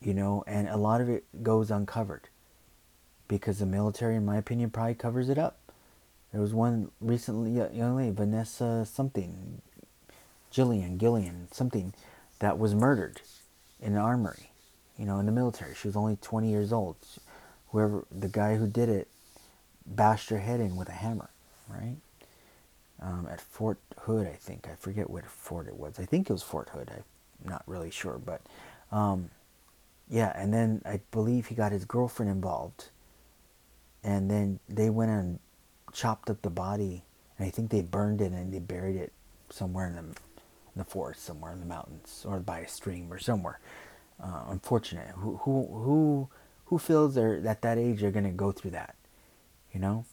You 0.00 0.14
know 0.14 0.42
and 0.46 0.68
a 0.68 0.76
lot 0.76 1.00
of 1.00 1.08
it 1.08 1.24
goes 1.44 1.70
uncovered 1.70 2.28
because 3.28 3.58
the 3.58 3.66
military 3.66 4.16
in 4.16 4.24
my 4.24 4.36
opinion 4.36 4.70
probably 4.70 4.94
covers 4.94 5.28
it 5.28 5.38
up 5.38 5.58
there 6.32 6.40
was 6.40 6.52
one 6.52 6.90
recently 7.00 7.52
lady 7.52 8.10
vanessa 8.10 8.86
something 8.90 9.62
jillian 10.52 10.98
gillian 10.98 11.48
something 11.52 11.92
that 12.38 12.58
was 12.58 12.74
murdered 12.74 13.20
in 13.80 13.92
an 13.92 13.98
armory, 13.98 14.50
you 14.98 15.04
know, 15.04 15.18
in 15.18 15.26
the 15.26 15.32
military. 15.32 15.74
She 15.74 15.88
was 15.88 15.96
only 15.96 16.16
20 16.16 16.48
years 16.48 16.72
old. 16.72 16.96
Whoever, 17.70 18.06
the 18.10 18.28
guy 18.28 18.56
who 18.56 18.66
did 18.66 18.88
it, 18.88 19.08
bashed 19.86 20.28
her 20.30 20.38
head 20.38 20.60
in 20.60 20.76
with 20.76 20.88
a 20.88 20.92
hammer, 20.92 21.30
right? 21.68 21.96
Um, 23.00 23.28
at 23.30 23.40
Fort 23.40 23.78
Hood, 24.00 24.26
I 24.26 24.34
think. 24.34 24.68
I 24.70 24.74
forget 24.74 25.08
what 25.08 25.24
fort 25.26 25.66
it 25.66 25.76
was. 25.76 25.98
I 25.98 26.04
think 26.04 26.28
it 26.28 26.32
was 26.32 26.42
Fort 26.42 26.68
Hood. 26.70 26.90
I'm 26.90 27.50
not 27.50 27.62
really 27.66 27.90
sure, 27.90 28.18
but 28.18 28.42
um, 28.90 29.30
yeah. 30.08 30.32
And 30.34 30.52
then 30.52 30.82
I 30.84 31.00
believe 31.10 31.46
he 31.46 31.54
got 31.54 31.72
his 31.72 31.84
girlfriend 31.84 32.30
involved, 32.30 32.88
and 34.02 34.30
then 34.30 34.60
they 34.68 34.90
went 34.90 35.10
and 35.10 35.38
chopped 35.92 36.30
up 36.30 36.42
the 36.42 36.50
body, 36.50 37.04
and 37.36 37.46
I 37.46 37.50
think 37.50 37.70
they 37.70 37.82
burned 37.82 38.20
it 38.20 38.32
and 38.32 38.52
they 38.52 38.58
buried 38.58 38.96
it 38.96 39.12
somewhere 39.50 39.86
in 39.86 39.96
the 39.96 40.02
in 40.02 40.14
the 40.76 40.84
forest 40.84 41.24
somewhere 41.24 41.52
in 41.52 41.60
the 41.60 41.66
mountains 41.66 42.24
or 42.28 42.38
by 42.38 42.60
a 42.60 42.68
stream 42.68 43.12
or 43.12 43.18
somewhere. 43.18 43.58
Uh, 44.22 44.44
unfortunate. 44.48 45.08
Who 45.16 45.36
who 45.38 45.66
who 45.66 46.28
who 46.66 46.78
feels 46.78 47.14
they're 47.14 47.46
at 47.46 47.62
that 47.62 47.78
age 47.78 48.00
they're 48.00 48.10
gonna 48.10 48.30
go 48.30 48.52
through 48.52 48.72
that, 48.72 48.94
you 49.72 49.80
know? 49.80 50.04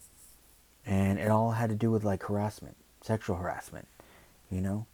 And 0.85 1.19
it 1.19 1.29
all 1.29 1.51
had 1.51 1.69
to 1.69 1.75
do 1.75 1.89
with 1.91 2.03
like 2.03 2.23
harassment, 2.23 2.77
sexual 3.01 3.37
harassment, 3.37 3.87
you 4.51 4.61
know. 4.61 4.85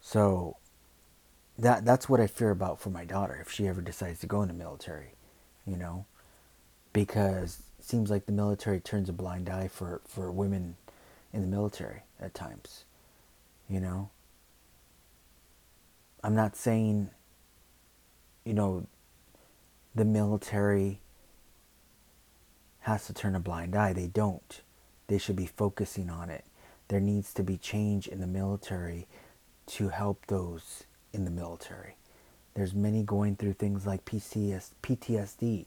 So 0.00 0.56
that 1.58 1.84
that's 1.84 2.08
what 2.08 2.20
I 2.20 2.26
fear 2.26 2.50
about 2.50 2.80
for 2.80 2.90
my 2.90 3.04
daughter 3.04 3.38
if 3.40 3.50
she 3.50 3.68
ever 3.68 3.80
decides 3.80 4.20
to 4.20 4.26
go 4.26 4.42
in 4.42 4.48
the 4.48 4.54
military, 4.54 5.14
you 5.66 5.76
know, 5.76 6.06
because 6.94 7.60
it 7.78 7.84
seems 7.84 8.08
like 8.08 8.24
the 8.24 8.32
military 8.32 8.80
turns 8.80 9.10
a 9.10 9.12
blind 9.12 9.50
eye 9.50 9.68
for 9.68 10.00
for 10.08 10.32
women 10.32 10.76
in 11.34 11.42
the 11.42 11.46
military 11.46 12.04
at 12.18 12.32
times, 12.32 12.84
you 13.68 13.80
know. 13.80 14.08
I'm 16.22 16.34
not 16.34 16.56
saying, 16.56 17.10
you 18.46 18.54
know, 18.54 18.86
the 19.94 20.06
military 20.06 21.00
has 22.80 23.06
to 23.06 23.12
turn 23.12 23.34
a 23.34 23.40
blind 23.40 23.76
eye. 23.76 23.92
They 23.92 24.06
don't. 24.06 24.62
They 25.08 25.18
should 25.18 25.36
be 25.36 25.46
focusing 25.46 26.08
on 26.08 26.30
it. 26.30 26.46
There 26.88 27.00
needs 27.00 27.34
to 27.34 27.42
be 27.42 27.58
change 27.58 28.06
in 28.06 28.20
the 28.20 28.26
military 28.26 29.06
to 29.66 29.88
help 29.88 30.26
those 30.26 30.84
in 31.12 31.24
the 31.26 31.30
military. 31.30 31.96
There's 32.54 32.74
many 32.74 33.02
going 33.02 33.36
through 33.36 33.54
things 33.54 33.86
like 33.86 34.04
PCS, 34.04 34.70
PTSD. 34.82 35.66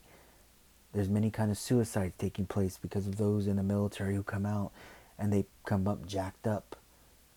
There's 0.97 1.09
many 1.09 1.29
kind 1.29 1.51
of 1.51 1.59
suicides 1.59 2.15
taking 2.17 2.47
place 2.47 2.79
because 2.81 3.05
of 3.05 3.17
those 3.17 3.45
in 3.45 3.57
the 3.57 3.63
military 3.63 4.15
who 4.15 4.23
come 4.23 4.47
out 4.47 4.71
and 5.19 5.31
they 5.31 5.45
come 5.63 5.87
up 5.87 6.07
jacked 6.07 6.47
up 6.47 6.75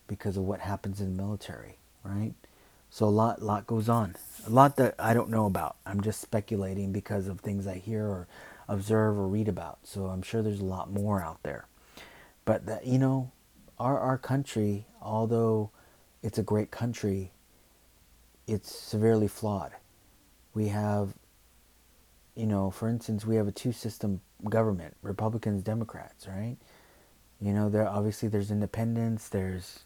because 0.09 0.39
of 0.39 0.45
what 0.45 0.61
happens 0.61 0.99
in 0.99 1.15
the 1.15 1.23
military, 1.23 1.77
right? 2.03 2.33
So 2.89 3.05
a 3.05 3.11
lot, 3.11 3.43
lot 3.43 3.67
goes 3.67 3.87
on. 3.87 4.17
A 4.47 4.51
lot 4.51 4.77
that 4.77 4.95
I 4.99 5.13
don't 5.13 5.29
know 5.29 5.45
about. 5.45 5.77
I'm 5.85 6.01
just 6.01 6.23
speculating 6.23 6.91
because 6.91 7.29
of 7.29 7.41
things 7.41 7.67
I 7.67 7.75
hear 7.75 8.07
or 8.07 8.29
observe 8.67 9.19
or 9.19 9.29
read 9.29 9.47
about. 9.47 9.81
So 9.85 10.07
I'm 10.07 10.23
sure 10.23 10.41
there's 10.41 10.61
a 10.61 10.65
lot 10.65 10.91
more 10.91 11.21
out 11.23 11.43
there. 11.43 11.67
But 12.47 12.65
that 12.65 12.87
you 12.87 12.99
know, 12.99 13.31
our 13.79 13.99
our 14.01 14.17
country, 14.17 14.87
although 15.03 15.71
it's 16.23 16.39
a 16.39 16.43
great 16.43 16.71
country, 16.71 17.31
it's 18.47 18.75
severely 18.75 19.29
flawed. 19.29 19.73
We 20.55 20.69
have, 20.69 21.11
you 22.41 22.47
know, 22.47 22.71
for 22.71 22.89
instance, 22.89 23.27
we 23.27 23.37
have 23.37 23.47
a 23.47 23.53
two-system 23.53 24.23
government: 24.49 24.97
Republicans, 25.03 25.63
Democrats, 25.63 26.27
right? 26.27 26.57
You 27.39 27.53
know, 27.53 27.69
there 27.69 27.87
obviously 27.87 28.29
there's 28.31 28.51
independence, 28.51 29.29
there's, 29.29 29.81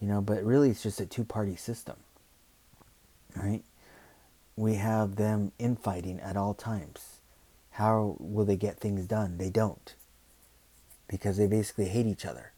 you 0.00 0.08
know, 0.08 0.22
but 0.22 0.42
really 0.42 0.70
it's 0.70 0.82
just 0.82 1.00
a 1.00 1.06
two-party 1.06 1.56
system, 1.56 1.96
right? 3.36 3.62
We 4.56 4.76
have 4.76 5.16
them 5.16 5.52
infighting 5.58 6.20
at 6.20 6.38
all 6.38 6.54
times. 6.54 7.20
How 7.72 8.16
will 8.18 8.46
they 8.46 8.56
get 8.56 8.78
things 8.78 9.06
done? 9.06 9.36
They 9.36 9.50
don't, 9.50 9.94
because 11.06 11.36
they 11.36 11.46
basically 11.46 11.88
hate 11.88 12.06
each 12.06 12.24
other. 12.24 12.52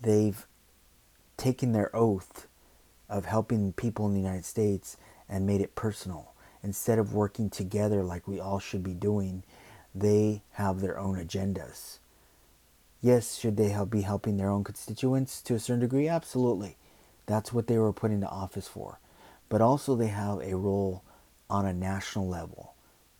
They've 0.00 0.46
taken 1.36 1.72
their 1.72 1.94
oath 1.94 2.46
of 3.08 3.26
helping 3.26 3.72
people 3.74 4.06
in 4.06 4.14
the 4.14 4.20
United 4.20 4.46
States 4.46 4.96
and 5.28 5.46
made 5.46 5.60
it 5.60 5.74
personal. 5.74 6.31
Instead 6.62 6.98
of 6.98 7.14
working 7.14 7.50
together 7.50 8.02
like 8.02 8.28
we 8.28 8.38
all 8.38 8.58
should 8.58 8.82
be 8.82 8.94
doing, 8.94 9.42
they 9.94 10.42
have 10.52 10.80
their 10.80 10.98
own 10.98 11.16
agendas. 11.16 11.98
Yes, 13.00 13.36
should 13.36 13.56
they 13.56 13.70
help 13.70 13.90
be 13.90 14.02
helping 14.02 14.36
their 14.36 14.48
own 14.48 14.62
constituents 14.62 15.42
to 15.42 15.54
a 15.54 15.58
certain 15.58 15.80
degree? 15.80 16.08
Absolutely. 16.08 16.76
That's 17.26 17.52
what 17.52 17.66
they 17.66 17.78
were 17.78 17.92
put 17.92 18.12
into 18.12 18.28
office 18.28 18.68
for. 18.68 19.00
But 19.48 19.60
also, 19.60 19.96
they 19.96 20.06
have 20.06 20.40
a 20.40 20.56
role 20.56 21.02
on 21.50 21.66
a 21.66 21.72
national 21.72 22.28
level 22.28 22.74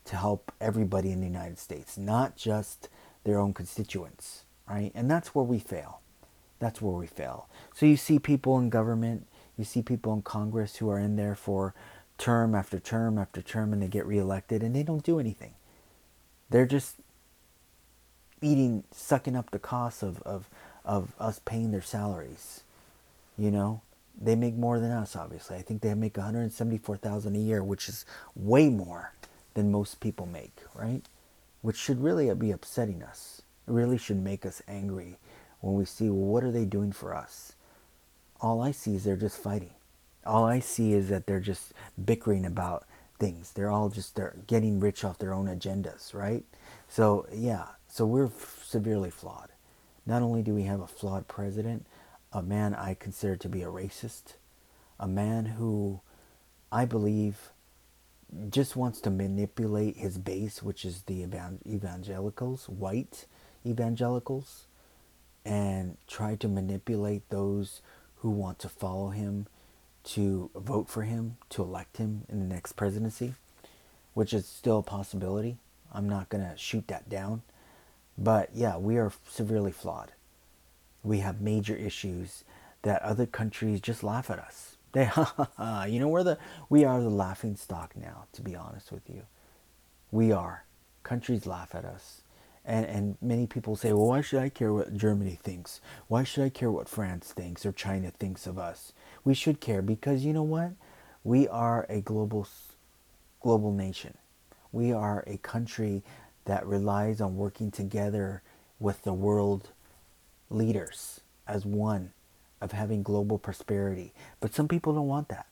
to 0.05 0.16
help 0.16 0.53
everybody 0.61 1.11
in 1.11 1.20
the 1.20 1.26
United 1.26 1.59
States, 1.59 1.99
not 1.99 2.36
just 2.36 2.88
their 3.24 3.38
own 3.38 3.53
constituents, 3.53 4.45
right? 4.68 4.93
And 4.95 5.11
that's 5.11 5.34
where 5.34 5.45
we 5.45 5.59
fail. 5.59 6.01
That's 6.59 6.80
where 6.80 6.95
we 6.95 7.07
fail. 7.07 7.49
So 7.74 7.86
you 7.86 7.97
see 7.97 8.18
people 8.18 8.59
in 8.59 8.70
government, 8.70 9.26
you 9.57 9.64
see 9.64 9.82
people 9.82 10.12
in 10.14 10.22
Congress 10.22 10.76
who 10.76 10.88
are 10.90 10.99
in 10.99 11.16
there 11.16 11.34
for 11.34 11.74
term 12.22 12.54
after 12.54 12.78
term 12.78 13.18
after 13.18 13.42
term 13.42 13.72
and 13.72 13.82
they 13.82 13.88
get 13.88 14.06
reelected 14.06 14.62
and 14.62 14.76
they 14.76 14.84
don't 14.84 15.02
do 15.02 15.18
anything. 15.18 15.54
They're 16.50 16.66
just 16.66 16.94
eating, 18.40 18.84
sucking 18.92 19.34
up 19.34 19.50
the 19.50 19.58
costs 19.58 20.04
of, 20.04 20.22
of, 20.22 20.48
of 20.84 21.14
us 21.18 21.40
paying 21.44 21.72
their 21.72 21.82
salaries. 21.82 22.62
You 23.36 23.50
know, 23.50 23.80
they 24.20 24.36
make 24.36 24.54
more 24.54 24.78
than 24.78 24.92
us, 24.92 25.16
obviously. 25.16 25.56
I 25.56 25.62
think 25.62 25.82
they 25.82 25.92
make 25.94 26.16
174000 26.16 27.34
a 27.34 27.38
year, 27.40 27.64
which 27.64 27.88
is 27.88 28.06
way 28.36 28.68
more 28.68 29.14
than 29.54 29.72
most 29.72 29.98
people 29.98 30.26
make, 30.26 30.58
right? 30.76 31.02
Which 31.60 31.76
should 31.76 32.04
really 32.04 32.32
be 32.34 32.52
upsetting 32.52 33.02
us. 33.02 33.42
It 33.66 33.72
really 33.72 33.98
should 33.98 34.22
make 34.22 34.46
us 34.46 34.62
angry 34.68 35.18
when 35.60 35.74
we 35.74 35.86
see, 35.86 36.08
well, 36.08 36.32
what 36.32 36.44
are 36.44 36.52
they 36.52 36.66
doing 36.66 36.92
for 36.92 37.16
us? 37.16 37.54
All 38.40 38.60
I 38.60 38.70
see 38.70 38.94
is 38.94 39.02
they're 39.02 39.16
just 39.16 39.42
fighting. 39.42 39.74
All 40.24 40.44
I 40.44 40.60
see 40.60 40.92
is 40.92 41.08
that 41.08 41.26
they're 41.26 41.40
just 41.40 41.72
bickering 42.02 42.44
about 42.44 42.84
things. 43.18 43.52
They're 43.52 43.70
all 43.70 43.88
just 43.88 44.16
they're 44.16 44.36
getting 44.46 44.80
rich 44.80 45.04
off 45.04 45.18
their 45.18 45.34
own 45.34 45.46
agendas, 45.46 46.14
right? 46.14 46.44
So, 46.88 47.26
yeah, 47.32 47.66
so 47.88 48.06
we're 48.06 48.26
f- 48.26 48.62
severely 48.64 49.10
flawed. 49.10 49.50
Not 50.06 50.22
only 50.22 50.42
do 50.42 50.54
we 50.54 50.64
have 50.64 50.80
a 50.80 50.86
flawed 50.86 51.28
president, 51.28 51.86
a 52.32 52.42
man 52.42 52.74
I 52.74 52.94
consider 52.94 53.36
to 53.36 53.48
be 53.48 53.62
a 53.62 53.66
racist, 53.68 54.34
a 54.98 55.08
man 55.08 55.46
who 55.46 56.00
I 56.70 56.84
believe 56.84 57.50
just 58.50 58.76
wants 58.76 59.00
to 59.02 59.10
manipulate 59.10 59.96
his 59.96 60.18
base, 60.18 60.62
which 60.62 60.84
is 60.84 61.02
the 61.02 61.22
evangelicals, 61.66 62.68
white 62.68 63.26
evangelicals, 63.66 64.66
and 65.44 65.96
try 66.06 66.34
to 66.36 66.48
manipulate 66.48 67.28
those 67.28 67.82
who 68.16 68.30
want 68.30 68.58
to 68.60 68.68
follow 68.68 69.10
him 69.10 69.46
to 70.05 70.50
vote 70.55 70.88
for 70.88 71.03
him, 71.03 71.36
to 71.50 71.62
elect 71.62 71.96
him 71.96 72.22
in 72.28 72.40
the 72.40 72.55
next 72.55 72.72
presidency, 72.72 73.34
which 74.14 74.32
is 74.32 74.46
still 74.46 74.78
a 74.78 74.82
possibility. 74.82 75.59
I'm 75.92 76.09
not 76.09 76.28
going 76.28 76.48
to 76.48 76.57
shoot 76.57 76.88
that 76.88 77.09
down. 77.09 77.42
But 78.18 78.50
yeah, 78.55 78.76
we 78.76 78.98
are 78.98 79.12
severely 79.28 79.72
flawed. 79.72 80.12
We 81.03 81.18
have 81.18 81.40
major 81.40 81.74
issues 81.74 82.44
that 82.82 83.03
other 83.03 83.26
countries 83.26 83.80
just 83.80 84.03
laugh 84.03 84.30
at 84.30 84.38
us. 84.38 84.76
They, 84.92 85.05
you 85.88 86.00
know, 86.00 86.09
we're 86.09 86.22
the 86.22 86.38
we 86.68 86.84
are 86.84 87.00
the 87.00 87.09
laughing 87.11 87.57
stock 87.57 87.96
now. 87.96 88.24
To 88.32 88.42
be 88.42 88.55
honest 88.55 88.92
with 88.92 89.09
you, 89.09 89.22
we 90.11 90.32
are. 90.32 90.64
Countries 91.03 91.46
laugh 91.46 91.74
at 91.74 91.84
us, 91.84 92.22
and 92.64 92.84
and 92.86 93.16
many 93.22 93.46
people 93.46 93.74
say, 93.74 93.92
well, 93.92 94.09
why 94.09 94.20
should 94.20 94.40
I 94.40 94.50
care 94.50 94.72
what 94.72 94.94
Germany 94.94 95.38
thinks? 95.42 95.80
Why 96.09 96.24
should 96.24 96.44
I 96.44 96.50
care 96.50 96.70
what 96.70 96.88
France 96.88 97.32
thinks 97.32 97.64
or 97.64 97.72
China 97.72 98.11
thinks 98.11 98.46
of 98.46 98.59
us? 98.59 98.92
We 99.24 99.34
should 99.34 99.60
care 99.60 99.82
because 99.82 100.24
you 100.24 100.32
know 100.32 100.42
what? 100.42 100.72
We 101.24 101.46
are 101.48 101.86
a 101.88 102.00
global 102.00 102.46
global 103.40 103.72
nation. 103.72 104.16
We 104.72 104.92
are 104.92 105.24
a 105.26 105.36
country 105.38 106.02
that 106.44 106.66
relies 106.66 107.20
on 107.20 107.36
working 107.36 107.70
together 107.70 108.42
with 108.80 109.02
the 109.02 109.12
world 109.12 109.70
leaders 110.50 111.20
as 111.46 111.64
one 111.64 112.12
of 112.60 112.72
having 112.72 113.02
global 113.02 113.38
prosperity. 113.38 114.12
But 114.40 114.54
some 114.54 114.68
people 114.68 114.94
don't 114.94 115.08
want 115.08 115.28
that. 115.28 115.46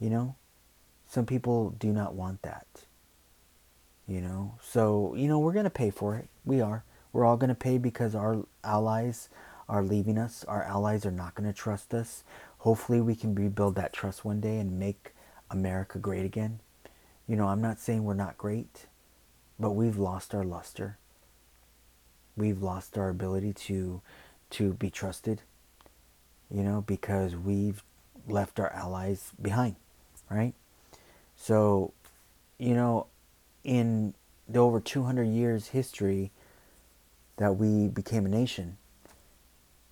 You 0.00 0.10
know? 0.10 0.36
Some 1.08 1.26
people 1.26 1.70
do 1.70 1.92
not 1.92 2.14
want 2.14 2.42
that. 2.42 2.66
You 4.06 4.20
know? 4.20 4.54
So, 4.62 5.14
you 5.16 5.28
know, 5.28 5.38
we're 5.38 5.52
going 5.52 5.64
to 5.64 5.70
pay 5.70 5.90
for 5.90 6.16
it. 6.16 6.28
We 6.44 6.60
are. 6.60 6.84
We're 7.12 7.24
all 7.24 7.36
going 7.36 7.48
to 7.48 7.54
pay 7.54 7.78
because 7.78 8.14
our 8.14 8.44
allies 8.62 9.28
are 9.68 9.82
leaving 9.82 10.18
us. 10.18 10.44
Our 10.46 10.62
allies 10.62 11.06
are 11.06 11.12
not 11.12 11.34
going 11.34 11.48
to 11.48 11.56
trust 11.56 11.94
us. 11.94 12.24
Hopefully, 12.64 13.02
we 13.02 13.14
can 13.14 13.34
rebuild 13.34 13.74
that 13.74 13.92
trust 13.92 14.24
one 14.24 14.40
day 14.40 14.58
and 14.58 14.78
make 14.78 15.12
America 15.50 15.98
great 15.98 16.24
again. 16.24 16.60
You 17.28 17.36
know, 17.36 17.48
I'm 17.48 17.60
not 17.60 17.78
saying 17.78 18.04
we're 18.04 18.14
not 18.14 18.38
great. 18.38 18.86
But 19.60 19.72
we've 19.72 19.98
lost 19.98 20.34
our 20.34 20.44
luster. 20.44 20.96
We've 22.38 22.62
lost 22.62 22.96
our 22.96 23.10
ability 23.10 23.52
to 23.52 24.00
to 24.50 24.72
be 24.72 24.88
trusted, 24.88 25.42
you 26.50 26.62
know, 26.62 26.80
because 26.86 27.36
we've 27.36 27.82
left 28.26 28.58
our 28.58 28.72
allies 28.72 29.32
behind, 29.40 29.76
right? 30.30 30.54
So, 31.36 31.92
you 32.58 32.74
know, 32.74 33.08
in 33.62 34.14
the 34.48 34.60
over 34.60 34.80
200 34.80 35.24
years 35.24 35.68
history 35.68 36.30
that 37.36 37.56
we 37.56 37.88
became 37.88 38.24
a 38.24 38.30
nation, 38.30 38.78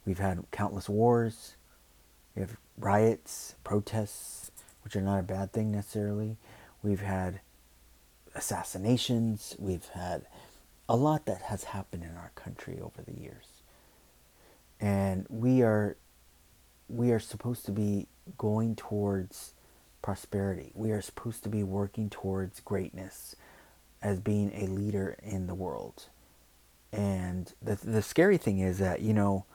we've 0.06 0.20
had 0.20 0.42
countless 0.50 0.88
wars, 0.88 1.56
we 2.34 2.40
have 2.40 2.56
riots, 2.78 3.54
protests, 3.64 4.50
which 4.84 4.96
are 4.96 5.02
not 5.02 5.20
a 5.20 5.24
bad 5.24 5.52
thing 5.52 5.70
necessarily. 5.70 6.36
We've 6.82 7.00
had 7.00 7.40
assassinations, 8.34 9.54
we've 9.58 9.88
had 9.88 10.26
a 10.88 10.96
lot 10.96 11.26
that 11.26 11.42
has 11.42 11.64
happened 11.64 12.02
in 12.02 12.16
our 12.16 12.32
country 12.34 12.78
over 12.80 13.02
the 13.02 13.18
years. 13.18 13.46
And 14.80 15.26
we 15.28 15.62
are 15.62 15.96
we 16.88 17.12
are 17.12 17.20
supposed 17.20 17.64
to 17.66 17.72
be 17.72 18.06
going 18.36 18.76
towards 18.76 19.54
prosperity. 20.02 20.72
We 20.74 20.90
are 20.90 21.00
supposed 21.00 21.42
to 21.44 21.48
be 21.48 21.62
working 21.62 22.10
towards 22.10 22.60
greatness 22.60 23.34
as 24.02 24.20
being 24.20 24.52
a 24.54 24.66
leader 24.66 25.16
in 25.22 25.46
the 25.46 25.54
world. 25.54 26.06
And 26.92 27.52
the 27.62 27.76
the 27.76 28.02
scary 28.02 28.36
thing 28.36 28.58
is 28.58 28.78
that, 28.78 29.00
you 29.00 29.14
know, 29.14 29.46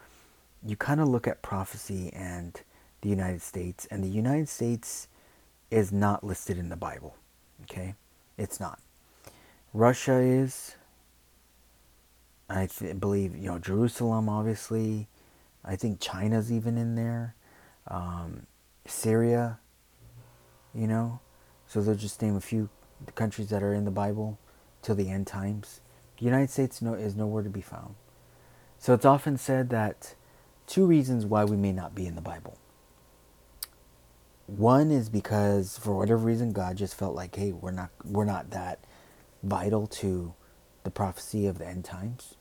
you 0.66 0.76
kind 0.76 1.02
of 1.02 1.08
look 1.08 1.28
at 1.28 1.42
prophecy 1.42 2.12
and 2.14 2.60
the 3.02 3.10
United 3.10 3.42
States 3.42 3.88
and 3.92 4.04
the 4.04 4.10
United 4.10 4.50
States 4.50 5.08
is 5.70 5.92
not 5.92 6.24
listed 6.24 6.58
in 6.58 6.70
the 6.70 6.76
Bible, 6.76 7.16
okay? 7.64 7.96
It's 8.38 8.60
not. 8.60 8.80
Russia 9.74 10.18
is. 10.18 10.76
I 12.50 12.68
th- 12.68 13.00
believe, 13.00 13.36
you 13.36 13.48
know, 13.48 13.60
Jerusalem, 13.60 14.30
obviously. 14.30 15.08
I 15.66 15.76
think 15.76 16.00
China's 16.00 16.52
even 16.52 16.78
in 16.78 16.96
there. 16.96 17.36
Um, 17.88 18.48
Syria, 18.86 19.60
you 20.74 20.88
know. 20.88 21.20
So 21.68 21.82
they'll 21.82 21.96
just 21.96 22.22
name 22.22 22.36
a 22.36 22.42
few 22.42 22.70
countries 23.16 23.50
that 23.50 23.62
are 23.62 23.74
in 23.74 23.86
the 23.86 23.92
Bible 23.92 24.40
till 24.82 24.96
the 24.96 25.10
end 25.10 25.28
times. 25.28 25.82
The 26.18 26.26
United 26.26 26.50
States 26.50 26.82
no, 26.82 26.94
is 26.94 27.16
nowhere 27.16 27.44
to 27.44 27.50
be 27.50 27.62
found. 27.62 27.96
So 28.80 28.94
it's 28.94 29.06
often 29.06 29.38
said 29.38 29.70
that 29.70 30.16
two 30.66 30.86
reasons 30.86 31.26
why 31.26 31.44
we 31.44 31.58
may 31.58 31.74
not 31.74 31.94
be 31.94 32.08
in 32.08 32.16
the 32.16 32.22
Bible. 32.22 32.58
One 34.48 34.92
is 34.92 35.10
because 35.10 35.78
for 35.78 35.96
whatever 35.96 36.20
reason 36.26 36.54
God 36.54 36.78
just 36.78 36.96
felt 36.96 37.16
like, 37.16 37.36
hey, 37.36 37.52
we're 37.52 37.72
not 37.72 37.90
we're 38.06 38.26
not 38.26 38.52
that 38.52 38.80
vital 39.44 39.88
to 39.88 40.34
the 40.84 40.90
prophecy 40.90 41.48
of 41.48 41.58
the 41.58 41.68
end 41.68 41.84
times. 41.86 42.36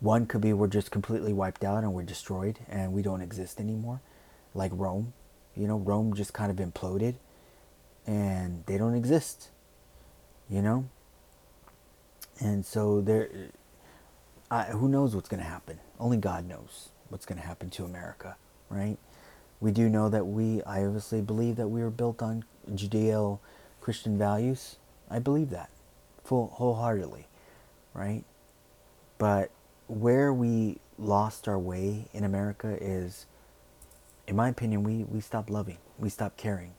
One 0.00 0.26
could 0.26 0.40
be 0.40 0.52
we're 0.52 0.68
just 0.68 0.90
completely 0.92 1.32
wiped 1.32 1.64
out 1.64 1.82
and 1.82 1.92
we're 1.92 2.04
destroyed 2.04 2.60
and 2.68 2.92
we 2.92 3.02
don't 3.02 3.20
exist 3.20 3.58
anymore, 3.60 4.00
like 4.54 4.70
Rome. 4.74 5.12
You 5.56 5.66
know, 5.66 5.78
Rome 5.78 6.14
just 6.14 6.32
kind 6.32 6.50
of 6.50 6.58
imploded 6.64 7.16
and 8.06 8.64
they 8.66 8.78
don't 8.78 8.94
exist. 8.94 9.50
You 10.48 10.62
know? 10.62 10.88
And 12.38 12.64
so 12.64 13.00
there 13.00 13.28
I, 14.50 14.64
who 14.64 14.88
knows 14.88 15.16
what's 15.16 15.28
going 15.28 15.42
to 15.42 15.48
happen? 15.48 15.80
Only 15.98 16.18
God 16.18 16.46
knows 16.46 16.90
what's 17.08 17.26
going 17.26 17.40
to 17.40 17.46
happen 17.46 17.70
to 17.70 17.84
America, 17.84 18.36
right? 18.68 18.98
We 19.60 19.70
do 19.70 19.88
know 19.88 20.08
that 20.08 20.26
we, 20.26 20.62
I 20.62 20.84
obviously 20.84 21.20
believe 21.20 21.56
that 21.56 21.68
we 21.68 21.82
are 21.82 21.90
built 21.90 22.22
on 22.22 22.44
Judeo 22.70 23.38
Christian 23.80 24.18
values. 24.18 24.76
I 25.10 25.18
believe 25.18 25.50
that 25.50 25.70
full 26.24 26.48
wholeheartedly, 26.48 27.26
right? 27.94 28.24
But 29.18 29.50
where 29.86 30.32
we 30.32 30.78
lost 30.98 31.48
our 31.48 31.58
way 31.58 32.06
in 32.12 32.24
America 32.24 32.76
is, 32.80 33.26
in 34.26 34.36
my 34.36 34.48
opinion, 34.48 34.82
we, 34.82 35.04
we 35.04 35.20
stopped 35.20 35.50
loving, 35.50 35.78
we 35.98 36.08
stopped 36.08 36.36
caring. 36.36 36.72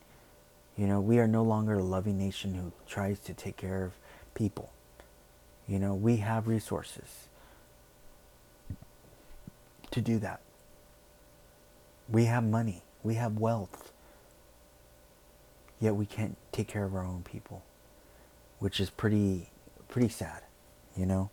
You 0.76 0.86
know, 0.86 1.00
we 1.00 1.18
are 1.18 1.26
no 1.26 1.42
longer 1.42 1.78
a 1.78 1.82
loving 1.82 2.18
nation 2.18 2.54
who 2.54 2.72
tries 2.86 3.18
to 3.20 3.34
take 3.34 3.56
care 3.56 3.84
of 3.84 3.92
people. 4.34 4.70
You 5.66 5.78
know, 5.78 5.94
we 5.94 6.18
have 6.18 6.46
resources 6.46 7.26
to 9.90 10.00
do 10.00 10.18
that. 10.20 10.40
We 12.08 12.24
have 12.24 12.44
money, 12.44 12.82
we 13.02 13.14
have 13.14 13.38
wealth, 13.38 13.92
yet 15.78 15.94
we 15.94 16.06
can't 16.06 16.36
take 16.52 16.68
care 16.68 16.84
of 16.84 16.94
our 16.94 17.04
own 17.04 17.22
people, 17.22 17.62
which 18.58 18.80
is 18.80 18.90
pretty 18.90 19.50
pretty 19.88 20.08
sad, 20.08 20.42
you 20.96 21.06
know. 21.06 21.30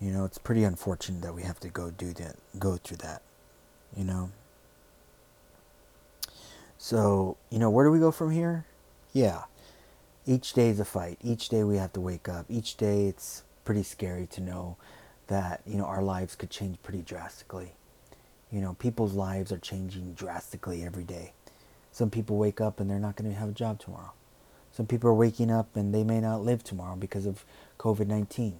You 0.00 0.12
know, 0.12 0.24
it's 0.24 0.38
pretty 0.38 0.64
unfortunate 0.64 1.20
that 1.22 1.34
we 1.34 1.42
have 1.42 1.60
to 1.60 1.68
go 1.68 1.90
do 1.90 2.12
that, 2.14 2.36
go 2.58 2.76
through 2.76 2.98
that, 2.98 3.22
you 3.94 4.04
know. 4.04 4.30
So, 6.78 7.36
you 7.50 7.58
know, 7.58 7.68
where 7.68 7.84
do 7.84 7.90
we 7.90 7.98
go 7.98 8.10
from 8.10 8.30
here? 8.30 8.64
Yeah. 9.12 9.42
Each 10.26 10.54
day 10.54 10.68
is 10.70 10.80
a 10.80 10.86
fight. 10.86 11.18
Each 11.22 11.50
day 11.50 11.64
we 11.64 11.76
have 11.76 11.92
to 11.92 12.00
wake 12.00 12.28
up. 12.28 12.46
Each 12.48 12.76
day 12.76 13.06
it's 13.06 13.42
pretty 13.64 13.82
scary 13.82 14.26
to 14.28 14.40
know 14.40 14.76
that, 15.26 15.60
you 15.66 15.76
know, 15.76 15.84
our 15.84 16.02
lives 16.02 16.34
could 16.34 16.48
change 16.48 16.78
pretty 16.82 17.02
drastically. 17.02 17.72
You 18.50 18.60
know, 18.60 18.74
people's 18.74 19.14
lives 19.14 19.52
are 19.52 19.58
changing 19.58 20.14
drastically 20.14 20.84
every 20.84 21.04
day. 21.04 21.32
Some 21.92 22.10
people 22.10 22.36
wake 22.36 22.60
up 22.60 22.80
and 22.80 22.90
they're 22.90 22.98
not 22.98 23.16
going 23.16 23.30
to 23.30 23.36
have 23.38 23.48
a 23.48 23.52
job 23.52 23.78
tomorrow. 23.78 24.12
Some 24.72 24.86
people 24.86 25.10
are 25.10 25.14
waking 25.14 25.50
up 25.50 25.76
and 25.76 25.94
they 25.94 26.04
may 26.04 26.20
not 26.20 26.42
live 26.42 26.62
tomorrow 26.62 26.96
because 26.96 27.26
of 27.26 27.44
COVID 27.78 28.06
19. 28.06 28.58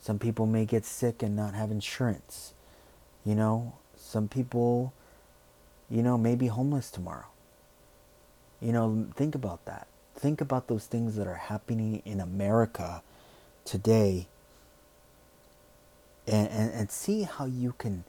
Some 0.00 0.18
people 0.18 0.46
may 0.46 0.64
get 0.64 0.84
sick 0.84 1.22
and 1.22 1.36
not 1.36 1.54
have 1.54 1.70
insurance. 1.70 2.54
You 3.24 3.34
know, 3.34 3.74
some 3.96 4.28
people, 4.28 4.94
you 5.90 6.02
know, 6.02 6.16
may 6.16 6.34
be 6.34 6.46
homeless 6.46 6.90
tomorrow. 6.90 7.26
You 8.60 8.72
know, 8.72 9.08
think 9.14 9.34
about 9.34 9.64
that. 9.66 9.86
Think 10.14 10.40
about 10.40 10.68
those 10.68 10.86
things 10.86 11.16
that 11.16 11.26
are 11.26 11.34
happening 11.34 12.02
in 12.04 12.20
America 12.20 13.02
today 13.64 14.26
and, 16.26 16.48
and, 16.48 16.72
and 16.72 16.90
see 16.90 17.22
how 17.22 17.46
you 17.46 17.74
can 17.78 18.04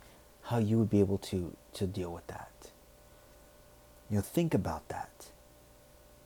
how 0.51 0.57
you 0.57 0.77
would 0.77 0.89
be 0.89 0.99
able 0.99 1.17
to 1.17 1.55
to 1.73 1.87
deal 1.87 2.11
with 2.11 2.27
that. 2.27 2.51
You 4.09 4.17
know, 4.17 4.21
think 4.21 4.53
about 4.53 4.89
that. 4.89 5.31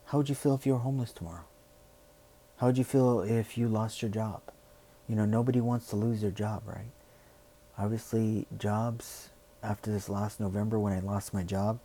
How 0.05 0.17
would 0.17 0.29
you 0.29 0.35
feel 0.35 0.55
if 0.55 0.65
you 0.65 0.73
were 0.73 0.79
homeless 0.79 1.11
tomorrow? 1.11 1.45
How 2.57 2.67
would 2.67 2.77
you 2.79 2.83
feel 2.83 3.21
if 3.21 3.55
you 3.55 3.67
lost 3.67 4.01
your 4.01 4.09
job? 4.09 4.41
You 5.07 5.15
know, 5.15 5.25
nobody 5.25 5.61
wants 5.61 5.87
to 5.89 5.95
lose 5.95 6.21
their 6.21 6.31
job, 6.31 6.63
right? 6.65 6.91
Obviously, 7.77 8.47
jobs 8.57 9.29
after 9.61 9.91
this 9.91 10.09
last 10.09 10.39
November 10.39 10.79
when 10.79 10.93
I 10.93 10.99
lost 10.99 11.31
my 11.31 11.43
job, 11.43 11.79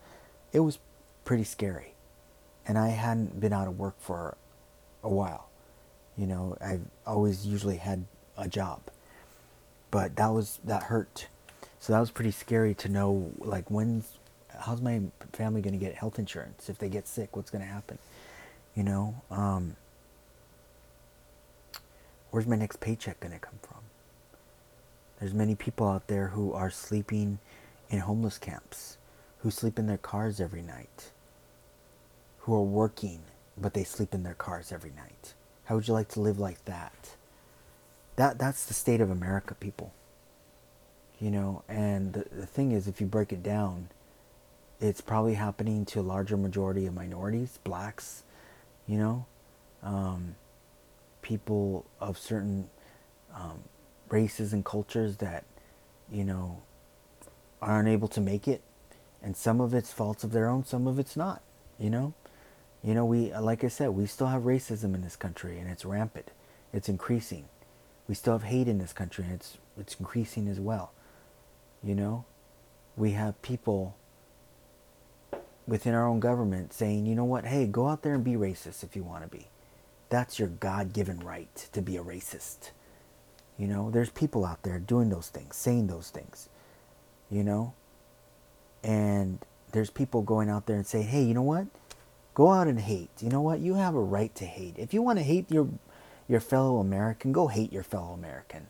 it 0.53 0.61
was 0.61 0.79
pretty 1.27 1.45
scary. 1.45 1.93
And 2.67 2.79
I 2.79 2.89
hadn't 2.89 3.39
been 3.39 3.53
out 3.53 3.69
of 3.69 3.79
work 3.79 3.97
for 3.99 4.39
a 5.03 5.11
while. 5.11 5.51
You 6.17 6.27
know, 6.27 6.57
I've 6.61 6.87
always 7.07 7.47
usually 7.47 7.77
had 7.77 8.07
a 8.39 8.49
job. 8.49 8.81
But 9.91 10.17
that 10.17 10.29
was 10.29 10.59
that 10.65 10.85
hurt. 10.85 11.27
So 11.81 11.93
that 11.93 12.01
was 12.01 12.11
pretty 12.11 12.31
scary 12.31 12.75
to 12.75 12.89
know 12.89 13.33
like 13.39 13.71
when's 13.71 14.19
how's 14.61 14.81
my 14.81 15.01
family 15.33 15.63
going 15.63 15.73
to 15.73 15.85
get 15.85 15.95
health 15.95 16.19
insurance 16.19 16.69
if 16.69 16.79
they 16.79 16.89
get 16.89 17.09
sick 17.09 17.35
what's 17.35 17.51
going 17.51 17.63
to 17.63 17.71
happen 17.71 17.99
you 18.75 18.83
know 18.83 19.15
um, 19.31 19.75
where's 22.31 22.47
my 22.47 22.57
next 22.57 22.81
paycheck 22.81 23.21
going 23.21 23.33
to 23.33 23.39
come 23.39 23.59
from? 23.63 23.79
There's 25.19 25.35
many 25.35 25.55
people 25.55 25.87
out 25.89 26.07
there 26.07 26.29
who 26.29 26.53
are 26.53 26.71
sleeping 26.71 27.39
in 27.91 28.01
homeless 28.01 28.39
camps, 28.39 28.97
who 29.39 29.51
sleep 29.51 29.79
in 29.79 29.87
their 29.87 29.99
cars 29.99 30.41
every 30.41 30.63
night, 30.63 31.11
who 32.41 32.55
are 32.55 32.63
working, 32.63 33.21
but 33.59 33.75
they 33.75 33.85
sleep 33.85 34.15
in 34.15 34.23
their 34.23 34.35
cars 34.35 34.73
every 34.73 34.91
night. 34.91 35.35
How 35.65 35.75
would 35.75 35.89
you 35.89 35.95
like 35.95 36.09
to 36.11 36.21
live 36.21 36.39
like 36.39 36.65
that? 36.65 37.17
That 38.17 38.39
that's 38.39 38.65
the 38.65 38.75
state 38.75 39.01
of 39.01 39.11
America, 39.11 39.55
people. 39.55 39.93
You 41.21 41.31
know, 41.31 41.63
and 41.69 42.15
the, 42.15 42.25
the 42.33 42.47
thing 42.47 42.73
is, 42.73 42.89
if 42.89 43.01
you 43.01 43.07
break 43.07 43.33
it 43.33 43.43
down, 43.43 43.89
it's 44.81 45.03
probably 45.03 45.35
happening 45.35 45.85
to 45.87 46.01
a 46.01 46.03
larger 46.03 46.37
majority 46.39 46.87
of 46.87 46.95
minorities, 46.95 47.59
blacks, 47.63 48.23
you 48.87 48.99
know, 48.99 49.27
um, 49.83 50.35
people 51.21 51.85
of 52.01 52.17
certain 52.19 52.71
um, 53.35 53.63
races 54.09 54.55
and 54.55 54.65
cultures 54.65 55.19
that, 55.19 55.45
you 56.11 56.25
know, 56.25 56.63
are 57.61 57.81
unable 57.81 58.09
to 58.09 58.21
make 58.21 58.49
it. 58.49 58.63
And 59.23 59.37
some 59.37 59.61
of 59.61 59.75
it's 59.75 59.93
faults 59.93 60.25
of 60.25 60.33
their 60.33 60.49
own, 60.49 60.65
some 60.65 60.87
of 60.87 60.99
it's 60.99 61.17
not, 61.17 61.43
you 61.79 61.91
know? 61.91 62.15
You 62.83 62.95
know, 62.95 63.05
we, 63.05 63.35
like 63.35 63.63
I 63.63 63.69
said, 63.69 63.91
we 63.91 64.07
still 64.07 64.29
have 64.29 64.43
racism 64.43 64.95
in 64.95 65.03
this 65.03 65.17
country 65.17 65.59
and 65.59 65.69
it's 65.69 65.85
rampant. 65.85 66.31
It's 66.73 66.89
increasing. 66.89 67.45
We 68.09 68.15
still 68.15 68.33
have 68.33 68.45
hate 68.45 68.69
in 68.69 68.79
this 68.79 68.95
country 68.95 69.25
and 69.25 69.35
it's, 69.35 69.59
it's 69.79 69.97
increasing 69.97 70.49
as 70.49 70.59
well. 70.59 70.93
You 71.83 71.95
know? 71.95 72.25
We 72.97 73.13
have 73.13 73.41
people 73.43 73.97
within 75.67 75.95
our 75.95 76.07
own 76.07 76.21
government 76.21 76.73
saying, 76.73 77.07
you 77.07 77.15
know 77.15 77.25
what, 77.25 77.47
hey, 77.47 77.67
go 77.67 77.89
out 77.89 78.03
there 78.03 78.15
and 78.15 78.25
be 78.25 78.33
racist 78.33 78.83
if 78.83 78.97
you 78.97 79.05
want 79.05 79.23
to 79.23 79.29
be. 79.29 79.47
That's 80.09 80.39
your 80.39 80.49
God 80.49 80.93
given 80.93 81.21
right 81.21 81.55
to 81.73 81.81
be 81.81 81.97
a 81.97 82.03
racist. 82.03 82.71
You 83.57 83.69
know, 83.69 83.91
there's 83.91 84.11
people 84.11 84.45
out 84.45 84.63
there 84.65 84.81
doing 84.81 85.11
those 85.11 85.29
things, 85.29 85.55
saying 85.55 85.87
those 85.87 86.11
things, 86.11 86.49
you 87.31 87.45
know? 87.45 87.75
And 88.83 89.39
there's 89.73 89.91
people 89.91 90.23
going 90.23 90.51
out 90.51 90.67
there 90.67 90.77
and 90.77 90.87
say, 90.87 91.03
hey, 91.03 91.23
you 91.23 91.35
know 91.35 91.43
what? 91.43 91.67
Go 92.35 92.51
out 92.51 92.67
and 92.67 92.81
hate. 92.81 93.11
You 93.21 93.29
know 93.29 93.43
what? 93.43 93.61
You 93.61 93.75
have 93.75 93.95
a 93.95 94.01
right 94.01 94.35
to 94.37 94.47
hate. 94.47 94.75
If 94.79 94.93
you 94.93 95.03
want 95.03 95.19
to 95.19 95.23
hate 95.25 95.51
your, 95.51 95.69
your 96.29 96.41
fellow 96.41 96.79
American, 96.79 97.33
go 97.33 97.49
hate 97.49 97.73
your 97.73 97.83
fellow 97.83 98.13
American. 98.13 98.67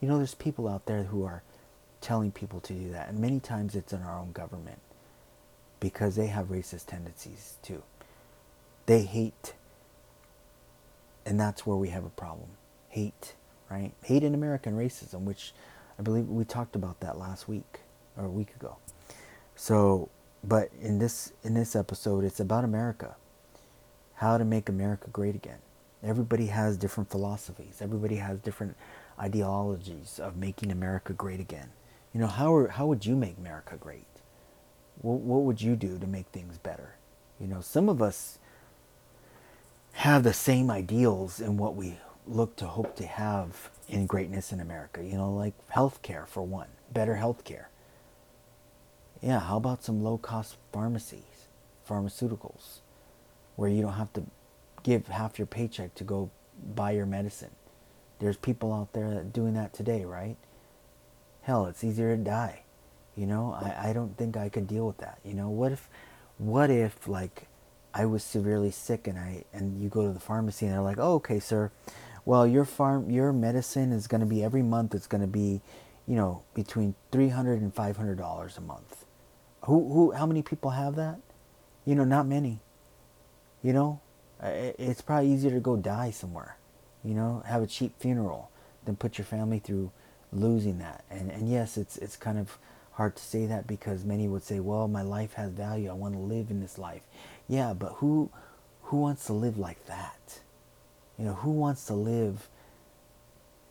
You 0.00 0.08
know, 0.08 0.16
there's 0.16 0.34
people 0.34 0.66
out 0.66 0.86
there 0.86 1.04
who 1.04 1.24
are 1.24 1.42
telling 2.02 2.30
people 2.32 2.60
to 2.60 2.72
do 2.74 2.90
that. 2.90 3.08
And 3.08 3.18
many 3.18 3.40
times 3.40 3.74
it's 3.74 3.92
in 3.92 4.02
our 4.02 4.18
own 4.18 4.32
government 4.32 4.80
because 5.80 6.16
they 6.16 6.26
have 6.26 6.48
racist 6.48 6.86
tendencies 6.86 7.56
too. 7.62 7.82
They 8.86 9.02
hate 9.02 9.54
and 11.24 11.38
that's 11.38 11.66
where 11.66 11.76
we 11.76 11.88
have 11.90 12.04
a 12.04 12.10
problem. 12.10 12.48
Hate, 12.88 13.34
right? 13.70 13.92
Hate 14.02 14.22
in 14.22 14.34
American 14.34 14.76
racism, 14.76 15.20
which 15.20 15.52
I 15.98 16.02
believe 16.02 16.28
we 16.28 16.44
talked 16.44 16.76
about 16.76 17.00
that 17.00 17.18
last 17.18 17.48
week 17.48 17.80
or 18.16 18.24
a 18.24 18.30
week 18.30 18.54
ago. 18.56 18.76
So, 19.54 20.08
but 20.44 20.70
in 20.80 20.98
this 20.98 21.32
in 21.44 21.54
this 21.54 21.76
episode, 21.76 22.24
it's 22.24 22.40
about 22.40 22.64
America. 22.64 23.14
How 24.14 24.38
to 24.38 24.44
make 24.44 24.68
America 24.68 25.08
great 25.12 25.34
again. 25.34 25.58
Everybody 26.02 26.46
has 26.46 26.76
different 26.76 27.10
philosophies. 27.10 27.78
Everybody 27.80 28.16
has 28.16 28.38
different 28.38 28.76
ideologies 29.18 30.18
of 30.18 30.36
making 30.36 30.72
America 30.72 31.12
great 31.12 31.38
again. 31.40 31.70
You 32.12 32.20
know, 32.20 32.26
how 32.26 32.54
are, 32.54 32.68
how 32.68 32.86
would 32.86 33.06
you 33.06 33.16
make 33.16 33.38
America 33.38 33.76
great? 33.76 34.06
What, 35.00 35.20
what 35.20 35.42
would 35.42 35.62
you 35.62 35.76
do 35.76 35.98
to 35.98 36.06
make 36.06 36.26
things 36.26 36.58
better? 36.58 36.96
You 37.40 37.46
know, 37.46 37.60
some 37.60 37.88
of 37.88 38.02
us 38.02 38.38
have 39.94 40.22
the 40.22 40.32
same 40.32 40.70
ideals 40.70 41.40
in 41.40 41.56
what 41.56 41.74
we 41.74 41.98
look 42.26 42.56
to 42.56 42.66
hope 42.66 42.96
to 42.96 43.06
have 43.06 43.70
in 43.88 44.06
greatness 44.06 44.52
in 44.52 44.60
America. 44.60 45.02
You 45.04 45.16
know, 45.16 45.32
like 45.32 45.54
healthcare 45.70 46.26
for 46.26 46.42
one, 46.42 46.68
better 46.92 47.16
healthcare. 47.16 47.66
Yeah, 49.20 49.40
how 49.40 49.56
about 49.56 49.84
some 49.84 50.02
low 50.02 50.18
cost 50.18 50.56
pharmacies, 50.72 51.48
pharmaceuticals, 51.88 52.80
where 53.56 53.70
you 53.70 53.82
don't 53.82 53.92
have 53.94 54.12
to 54.14 54.24
give 54.82 55.06
half 55.06 55.38
your 55.38 55.46
paycheck 55.46 55.94
to 55.94 56.04
go 56.04 56.30
buy 56.74 56.92
your 56.92 57.06
medicine. 57.06 57.50
There's 58.18 58.36
people 58.36 58.72
out 58.72 58.92
there 58.92 59.22
doing 59.22 59.54
that 59.54 59.72
today, 59.72 60.04
right? 60.04 60.36
Hell, 61.42 61.66
it's 61.66 61.84
easier 61.84 62.16
to 62.16 62.22
die. 62.22 62.62
You 63.16 63.26
know, 63.26 63.52
I, 63.52 63.90
I 63.90 63.92
don't 63.92 64.16
think 64.16 64.36
I 64.36 64.48
could 64.48 64.66
deal 64.66 64.86
with 64.86 64.98
that. 64.98 65.18
You 65.24 65.34
know, 65.34 65.50
what 65.50 65.72
if, 65.72 65.88
what 66.38 66.70
if 66.70 67.06
like 67.06 67.46
I 67.94 68.06
was 68.06 68.24
severely 68.24 68.70
sick 68.70 69.06
and 69.06 69.18
I 69.18 69.44
and 69.52 69.82
you 69.82 69.88
go 69.88 70.06
to 70.06 70.12
the 70.12 70.20
pharmacy 70.20 70.66
and 70.66 70.74
they're 70.74 70.82
like, 70.82 70.98
oh, 70.98 71.14
okay, 71.14 71.38
sir, 71.38 71.70
well 72.24 72.46
your 72.46 72.64
farm 72.64 73.10
your 73.10 73.32
medicine 73.32 73.92
is 73.92 74.06
going 74.06 74.20
to 74.20 74.26
be 74.26 74.42
every 74.42 74.62
month. 74.62 74.94
It's 74.94 75.06
going 75.06 75.20
to 75.20 75.26
be, 75.26 75.60
you 76.06 76.16
know, 76.16 76.42
between 76.54 76.94
three 77.10 77.28
hundred 77.28 77.60
and 77.60 77.74
five 77.74 77.96
hundred 77.96 78.18
dollars 78.18 78.56
a 78.56 78.62
month. 78.62 79.04
Who 79.66 79.92
who 79.92 80.12
how 80.12 80.26
many 80.26 80.42
people 80.42 80.70
have 80.70 80.96
that? 80.96 81.20
You 81.84 81.94
know, 81.94 82.04
not 82.04 82.26
many. 82.26 82.60
You 83.62 83.72
know, 83.72 84.00
it's 84.42 85.02
probably 85.02 85.30
easier 85.32 85.50
to 85.50 85.60
go 85.60 85.76
die 85.76 86.10
somewhere. 86.10 86.56
You 87.04 87.14
know, 87.14 87.42
have 87.46 87.62
a 87.62 87.66
cheap 87.66 87.98
funeral 87.98 88.50
than 88.84 88.96
put 88.96 89.18
your 89.18 89.24
family 89.24 89.58
through 89.58 89.92
losing 90.32 90.78
that. 90.78 91.04
And 91.10 91.30
and 91.30 91.48
yes, 91.48 91.76
it's 91.76 91.96
it's 91.98 92.16
kind 92.16 92.38
of 92.38 92.58
hard 92.92 93.16
to 93.16 93.22
say 93.22 93.46
that 93.46 93.66
because 93.66 94.04
many 94.04 94.28
would 94.28 94.42
say, 94.42 94.60
"Well, 94.60 94.88
my 94.88 95.02
life 95.02 95.34
has 95.34 95.50
value. 95.52 95.90
I 95.90 95.94
want 95.94 96.14
to 96.14 96.20
live 96.20 96.50
in 96.50 96.60
this 96.60 96.78
life." 96.78 97.02
Yeah, 97.48 97.72
but 97.74 97.94
who 97.94 98.30
who 98.84 98.98
wants 98.98 99.26
to 99.26 99.32
live 99.32 99.58
like 99.58 99.86
that? 99.86 100.40
You 101.18 101.26
know, 101.26 101.34
who 101.34 101.50
wants 101.50 101.86
to 101.86 101.94
live 101.94 102.48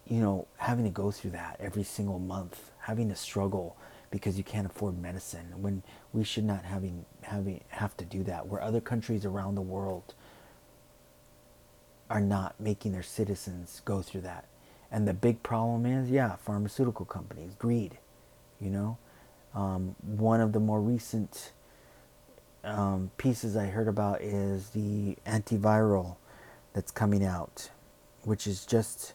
you 0.08 0.20
know, 0.20 0.46
having 0.58 0.84
to 0.84 0.92
go 0.92 1.10
through 1.12 1.32
that 1.32 1.56
every 1.62 1.84
single 1.84 2.20
month, 2.20 2.72
having 2.80 3.08
to 3.10 3.16
struggle 3.16 3.78
because 4.10 4.38
you 4.38 4.44
can't 4.44 4.66
afford 4.66 5.02
medicine 5.02 5.46
when 5.56 5.82
we 6.12 6.24
should 6.24 6.44
not 6.44 6.66
having 6.66 7.06
having 7.22 7.62
have 7.70 7.96
to 7.96 8.04
do 8.04 8.24
that 8.24 8.46
where 8.48 8.62
other 8.62 8.82
countries 8.82 9.24
around 9.24 9.56
the 9.56 9.62
world 9.62 10.14
are 12.10 12.20
not 12.20 12.60
making 12.60 12.92
their 12.92 13.04
citizens 13.04 13.82
go 13.86 14.02
through 14.02 14.20
that. 14.20 14.46
And 14.92 15.08
the 15.08 15.14
big 15.14 15.42
problem 15.42 15.86
is, 15.86 16.10
yeah, 16.10 16.36
pharmaceutical 16.36 17.06
companies, 17.06 17.56
greed, 17.58 17.98
you 18.60 18.70
know. 18.70 18.98
Um, 19.56 19.96
one 20.02 20.42
of 20.42 20.52
the 20.52 20.60
more 20.60 20.82
recent 20.82 21.54
um, 22.64 23.12
pieces 23.18 23.56
I 23.56 23.68
heard 23.68 23.88
about 23.88 24.22
is 24.22 24.70
the 24.70 25.18
antiviral 25.26 26.18
that's 26.74 26.92
coming 26.92 27.24
out, 27.24 27.70
which 28.24 28.48
is 28.48 28.66
just 28.66 29.14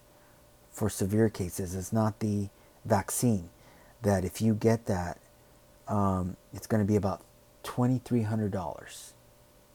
for 0.70 0.88
severe 0.88 1.28
cases. 1.28 1.74
It's 1.74 1.92
not 1.92 2.20
the 2.20 2.48
vaccine. 2.84 3.50
That 4.02 4.24
if 4.24 4.40
you 4.40 4.54
get 4.54 4.86
that, 4.86 5.18
um, 5.88 6.36
it's 6.52 6.66
going 6.66 6.82
to 6.82 6.86
be 6.86 6.96
about 6.96 7.22
twenty 7.62 8.00
three 8.04 8.22
hundred 8.22 8.50
dollars. 8.52 9.12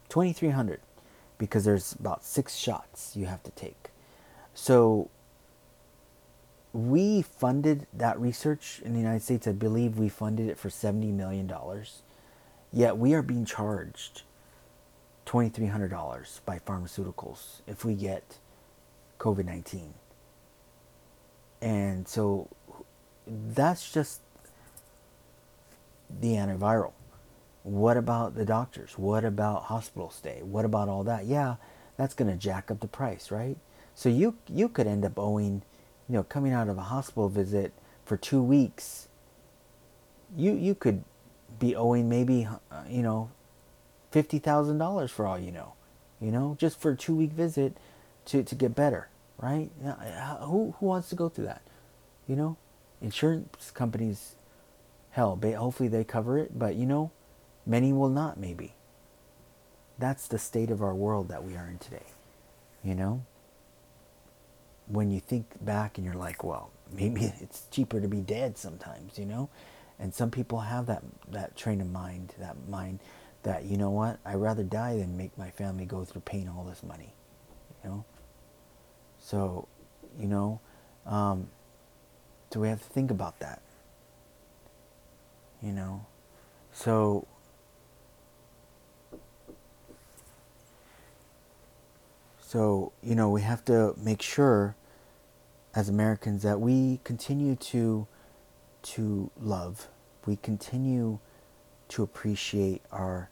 Twenty 0.10 0.34
three 0.34 0.50
hundred, 0.50 0.82
because 1.38 1.64
there's 1.64 1.94
about 1.94 2.24
six 2.24 2.56
shots 2.56 3.16
you 3.16 3.26
have 3.26 3.42
to 3.44 3.52
take. 3.52 3.90
So 4.54 5.10
we 6.74 7.22
funded 7.22 7.88
that 7.94 8.20
research 8.20 8.82
in 8.84 8.94
the 8.94 9.00
United 9.00 9.22
States. 9.22 9.48
I 9.48 9.52
believe 9.52 9.98
we 9.98 10.10
funded 10.10 10.48
it 10.50 10.58
for 10.58 10.70
$70 10.70 11.14
million. 11.14 11.52
Yet 12.72 12.98
we 12.98 13.14
are 13.14 13.22
being 13.22 13.46
charged 13.46 14.22
$2,300 15.26 16.40
by 16.46 16.60
pharmaceuticals 16.60 17.62
if 17.68 17.84
we 17.84 17.94
get 17.94 18.38
COVID 19.20 19.46
19. 19.46 19.94
And 21.62 22.08
so 22.08 22.48
that's 23.28 23.92
just 23.92 24.22
the 26.20 26.34
antiviral. 26.34 26.94
What 27.64 27.98
about 27.98 28.36
the 28.36 28.46
doctors? 28.46 28.98
What 28.98 29.24
about 29.24 29.64
hospital 29.64 30.10
stay? 30.10 30.42
What 30.42 30.66
about 30.66 30.90
all 30.90 31.04
that? 31.04 31.26
Yeah, 31.26 31.56
that's 31.98 32.16
going 32.16 32.32
to 32.32 32.38
jack 32.38 32.72
up 32.72 32.80
the 32.80 32.88
price, 32.88 33.30
right? 33.30 33.58
So 33.94 34.10
you 34.10 34.36
you 34.48 34.70
could 34.70 34.88
end 34.88 35.06
up 35.06 35.20
owing 35.20 35.62
you 36.12 36.18
know, 36.18 36.24
coming 36.24 36.52
out 36.52 36.68
of 36.68 36.78
a 36.78 36.82
hospital 36.82 37.30
visit 37.30 37.72
for 38.04 38.18
two 38.18 38.44
weeks, 38.44 39.08
you 40.36 40.54
you 40.54 40.76
could 40.76 41.06
be 41.58 41.74
owing 41.74 42.10
maybe 42.10 42.46
uh, 42.70 42.84
you 42.90 43.02
know 43.02 43.30
fifty 44.12 44.38
thousand 44.38 44.78
dollars 44.78 45.10
for 45.10 45.26
all 45.26 45.40
you 45.40 45.54
know, 45.54 45.72
you 46.20 46.30
know, 46.30 46.58
just 46.60 46.82
for 46.82 46.92
a 46.92 46.98
two 46.98 47.16
week 47.16 47.32
visit 47.32 47.78
to 48.26 48.44
to 48.44 48.56
get 48.56 48.76
better, 48.76 49.08
right? 49.38 49.70
Who 50.42 50.76
who 50.78 50.86
wants 50.86 51.08
to 51.12 51.16
go 51.16 51.30
through 51.30 51.46
that? 51.46 51.62
You 52.28 52.36
know, 52.36 52.58
insurance 53.02 53.72
companies, 53.72 54.36
hell, 55.12 55.40
hopefully 55.42 55.88
they 55.88 56.04
cover 56.04 56.38
it, 56.38 56.60
but 56.60 56.76
you 56.76 56.86
know, 56.86 57.12
many 57.66 57.94
will 57.94 58.10
not. 58.10 58.38
Maybe. 58.38 58.74
That's 59.98 60.28
the 60.28 60.40
state 60.40 60.72
of 60.72 60.82
our 60.82 60.94
world 60.94 61.30
that 61.30 61.46
we 61.46 61.56
are 61.56 61.70
in 61.70 61.78
today. 61.78 62.08
You 62.84 62.96
know 62.96 63.24
when 64.88 65.12
you 65.12 65.20
think 65.20 65.64
back 65.64 65.98
and 65.98 66.06
you're 66.06 66.16
like, 66.16 66.44
well, 66.44 66.72
maybe 66.92 67.34
it's 67.40 67.68
cheaper 67.72 68.02
to 68.02 68.08
be 68.08 68.22
dead 68.22 68.58
sometimes, 68.58 69.18
you 69.18 69.26
know? 69.26 69.50
And 70.00 70.14
some 70.14 70.32
people 70.32 70.60
have 70.62 70.88
that 70.88 71.04
that 71.30 71.56
train 71.56 71.80
of 71.80 71.90
mind, 71.92 72.34
that 72.40 72.56
mind 72.68 73.00
that 73.44 73.66
you 73.66 73.78
know 73.78 73.90
what, 73.92 74.20
I'd 74.26 74.36
rather 74.36 74.64
die 74.64 74.98
than 74.98 75.18
make 75.18 75.38
my 75.38 75.50
family 75.52 75.86
go 75.86 76.04
through 76.04 76.22
paying 76.22 76.50
all 76.50 76.64
this 76.64 76.84
money, 76.84 77.14
you 77.84 77.90
know. 77.90 78.06
So, 79.20 79.68
you 80.20 80.28
know, 80.28 80.60
um, 81.06 81.50
so 82.52 82.60
we 82.60 82.68
have 82.68 82.82
to 82.82 82.90
think 82.90 83.12
about 83.12 83.40
that, 83.40 83.62
you 85.62 85.72
know. 85.72 86.06
So 86.74 87.28
So, 92.52 92.92
you 93.02 93.16
know, 93.16 93.30
we 93.30 93.44
have 93.44 93.64
to 93.66 93.94
make 93.96 94.22
sure 94.22 94.76
as 95.74 95.88
Americans 95.88 96.44
that 96.44 96.60
we 96.60 97.00
continue 97.06 97.56
to 97.56 98.08
to 98.82 99.32
love, 99.40 99.88
we 100.26 100.36
continue 100.36 101.20
to 101.88 102.04
appreciate 102.04 102.82
our 102.92 103.30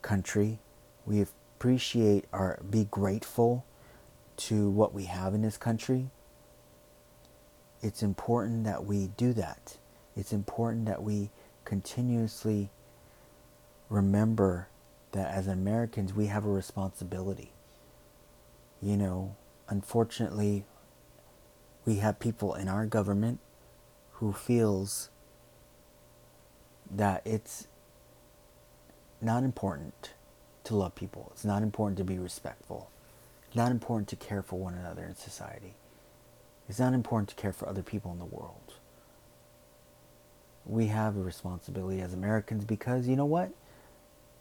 country, 0.00 0.58
we 1.04 1.20
appreciate 1.20 2.24
our 2.32 2.62
be 2.70 2.84
grateful 2.90 3.66
to 4.38 4.70
what 4.70 4.94
we 4.94 5.04
have 5.04 5.34
in 5.34 5.42
this 5.42 5.58
country. 5.58 6.08
It's 7.82 8.02
important 8.02 8.64
that 8.64 8.86
we 8.86 9.08
do 9.18 9.34
that. 9.34 9.76
It's 10.16 10.32
important 10.32 10.86
that 10.86 11.02
we 11.02 11.28
continuously 11.66 12.70
remember 13.90 14.68
that 15.12 15.30
as 15.30 15.46
Americans 15.46 16.14
we 16.14 16.28
have 16.28 16.46
a 16.46 16.50
responsibility 16.50 17.52
you 18.82 18.96
know, 18.96 19.36
unfortunately, 19.68 20.64
we 21.84 21.96
have 21.96 22.18
people 22.18 22.54
in 22.54 22.68
our 22.68 22.86
government 22.86 23.40
who 24.12 24.32
feels 24.32 25.10
that 26.90 27.22
it's 27.24 27.68
not 29.20 29.42
important 29.42 30.12
to 30.64 30.76
love 30.76 30.94
people. 30.94 31.30
It's 31.32 31.44
not 31.44 31.62
important 31.62 31.98
to 31.98 32.04
be 32.04 32.18
respectful. 32.18 32.90
It's 33.46 33.56
not 33.56 33.70
important 33.70 34.08
to 34.08 34.16
care 34.16 34.42
for 34.42 34.58
one 34.58 34.74
another 34.74 35.04
in 35.04 35.16
society. 35.16 35.74
It's 36.68 36.78
not 36.78 36.94
important 36.94 37.28
to 37.30 37.34
care 37.34 37.52
for 37.52 37.68
other 37.68 37.82
people 37.82 38.12
in 38.12 38.18
the 38.18 38.24
world. 38.24 38.74
We 40.64 40.86
have 40.86 41.16
a 41.16 41.20
responsibility 41.20 42.00
as 42.00 42.12
Americans 42.14 42.64
because 42.64 43.08
you 43.08 43.16
know 43.16 43.24
what? 43.24 43.50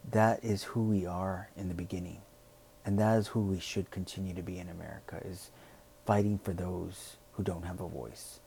That 0.10 0.44
is 0.44 0.64
who 0.64 0.84
we 0.84 1.06
are 1.06 1.50
in 1.58 1.70
the 1.70 1.74
beginning. 1.74 2.22
And 2.86 2.98
that 3.00 3.18
is 3.18 3.28
who 3.28 3.42
we 3.42 3.60
should 3.60 3.92
continue 3.92 4.34
to 4.34 4.42
be 4.42 4.58
in 4.58 4.70
America 4.70 5.22
is 5.26 5.52
fighting 6.06 6.40
for 6.44 6.54
those 6.54 7.18
who 7.34 7.44
don't 7.44 7.66
have 7.66 7.82
a 7.82 7.88
voice. 7.88 8.40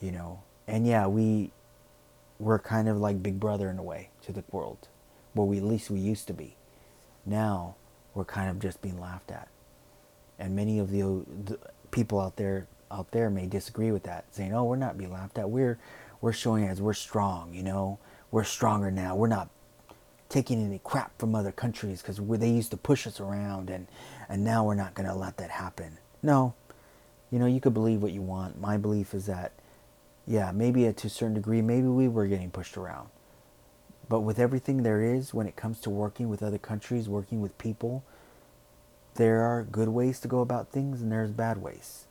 You 0.00 0.12
know, 0.12 0.42
and 0.66 0.86
yeah, 0.86 1.06
we 1.06 1.52
we're 2.38 2.58
kind 2.58 2.88
of 2.88 2.96
like 2.96 3.22
Big 3.22 3.38
Brother 3.38 3.68
in 3.68 3.78
a 3.78 3.82
way 3.82 4.08
to 4.22 4.32
the 4.32 4.42
world, 4.50 4.88
where 5.34 5.46
we 5.46 5.58
at 5.58 5.62
least 5.62 5.90
we 5.90 6.00
used 6.00 6.26
to 6.28 6.32
be. 6.32 6.56
Now 7.26 7.76
we're 8.14 8.24
kind 8.24 8.50
of 8.50 8.58
just 8.58 8.80
being 8.80 8.98
laughed 8.98 9.30
at, 9.30 9.48
and 10.38 10.56
many 10.56 10.78
of 10.78 10.90
the, 10.90 11.02
the 11.44 11.58
people 11.90 12.18
out 12.18 12.36
there 12.36 12.66
out 12.90 13.12
there 13.12 13.30
may 13.30 13.46
disagree 13.46 13.92
with 13.92 14.04
that, 14.04 14.24
saying, 14.30 14.54
"Oh, 14.54 14.64
we're 14.64 14.76
not 14.76 14.96
being 14.96 15.12
laughed 15.12 15.38
at. 15.38 15.50
We're 15.50 15.78
we're 16.20 16.32
showing 16.32 16.66
as 16.66 16.80
we're 16.80 16.94
strong. 16.94 17.52
You 17.52 17.62
know, 17.62 17.98
we're 18.30 18.44
stronger 18.44 18.90
now. 18.90 19.14
We're 19.16 19.28
not 19.28 19.50
taking 20.30 20.64
any 20.64 20.80
crap 20.82 21.18
from 21.18 21.34
other 21.34 21.52
countries 21.52 22.00
because 22.00 22.18
they 22.38 22.48
used 22.48 22.70
to 22.70 22.76
push 22.76 23.06
us 23.06 23.20
around 23.20 23.68
and, 23.68 23.86
and 24.28 24.42
now 24.42 24.64
we're 24.64 24.74
not 24.74 24.94
going 24.94 25.08
to 25.08 25.14
let 25.14 25.36
that 25.36 25.50
happen. 25.50 25.98
No. 26.22 26.54
You 27.30 27.38
know, 27.38 27.46
you 27.46 27.60
could 27.60 27.74
believe 27.74 28.00
what 28.00 28.12
you 28.12 28.22
want. 28.22 28.60
My 28.60 28.76
belief 28.76 29.12
is 29.12 29.26
that, 29.26 29.52
yeah, 30.26 30.52
maybe 30.52 30.90
to 30.90 31.06
a 31.06 31.10
certain 31.10 31.34
degree, 31.34 31.60
maybe 31.60 31.88
we 31.88 32.08
were 32.08 32.26
getting 32.26 32.50
pushed 32.50 32.76
around. 32.76 33.08
But 34.08 34.20
with 34.20 34.38
everything 34.38 34.82
there 34.82 35.02
is 35.02 35.34
when 35.34 35.46
it 35.46 35.56
comes 35.56 35.80
to 35.80 35.90
working 35.90 36.28
with 36.28 36.42
other 36.42 36.58
countries, 36.58 37.08
working 37.08 37.40
with 37.40 37.58
people, 37.58 38.04
there 39.16 39.42
are 39.42 39.64
good 39.64 39.88
ways 39.88 40.20
to 40.20 40.28
go 40.28 40.40
about 40.40 40.70
things 40.70 41.02
and 41.02 41.10
there's 41.10 41.30
bad 41.30 41.58
ways. 41.58 42.06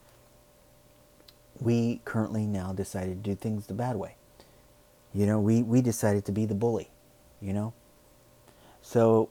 We 1.60 2.02
currently 2.06 2.46
now 2.46 2.74
decided 2.74 3.24
to 3.24 3.30
do 3.30 3.36
things 3.36 3.68
the 3.68 3.74
bad 3.74 3.96
way. 3.96 4.16
You 5.14 5.26
know, 5.26 5.40
we, 5.40 5.64
we 5.64 5.82
decided 5.82 6.26
to 6.26 6.32
be 6.32 6.46
the 6.46 6.56
bully, 6.56 6.90
you 7.42 7.54
know? 7.54 7.74
So 8.92 9.30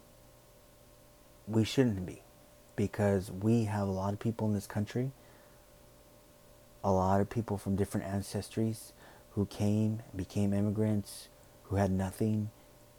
we 1.49 1.65
shouldn't 1.65 2.07
be 2.07 2.23
because 2.77 3.33
we 3.33 3.65
have 3.65 3.89
a 3.89 3.91
lot 3.91 4.13
of 4.13 4.21
people 4.21 4.47
in 4.47 4.55
this 4.55 4.69
country, 4.69 5.11
a 6.85 6.93
lot 6.93 7.21
of 7.21 7.29
people 7.29 7.59
from 7.59 7.75
different 7.75 8.07
ancestries 8.07 8.93
who 9.33 9.47
came, 9.47 10.05
became 10.15 10.55
immigrants, 10.55 11.27
who 11.65 11.75
had 11.75 11.91
nothing, 11.91 12.51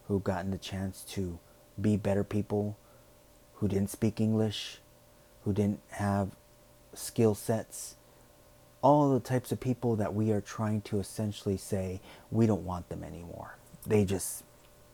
who 0.10 0.20
gotten 0.20 0.52
the 0.52 0.58
chance 0.58 1.06
to 1.12 1.40
be 1.80 1.96
better 1.96 2.26
people, 2.26 2.78
who 3.54 3.70
didn't 3.70 3.90
speak 3.90 4.20
English, 4.20 4.80
who 5.46 5.54
didn't 5.54 5.80
have 5.92 6.32
skill 6.94 7.36
sets, 7.36 7.96
all 8.82 9.14
the 9.14 9.22
types 9.22 9.54
of 9.54 9.62
people 9.62 9.96
that 9.96 10.14
we 10.14 10.34
are 10.34 10.42
trying 10.42 10.82
to 10.82 11.00
essentially 11.00 11.56
say 11.56 12.02
we 12.30 12.46
don't 12.46 12.66
want 12.66 12.90
them 12.90 13.02
anymore. 13.02 13.58
They 13.88 14.04
just, 14.04 14.44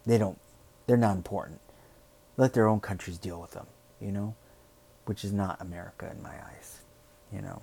they 0.06 0.20
don't, 0.20 0.38
they're 0.88 0.98
not 0.98 1.16
important. 1.16 1.62
Let 2.38 2.54
their 2.54 2.68
own 2.68 2.80
countries 2.80 3.18
deal 3.18 3.40
with 3.40 3.52
them, 3.52 3.68
you 4.00 4.12
know, 4.12 4.36
which 5.06 5.24
is 5.24 5.32
not 5.32 5.62
America 5.62 6.10
in 6.12 6.22
my 6.22 6.34
eyes, 6.34 6.82
you 7.32 7.42
know. 7.42 7.62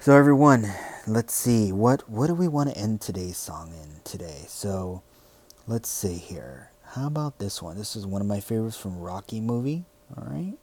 So 0.00 0.16
everyone, 0.16 0.68
let's 1.06 1.34
see 1.34 1.70
what 1.70 2.08
what 2.08 2.26
do 2.26 2.34
we 2.34 2.48
want 2.48 2.70
to 2.70 2.76
end 2.76 3.00
today's 3.00 3.36
song 3.36 3.72
in 3.72 4.00
today? 4.02 4.44
So 4.48 5.02
let's 5.66 5.88
see 5.88 6.16
here. 6.16 6.70
How 6.82 7.06
about 7.06 7.38
this 7.38 7.62
one? 7.62 7.78
This 7.78 7.94
is 7.94 8.06
one 8.06 8.20
of 8.20 8.26
my 8.26 8.40
favorites 8.40 8.76
from 8.76 8.98
Rocky 8.98 9.40
movie. 9.40 9.84
All 10.16 10.26
right. 10.26 10.58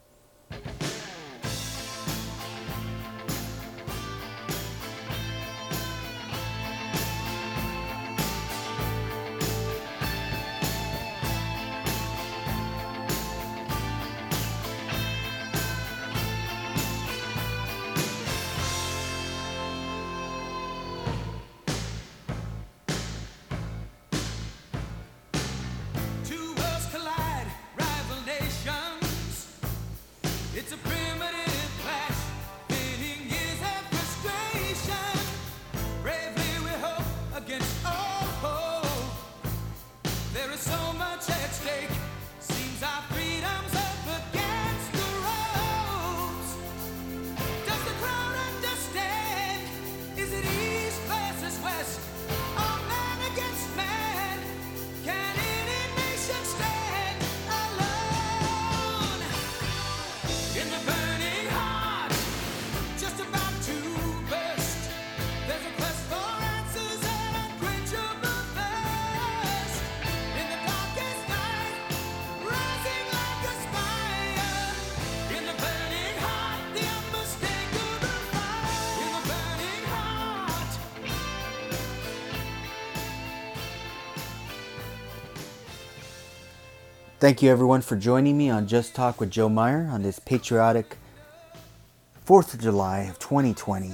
Thank 87.19 87.41
you 87.41 87.51
everyone 87.51 87.81
for 87.81 87.97
joining 87.97 88.37
me 88.37 88.49
on 88.49 88.65
Just 88.65 88.95
Talk 88.95 89.19
with 89.19 89.29
Joe 89.29 89.49
Meyer 89.49 89.89
on 89.91 90.03
this 90.03 90.19
patriotic 90.19 90.95
4th 92.25 92.53
of 92.53 92.61
July 92.61 92.99
of 92.99 93.19
2020. 93.19 93.91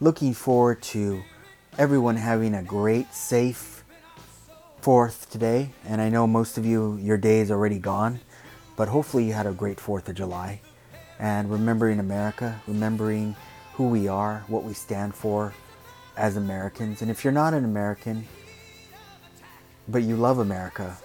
Looking 0.00 0.32
forward 0.32 0.80
to 0.84 1.22
everyone 1.76 2.16
having 2.16 2.54
a 2.54 2.62
great, 2.62 3.12
safe 3.12 3.84
4th 4.80 5.28
today. 5.28 5.72
And 5.84 6.00
I 6.00 6.08
know 6.08 6.26
most 6.26 6.56
of 6.56 6.64
you, 6.64 6.96
your 7.02 7.18
day 7.18 7.40
is 7.40 7.50
already 7.50 7.78
gone, 7.78 8.18
but 8.76 8.88
hopefully 8.88 9.26
you 9.26 9.34
had 9.34 9.46
a 9.46 9.52
great 9.52 9.76
4th 9.76 10.08
of 10.08 10.14
July. 10.14 10.62
And 11.18 11.50
remembering 11.50 12.00
America, 12.00 12.62
remembering 12.66 13.36
who 13.74 13.88
we 13.88 14.08
are, 14.08 14.42
what 14.48 14.64
we 14.64 14.72
stand 14.72 15.14
for 15.14 15.52
as 16.16 16.38
Americans. 16.38 17.02
And 17.02 17.10
if 17.10 17.24
you're 17.24 17.30
not 17.30 17.52
an 17.52 17.66
American, 17.66 18.26
but 19.86 20.02
you 20.02 20.16
love 20.16 20.38
America, 20.38 20.96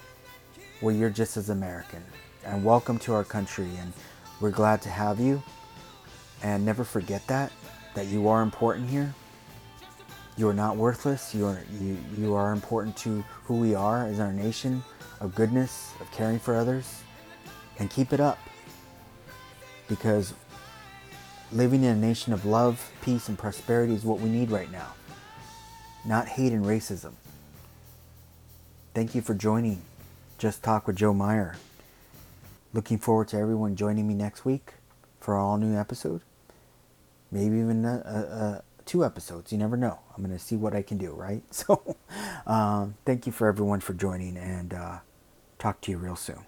well, 0.84 0.94
you're 0.94 1.10
just 1.10 1.38
as 1.38 1.50
American. 1.50 2.04
And 2.44 2.62
welcome 2.62 3.00
to 3.00 3.14
our 3.14 3.24
country, 3.24 3.70
and 3.80 3.94
we're 4.42 4.52
glad 4.52 4.82
to 4.82 4.90
have 4.90 5.18
you. 5.18 5.42
And 6.44 6.66
never 6.66 6.84
forget 6.84 7.26
that, 7.28 7.54
that 7.96 8.08
you 8.08 8.28
are 8.28 8.42
important 8.42 8.90
here. 8.90 9.16
You 10.36 10.50
are 10.50 10.54
not 10.54 10.76
worthless. 10.76 11.34
You 11.34 11.46
are, 11.46 11.62
you, 11.80 11.98
you 12.18 12.34
are 12.34 12.52
important 12.52 12.98
to 12.98 13.24
who 13.46 13.56
we 13.56 13.74
are 13.74 14.06
as 14.06 14.20
our 14.20 14.34
nation 14.34 14.84
of 15.22 15.34
goodness, 15.36 15.94
of 16.02 16.12
caring 16.12 16.38
for 16.38 16.54
others. 16.54 17.02
And 17.80 17.90
keep 17.90 18.12
it 18.12 18.20
up. 18.20 18.38
Because 19.88 20.34
living 21.54 21.86
in 21.86 21.92
a 21.92 21.96
nation 21.96 22.34
of 22.34 22.46
love, 22.46 22.92
peace, 23.02 23.30
and 23.30 23.38
prosperity 23.38 23.94
is 23.94 24.04
what 24.04 24.20
we 24.20 24.28
need 24.28 24.52
right 24.52 24.70
now. 24.70 24.94
Not 26.06 26.28
hate 26.28 26.52
and 26.52 26.66
racism. 26.66 27.14
Thank 28.94 29.16
you 29.16 29.22
for 29.22 29.34
joining 29.34 29.82
Just 30.44 30.62
Talk 30.62 30.88
with 30.88 30.98
Joe 30.98 31.14
Meyer. 31.14 31.56
Looking 32.74 32.98
forward 32.98 33.30
to 33.30 33.38
everyone 33.38 33.78
joining 33.78 34.10
me 34.10 34.14
next 34.14 34.44
week 34.44 34.74
for 35.22 35.36
our 35.36 35.40
all 35.40 35.58
new 35.58 35.74
episode. 35.74 36.20
Maybe 37.32 37.60
even 37.60 37.86
uh, 37.86 38.60
uh, 38.60 38.62
two 38.86 39.06
episodes. 39.06 39.54
You 39.54 39.58
never 39.58 39.78
know. 39.78 40.00
I'm 40.14 40.22
going 40.22 40.38
to 40.38 40.44
see 40.44 40.58
what 40.58 40.76
I 40.76 40.82
can 40.82 40.98
do, 40.98 41.14
right? 41.14 41.44
So, 41.54 41.96
um, 42.46 42.96
thank 43.06 43.26
you 43.26 43.32
for 43.32 43.48
everyone 43.48 43.80
for 43.80 43.94
joining 43.94 44.36
and 44.36 44.74
uh, 44.74 44.98
talk 45.60 45.80
to 45.80 45.92
you 45.92 45.98
real 45.98 46.18
soon. 46.18 46.46